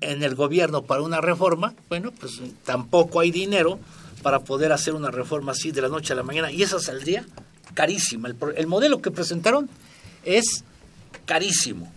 en 0.00 0.22
el 0.22 0.34
gobierno 0.34 0.82
para 0.82 1.02
una 1.02 1.20
reforma, 1.20 1.74
bueno, 1.88 2.12
pues 2.12 2.40
tampoco 2.64 3.20
hay 3.20 3.30
dinero 3.30 3.78
para 4.26 4.40
poder 4.40 4.72
hacer 4.72 4.92
una 4.92 5.12
reforma 5.12 5.52
así 5.52 5.70
de 5.70 5.80
la 5.80 5.88
noche 5.88 6.12
a 6.12 6.16
la 6.16 6.24
mañana 6.24 6.50
y 6.50 6.60
esa 6.60 6.80
saldría 6.80 7.24
carísima. 7.74 8.28
El, 8.56 8.66
modelo 8.66 9.00
que 9.00 9.12
presentaron 9.12 9.70
es 10.24 10.64
carísimo. 11.26 11.88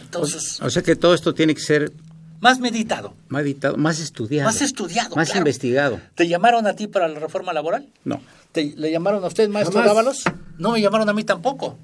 Entonces, 0.00 0.58
o, 0.62 0.70
sea 0.70 0.82
que 0.82 0.96
todo 0.96 1.12
esto 1.12 1.34
tiene 1.34 1.54
que 1.54 1.60
ser 1.60 1.92
más 2.40 2.58
meditado. 2.58 3.12
Más 3.28 3.42
meditado, 3.42 3.76
más 3.76 4.00
estudiado. 4.00 4.48
Más 4.48 4.62
estudiado. 4.62 5.14
Más 5.14 5.36
investigado. 5.36 6.00
¿Te 6.14 6.26
llamaron 6.26 6.66
a 6.66 6.72
ti 6.72 6.86
para 6.86 7.06
la 7.06 7.20
reforma 7.20 7.52
laboral? 7.52 7.86
No. 8.02 8.22
¿Te, 8.52 8.72
¿Le 8.74 8.90
llamaron 8.90 9.22
a 9.22 9.26
usted, 9.26 9.46
maestro 9.50 9.82
Dávalos? 9.82 10.22
No 10.56 10.72
me 10.72 10.80
llamaron 10.80 11.06
a 11.06 11.12
mí 11.12 11.22
tampoco. 11.22 11.76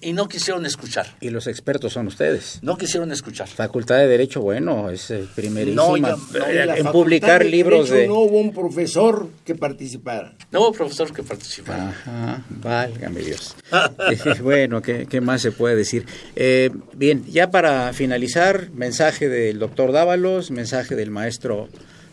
Y 0.00 0.12
no 0.12 0.28
quisieron 0.28 0.66
escuchar. 0.66 1.06
Y 1.20 1.30
los 1.30 1.46
expertos 1.46 1.92
son 1.94 2.06
ustedes. 2.06 2.58
No 2.62 2.76
quisieron 2.76 3.10
escuchar. 3.12 3.48
Facultad 3.48 3.96
de 3.98 4.06
Derecho, 4.08 4.40
bueno, 4.40 4.90
es 4.90 5.10
eh, 5.10 5.26
primerísima 5.34 5.86
No, 5.86 5.96
ya- 5.96 6.16
no, 6.16 6.74
eh, 6.74 6.78
En 6.78 6.86
publicar 6.92 7.42
de 7.42 7.50
libros 7.50 7.88
de... 7.90 8.06
No 8.06 8.20
hubo 8.20 8.38
un 8.38 8.52
profesor 8.52 9.28
que 9.44 9.54
participara. 9.54 10.34
No 10.52 10.60
hubo 10.60 10.72
profesor 10.72 11.12
que 11.12 11.22
participara. 11.22 11.88
Ajá, 11.90 12.44
válgame 12.50 13.20
Dios. 13.20 13.54
Eh, 14.08 14.40
bueno, 14.42 14.82
¿qué, 14.82 15.06
qué 15.06 15.20
más 15.20 15.42
se 15.42 15.50
puede 15.52 15.74
decir? 15.76 16.06
Eh, 16.36 16.70
bien, 16.94 17.24
ya 17.26 17.50
para 17.50 17.92
finalizar, 17.92 18.70
mensaje 18.70 19.28
del 19.28 19.58
doctor 19.58 19.92
Dávalos, 19.92 20.50
mensaje 20.50 20.94
del 20.94 21.10
maestro 21.10 21.68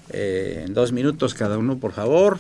eh, 0.10 0.64
en 0.66 0.74
dos 0.74 0.92
minutos 0.92 1.34
cada 1.34 1.58
uno, 1.58 1.78
por 1.78 1.92
favor, 1.94 2.40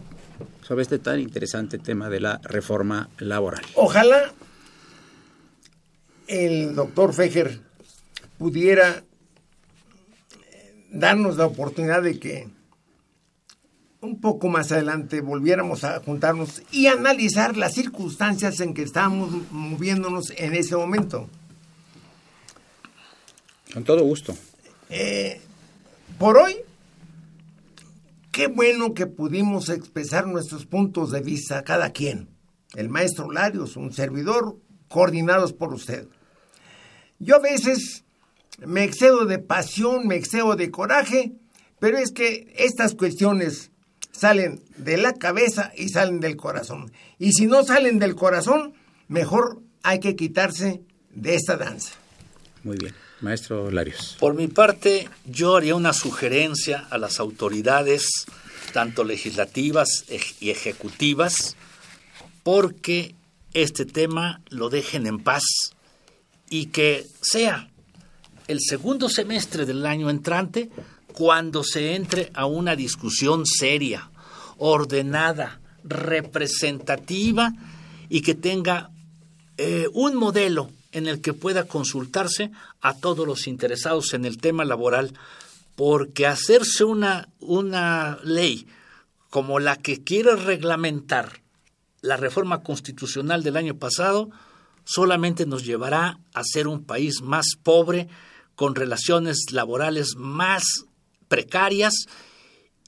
sobre 0.68 0.82
este 0.84 0.98
tan 1.00 1.20
interesante 1.20 1.78
tema 1.78 2.10
de 2.10 2.20
la 2.20 2.40
reforma 2.44 3.10
laboral. 3.20 3.62
Ojalá 3.76 4.34
el 6.28 6.76
doctor 6.76 7.14
Fejer 7.14 7.62
pudiera 8.38 9.04
eh, 10.52 10.88
darnos 10.92 11.38
la 11.38 11.46
oportunidad 11.46 12.04
de 12.04 12.20
que 12.20 12.48
un 14.04 14.20
poco 14.20 14.50
más 14.50 14.72
adelante 14.72 15.22
volviéramos 15.22 15.84
a 15.84 16.00
juntarnos 16.02 16.62
y 16.72 16.88
analizar 16.88 17.56
las 17.56 17.74
circunstancias 17.74 18.60
en 18.60 18.74
que 18.74 18.84
estamos 18.84 19.32
moviéndonos 19.52 20.34
en 20.36 20.56
ese 20.56 20.76
momento. 20.76 21.30
Con 23.74 23.84
todo 23.84 24.04
gusto. 24.04 24.36
Eh, 24.90 25.42
por 26.20 26.38
hoy, 26.38 26.58
qué 28.32 28.48
bueno 28.48 28.94
que 28.94 29.08
pudimos 29.08 29.70
expresar 29.70 30.28
nuestros 30.28 30.66
puntos 30.66 31.12
de 31.12 31.22
vista 31.22 31.64
cada 31.64 31.92
quien. 31.92 32.30
El 32.76 32.90
maestro 32.90 33.32
Larios, 33.32 33.78
un 33.78 33.94
servidor, 33.94 34.58
coordinados 34.94 35.54
por 35.54 35.74
usted. 35.74 36.06
Yo 37.18 37.38
a 37.38 37.40
veces 37.40 38.04
me 38.60 38.84
excedo 38.84 39.26
de 39.26 39.40
pasión, 39.40 40.08
me 40.08 40.16
excedo 40.16 40.56
de 40.56 40.70
coraje, 40.70 41.32
pero 41.80 41.98
es 41.98 42.12
que 42.12 42.54
estas 42.56 42.94
cuestiones 42.94 43.72
salen 44.12 44.64
de 44.78 44.98
la 44.98 45.14
cabeza 45.14 45.72
y 45.76 45.90
salen 45.90 46.20
del 46.20 46.38
corazón. 46.38 46.92
Y 47.18 47.32
si 47.32 47.48
no 47.48 47.64
salen 47.64 47.98
del 47.98 48.14
corazón, 48.14 48.76
mejor 49.08 49.64
hay 49.82 50.00
que 50.00 50.16
quitarse 50.16 50.82
de 51.10 51.34
esta 51.34 51.58
danza. 51.58 51.94
Muy 52.64 52.78
bien. 52.78 52.94
Maestro 53.20 53.72
Larios. 53.72 54.18
Por 54.20 54.36
mi 54.36 54.48
parte, 54.48 55.10
yo 55.26 55.56
haría 55.56 55.74
una 55.74 55.94
sugerencia 55.94 56.86
a 56.92 57.00
las 57.00 57.20
autoridades, 57.20 58.28
tanto 58.74 59.04
legislativas 59.04 60.06
y 60.40 60.52
ejecutivas, 60.52 61.56
porque 62.44 63.16
este 63.54 63.86
tema 63.86 64.42
lo 64.50 64.70
dejen 64.70 65.06
en 65.08 65.20
paz 65.20 65.44
y 66.50 66.68
que 66.68 67.08
sea 67.22 67.70
el 68.48 68.60
segundo 68.62 69.10
semestre 69.10 69.66
del 69.66 69.86
año 69.86 70.10
entrante 70.10 70.70
cuando 71.14 71.64
se 71.64 71.96
entre 71.96 72.32
a 72.34 72.46
una 72.46 72.76
discusión 72.76 73.46
seria, 73.46 74.10
ordenada, 74.58 75.62
representativa 75.84 77.54
y 78.10 78.22
que 78.22 78.36
tenga 78.36 78.92
eh, 79.58 79.88
un 79.94 80.16
modelo 80.16 80.70
en 80.92 81.08
el 81.08 81.22
que 81.22 81.34
pueda 81.34 81.66
consultarse 81.66 82.52
a 82.82 82.96
todos 82.96 83.26
los 83.28 83.48
interesados 83.48 84.14
en 84.14 84.26
el 84.26 84.38
tema 84.38 84.66
laboral, 84.66 85.14
porque 85.76 86.28
hacerse 86.28 86.84
una, 86.84 87.30
una 87.40 88.20
ley 88.24 88.68
como 89.30 89.60
la 89.60 89.76
que 89.76 90.04
quiere 90.04 90.36
reglamentar 90.36 91.43
la 92.04 92.18
reforma 92.18 92.62
constitucional 92.62 93.42
del 93.44 93.58
año 93.58 93.80
pasado 93.80 94.30
solamente 94.84 95.46
nos 95.46 95.66
llevará 95.66 96.20
a 96.34 96.44
ser 96.44 96.68
un 96.68 96.84
país 96.84 97.22
más 97.22 97.56
pobre, 97.64 98.10
con 98.56 98.76
relaciones 98.76 99.46
laborales 99.52 100.16
más 100.16 100.64
precarias 101.28 102.06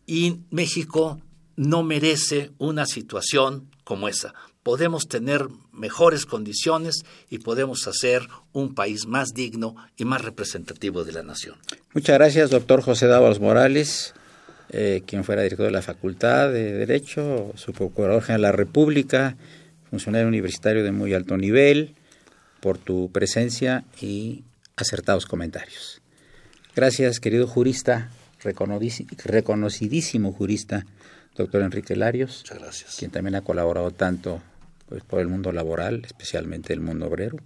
y 0.05 0.41
México 0.51 1.20
no 1.55 1.82
merece 1.82 2.51
una 2.57 2.86
situación 2.86 3.72
como 3.84 4.09
esa. 4.09 4.34
Podemos 4.61 5.07
tener 5.07 5.47
mejores 5.72 6.26
condiciones 6.26 7.05
y 7.30 7.39
podemos 7.39 7.88
hacer 7.88 8.28
un 8.51 8.76
país 8.76 9.07
más 9.07 9.30
digno 9.34 9.76
y 9.95 10.05
más 10.05 10.24
representativo 10.24 11.03
de 11.05 11.13
la 11.13 11.24
nación. 11.24 11.55
Muchas 11.93 12.18
gracias, 12.18 12.49
doctor 12.49 12.82
José 12.82 13.07
Dávalos 13.07 13.39
Morales, 13.39 14.13
eh, 14.70 15.03
quien 15.05 15.24
fuera 15.24 15.43
director 15.43 15.68
de 15.68 15.72
la 15.72 15.82
Facultad 15.82 16.51
de 16.51 16.74
Derecho, 16.74 17.53
su 17.55 17.74
procurador 17.74 18.24
general 18.24 18.41
de 18.41 18.47
la 18.47 18.51
República, 18.51 19.38
funcionario 19.89 20.28
universitario 20.28 20.84
de 20.84 20.91
muy 20.91 21.13
alto 21.13 21.38
nivel, 21.38 21.95
por 22.59 22.78
tu 22.78 23.11
presencia 23.11 23.86
y 24.01 24.43
acertados 24.76 25.26
comentarios. 25.26 26.01
Gracias, 26.76 27.20
querido 27.20 27.47
jurista, 27.47 28.09
reconocidísimo 28.41 30.34
jurista, 30.34 30.86
doctor 31.36 31.61
Enrique 31.61 31.95
Larios, 31.95 32.39
Muchas 32.39 32.59
gracias. 32.59 32.95
quien 32.97 33.11
también 33.11 33.36
ha 33.36 33.41
colaborado 33.41 33.91
tanto 33.91 34.41
pues, 34.88 35.03
por 35.03 35.20
el 35.20 35.28
mundo 35.28 35.51
laboral, 35.51 36.03
especialmente 36.05 36.74
el 36.74 36.82
mundo 36.82 37.07
obrero, 37.07 37.38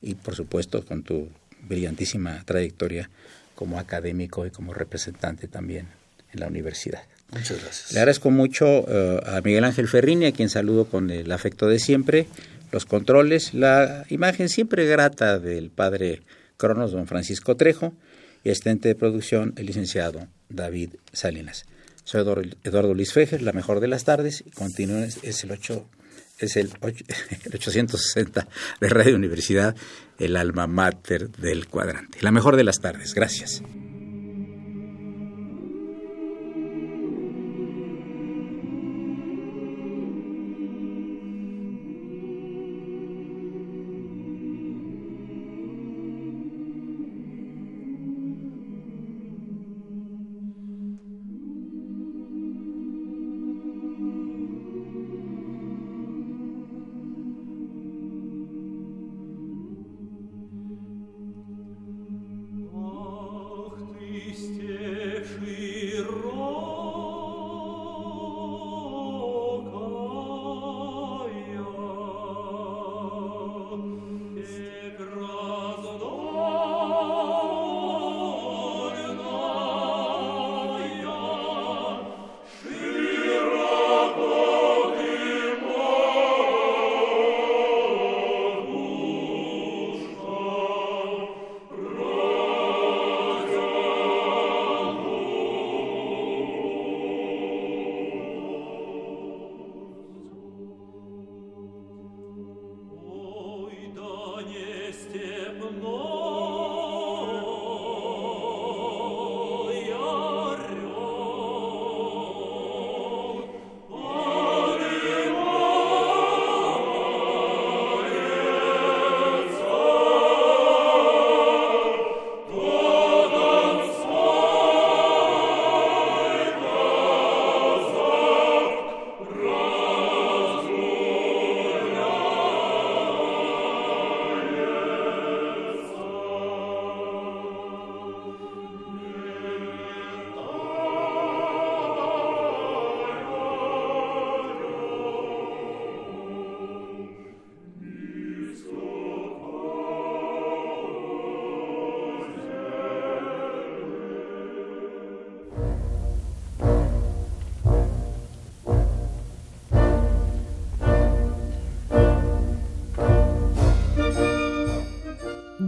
y 0.00 0.14
por 0.14 0.34
supuesto 0.34 0.84
con 0.84 1.02
tu 1.02 1.28
brillantísima 1.68 2.42
trayectoria 2.44 3.10
como 3.54 3.78
académico 3.78 4.46
y 4.46 4.50
como 4.50 4.74
representante 4.74 5.46
también 5.46 5.86
en 6.32 6.40
la 6.40 6.48
universidad. 6.48 7.02
Muchas 7.30 7.62
gracias. 7.62 7.92
Le 7.92 8.00
agradezco 8.00 8.30
mucho 8.30 8.66
eh, 8.88 9.20
a 9.24 9.40
Miguel 9.40 9.64
Ángel 9.64 9.88
Ferrini, 9.88 10.26
a 10.26 10.32
quien 10.32 10.50
saludo 10.50 10.84
con 10.84 11.10
el 11.10 11.32
afecto 11.32 11.66
de 11.66 11.78
siempre, 11.78 12.26
los 12.72 12.84
controles, 12.84 13.54
la 13.54 14.04
imagen 14.08 14.48
siempre 14.48 14.86
grata 14.86 15.38
del 15.38 15.70
padre 15.70 16.22
Cronos, 16.56 16.92
don 16.92 17.06
Francisco 17.06 17.56
Trejo, 17.56 17.94
y 18.44 18.50
asistente 18.50 18.88
de 18.88 18.94
producción, 18.94 19.54
el 19.56 19.66
licenciado 19.66 20.26
David 20.48 20.94
Salinas. 21.12 21.64
Soy 22.04 22.22
Eduardo, 22.64 22.94
Luis 22.94 23.12
Fejer, 23.12 23.42
la 23.42 23.52
mejor 23.52 23.80
de 23.80 23.88
las 23.88 24.04
tardes, 24.04 24.42
y 24.44 24.50
continúen, 24.50 25.04
es, 25.22 25.44
el 25.44 25.52
8, 25.52 25.86
es 26.38 26.56
el, 26.56 26.70
el 26.82 27.54
860 27.54 28.48
de 28.80 28.88
Radio 28.88 29.16
Universidad, 29.16 29.76
el 30.18 30.36
alma 30.36 30.66
mater 30.66 31.30
del 31.30 31.68
cuadrante. 31.68 32.18
La 32.20 32.32
mejor 32.32 32.56
de 32.56 32.64
las 32.64 32.80
tardes, 32.80 33.14
gracias. 33.14 33.62